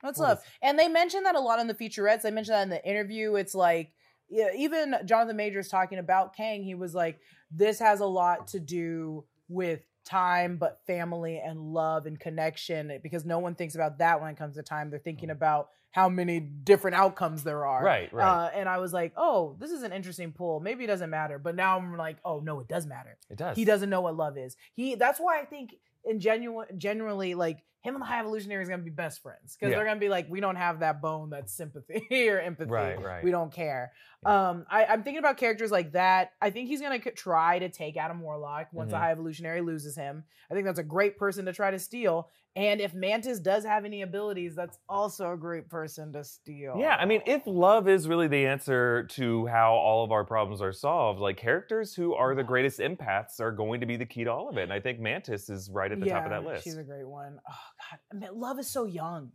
What's 0.00 0.18
What 0.18 0.28
love?" 0.28 0.38
And 0.62 0.78
they 0.78 0.88
mention 0.88 1.22
that 1.24 1.34
a 1.34 1.40
lot 1.40 1.58
in 1.60 1.66
the 1.66 1.74
featurettes. 1.74 2.22
They 2.22 2.30
mentioned 2.30 2.54
that 2.54 2.62
in 2.62 2.70
the 2.70 2.84
interview. 2.88 3.34
It's 3.36 3.54
like, 3.54 3.92
yeah, 4.28 4.48
even 4.56 4.94
Jonathan 5.04 5.36
Majors 5.36 5.68
talking 5.68 5.98
about 5.98 6.36
Kang. 6.36 6.62
He 6.62 6.74
was 6.74 6.94
like, 6.94 7.20
"This 7.50 7.78
has 7.78 8.00
a 8.00 8.06
lot 8.06 8.48
to 8.48 8.60
do 8.60 9.24
with." 9.48 9.80
time 10.02 10.56
but 10.56 10.80
family 10.86 11.38
and 11.38 11.60
love 11.60 12.06
and 12.06 12.18
connection 12.18 12.98
because 13.02 13.26
no 13.26 13.38
one 13.38 13.54
thinks 13.54 13.74
about 13.74 13.98
that 13.98 14.18
when 14.20 14.30
it 14.30 14.36
comes 14.36 14.56
to 14.56 14.62
time 14.62 14.88
they're 14.88 14.98
thinking 14.98 15.28
about 15.28 15.68
how 15.92 16.08
many 16.08 16.40
different 16.40 16.96
outcomes 16.96 17.42
there 17.42 17.66
are 17.66 17.82
Mm. 17.82 17.84
Right, 17.84 18.12
right. 18.12 18.46
uh, 18.46 18.50
and 18.54 18.68
I 18.68 18.78
was 18.78 18.92
like, 18.92 19.12
oh, 19.16 19.56
this 19.58 19.70
is 19.70 19.82
an 19.82 19.92
interesting 19.92 20.32
pull. 20.32 20.60
Maybe 20.60 20.84
it 20.84 20.86
doesn't 20.86 21.10
matter. 21.10 21.38
But 21.38 21.54
now 21.54 21.76
I'm 21.76 21.96
like, 21.96 22.16
oh 22.24 22.40
no, 22.40 22.60
it 22.60 22.68
does 22.68 22.86
matter. 22.86 23.18
it 23.28 23.36
does. 23.36 23.56
He 23.56 23.64
doesn't 23.64 23.90
know 23.90 24.00
what 24.00 24.16
love 24.16 24.38
is. 24.38 24.56
He 24.72 24.94
that's 24.94 25.18
why 25.20 25.40
I 25.40 25.44
think 25.44 25.74
in 26.04 26.20
genuine 26.20 26.66
generally 26.78 27.34
like 27.34 27.58
him 27.82 27.94
and 27.94 28.02
the 28.02 28.06
high 28.06 28.20
evolutionary 28.20 28.62
is 28.62 28.68
gonna 28.68 28.82
be 28.82 28.90
best 28.90 29.22
friends. 29.22 29.56
Because 29.56 29.70
Yeah. 29.70 29.76
they're 29.78 29.86
gonna 29.86 30.00
be 30.00 30.10
like, 30.10 30.28
we 30.28 30.40
don't 30.40 30.56
have 30.56 30.80
that 30.80 31.00
bone 31.00 31.30
that's 31.30 31.52
sympathy 31.54 32.06
or 32.28 32.38
empathy. 32.38 32.70
Right, 32.70 33.02
right. 33.02 33.24
We 33.24 33.30
don't 33.30 33.50
care. 33.52 33.92
Um, 34.26 34.66
I, 34.70 34.84
I'm 34.84 35.02
thinking 35.02 35.18
about 35.18 35.38
characters 35.38 35.70
like 35.70 35.92
that. 35.92 36.32
I 36.42 36.50
think 36.50 36.68
he's 36.68 36.82
gonna 36.82 37.02
c- 37.02 37.10
try 37.12 37.58
to 37.58 37.70
take 37.70 37.96
Adam 37.96 38.20
Warlock 38.20 38.68
once 38.72 38.90
the 38.90 38.96
Mhm. 38.98 39.00
high 39.00 39.12
evolutionary 39.12 39.62
loses 39.62 39.96
him. 39.96 40.24
I 40.50 40.54
think 40.54 40.66
that's 40.66 40.78
a 40.78 40.82
great 40.84 41.16
person 41.16 41.46
to 41.46 41.54
try 41.54 41.70
to 41.70 41.78
steal. 41.78 42.28
And 42.56 42.80
if 42.80 42.92
Mantis 42.94 43.38
does 43.38 43.64
have 43.64 43.84
any 43.84 44.02
abilities, 44.02 44.56
that's 44.56 44.76
also 44.88 45.32
a 45.32 45.36
great 45.36 45.68
person 45.68 46.12
to 46.14 46.24
steal. 46.24 46.74
Yeah, 46.78 46.96
I 46.96 47.04
mean, 47.06 47.22
if 47.24 47.42
love 47.46 47.88
is 47.88 48.08
really 48.08 48.26
the 48.26 48.44
answer 48.44 49.04
to 49.12 49.46
how 49.46 49.74
all 49.74 50.02
of 50.04 50.10
our 50.10 50.24
problems 50.24 50.60
are 50.60 50.72
solved, 50.72 51.20
like 51.20 51.36
characters 51.36 51.94
who 51.94 52.14
are 52.14 52.34
the 52.34 52.42
greatest 52.42 52.80
empaths 52.80 53.38
are 53.38 53.52
going 53.52 53.80
to 53.80 53.86
be 53.86 53.96
the 53.96 54.04
key 54.06 54.24
to 54.24 54.32
all 54.32 54.48
of 54.48 54.56
it. 54.58 54.64
And 54.64 54.72
I 54.72 54.80
think 54.80 54.98
Mantis 54.98 55.48
is 55.48 55.70
right 55.72 55.92
at 55.92 56.00
the 56.00 56.06
top 56.06 56.24
of 56.24 56.30
that 56.30 56.44
list. 56.44 56.64
She's 56.64 56.76
a 56.76 56.82
great 56.82 57.06
one. 57.08 57.38
Oh 57.48 57.54
God, 57.90 57.98
I 58.12 58.16
mean, 58.30 58.40
love 58.40 58.58
is 58.58 58.66
so 58.68 58.84
young. 58.84 59.30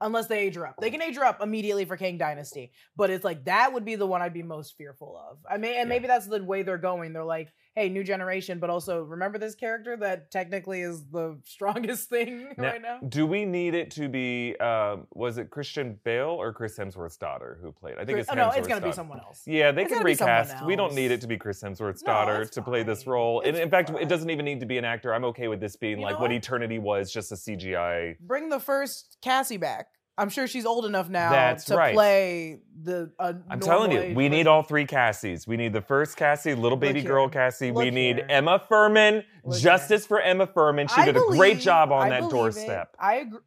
unless 0.00 0.28
they 0.28 0.38
age 0.38 0.54
her 0.54 0.64
up. 0.64 0.76
They 0.80 0.90
can 0.90 1.02
age 1.02 1.16
her 1.16 1.24
up 1.24 1.42
immediately 1.42 1.84
for 1.84 1.96
Kang 1.96 2.18
Dynasty, 2.18 2.70
but 2.96 3.10
it's 3.10 3.24
like 3.24 3.44
that 3.46 3.72
would 3.72 3.84
be 3.84 3.96
the 3.96 4.06
one 4.06 4.22
I'd 4.22 4.32
be 4.32 4.44
most 4.44 4.76
fearful 4.76 5.16
of. 5.28 5.38
I 5.50 5.58
mean, 5.58 5.72
and 5.72 5.88
Yeah. 5.88 5.94
maybe 5.94 6.06
that's 6.06 6.26
the 6.28 6.42
way 6.42 6.62
they're 6.62 6.78
going. 6.78 7.12
They're 7.12 7.24
like, 7.24 7.52
hey, 7.78 7.88
new 7.88 8.02
generation, 8.02 8.58
but 8.58 8.70
also 8.70 9.02
remember 9.02 9.38
this 9.38 9.54
character 9.54 9.96
that 9.96 10.30
technically 10.30 10.80
is 10.80 11.04
the 11.12 11.38
strongest 11.44 12.08
thing 12.08 12.48
Now, 12.58 12.64
right 12.64 12.82
now. 12.82 12.98
Do 13.08 13.26
we 13.26 13.44
need 13.44 13.74
it 13.74 13.90
to 13.92 14.08
be? 14.08 14.56
Um, 14.58 15.06
was 15.14 15.38
it 15.38 15.50
Christian 15.50 15.98
Bale 16.04 16.28
or 16.30 16.52
Chris 16.52 16.76
Hemsworth's 16.76 17.16
daughter 17.16 17.58
who 17.62 17.70
played? 17.70 17.96
I 17.98 18.04
think 18.04 18.18
it's 18.18 18.28
oh 18.30 18.34
no, 18.34 18.50
it's 18.50 18.66
gonna 18.66 18.84
be 18.84 18.92
someone 18.92 19.20
else. 19.20 19.42
Yeah, 19.46 19.70
they 19.70 19.82
It's 19.82 19.90
can 19.90 19.98
gotta 19.98 20.06
be 20.06 20.14
someone 20.14 20.38
recast. 20.40 20.64
We 20.66 20.76
don't 20.76 20.94
need 20.94 21.10
it 21.10 21.20
to 21.20 21.26
be 21.26 21.36
Chris 21.36 21.62
Hemsworth's 21.62 22.02
No, 22.02 22.12
daughter 22.12 22.44
to 22.44 22.62
play 22.62 22.82
this 22.82 23.06
role. 23.06 23.40
And 23.40 23.50
It's 23.56 23.60
in 23.62 23.70
fact, 23.70 23.90
it 23.90 24.08
doesn't 24.08 24.30
even 24.30 24.44
need 24.44 24.60
to 24.60 24.66
be 24.66 24.78
an 24.78 24.84
actor. 24.84 25.14
I'm 25.14 25.24
okay 25.26 25.48
with 25.48 25.60
this 25.60 25.76
being 25.76 25.98
You 25.98 26.04
like 26.04 26.16
know 26.16 26.22
what? 26.22 26.32
Eternity 26.32 26.78
was, 26.78 27.12
just 27.12 27.32
a 27.32 27.36
CGI. 27.36 28.18
Bring 28.20 28.48
the 28.48 28.60
first 28.60 29.18
Cassie 29.22 29.56
back. 29.56 29.88
I'm 30.18 30.28
sure 30.28 30.48
she's 30.48 30.66
old 30.66 30.84
enough 30.84 31.08
now 31.08 31.30
That's 31.30 31.64
to 31.66 31.76
right. 31.76 31.94
play 31.94 32.60
the. 32.82 33.12
I'm 33.20 33.60
telling 33.60 33.92
you, 33.92 33.98
normal-age 33.98 34.16
we 34.16 34.28
need 34.28 34.46
all 34.48 34.64
three 34.64 34.84
Cassies. 34.84 35.46
We 35.46 35.56
need 35.56 35.72
the 35.72 35.80
first 35.80 36.16
Cassie, 36.16 36.54
little 36.54 36.76
baby 36.76 37.00
Look 37.00 37.08
girl 37.08 37.24
here. 37.26 37.30
Cassie. 37.30 37.70
we 37.70 37.86
Look 37.86 37.94
need 37.94 38.16
here. 38.16 38.26
Emma 38.28 38.60
Fuhrmann. 38.68 39.24
Look 39.44 39.60
Justice 39.60 40.04
for 40.04 40.20
Emma 40.20 40.48
Fuhrmann. 40.48 40.90
She 40.90 41.00
I 41.00 41.04
did 41.06 41.16
a 41.16 41.20
great 41.28 41.60
job 41.60 41.92
on 41.92 42.12
I 42.12 42.20
that 42.20 42.30
doorstep. 42.30 42.90
It. 42.94 42.98
I 43.00 43.14
agree. 43.16 43.38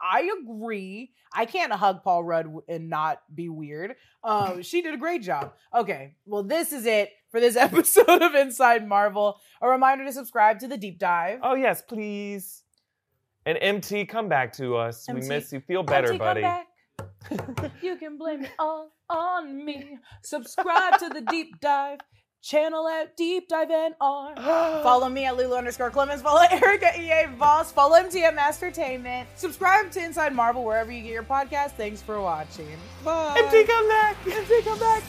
I 0.00 0.30
agree. 0.42 1.12
I 1.32 1.46
can't 1.46 1.72
hug 1.72 2.02
Paul 2.02 2.24
Rudd 2.24 2.52
and 2.68 2.90
not 2.90 3.22
be 3.34 3.48
weird. 3.48 3.94
Um, 4.24 4.62
she 4.62 4.82
did 4.82 4.94
a 4.94 4.98
great 4.98 5.22
job. 5.22 5.52
Okay, 5.74 6.16
well, 6.24 6.42
this 6.42 6.72
is 6.72 6.86
it 6.86 7.10
for 7.30 7.40
this 7.40 7.56
episode 7.56 8.22
of 8.22 8.34
Inside 8.34 8.86
Marvel. 8.86 9.38
A 9.62 9.68
reminder 9.68 10.04
to 10.04 10.12
subscribe 10.12 10.58
to 10.60 10.68
the 10.68 10.76
deep 10.76 10.98
dive. 10.98 11.40
Oh 11.42 11.54
yes, 11.54 11.82
please. 11.82 12.62
And 13.46 13.58
MT, 13.60 14.06
come 14.06 14.28
back 14.28 14.52
to 14.54 14.76
us. 14.76 15.06
we 15.08 15.20
miss 15.20 15.52
you. 15.52 15.60
Feel 15.60 15.82
better, 15.82 16.08
come 16.08 16.18
buddy. 16.18 16.42
back. 16.42 16.66
you 17.82 17.96
can 17.96 18.18
blame 18.18 18.44
it 18.44 18.50
all 18.58 18.92
on 19.08 19.64
me. 19.64 19.98
Subscribe 20.22 20.98
to 20.98 21.08
the 21.08 21.22
deep 21.22 21.60
dive 21.60 22.00
channel 22.46 22.86
at 22.86 23.16
Deep 23.16 23.48
Dive 23.48 23.68
NR. 23.68 24.36
Follow 24.82 25.08
me 25.08 25.24
at 25.24 25.36
Lulu 25.36 25.56
underscore 25.56 25.90
Clemens. 25.90 26.22
Follow 26.22 26.42
Erica 26.50 26.90
EA 26.98 27.26
Voss. 27.36 27.72
Follow 27.72 27.96
MT 27.96 28.24
at 28.24 28.36
Mastertainment. 28.36 29.26
Subscribe 29.34 29.90
to 29.92 30.04
Inside 30.04 30.32
Marvel 30.34 30.64
wherever 30.64 30.92
you 30.92 31.02
get 31.02 31.12
your 31.12 31.24
podcast. 31.24 31.72
Thanks 31.72 32.00
for 32.00 32.20
watching. 32.20 32.78
Bye. 33.04 33.34
MT, 33.36 33.64
come 33.64 33.88
back. 33.88 34.16
MT, 34.26 34.62
come 34.62 34.78
back. 34.78 35.02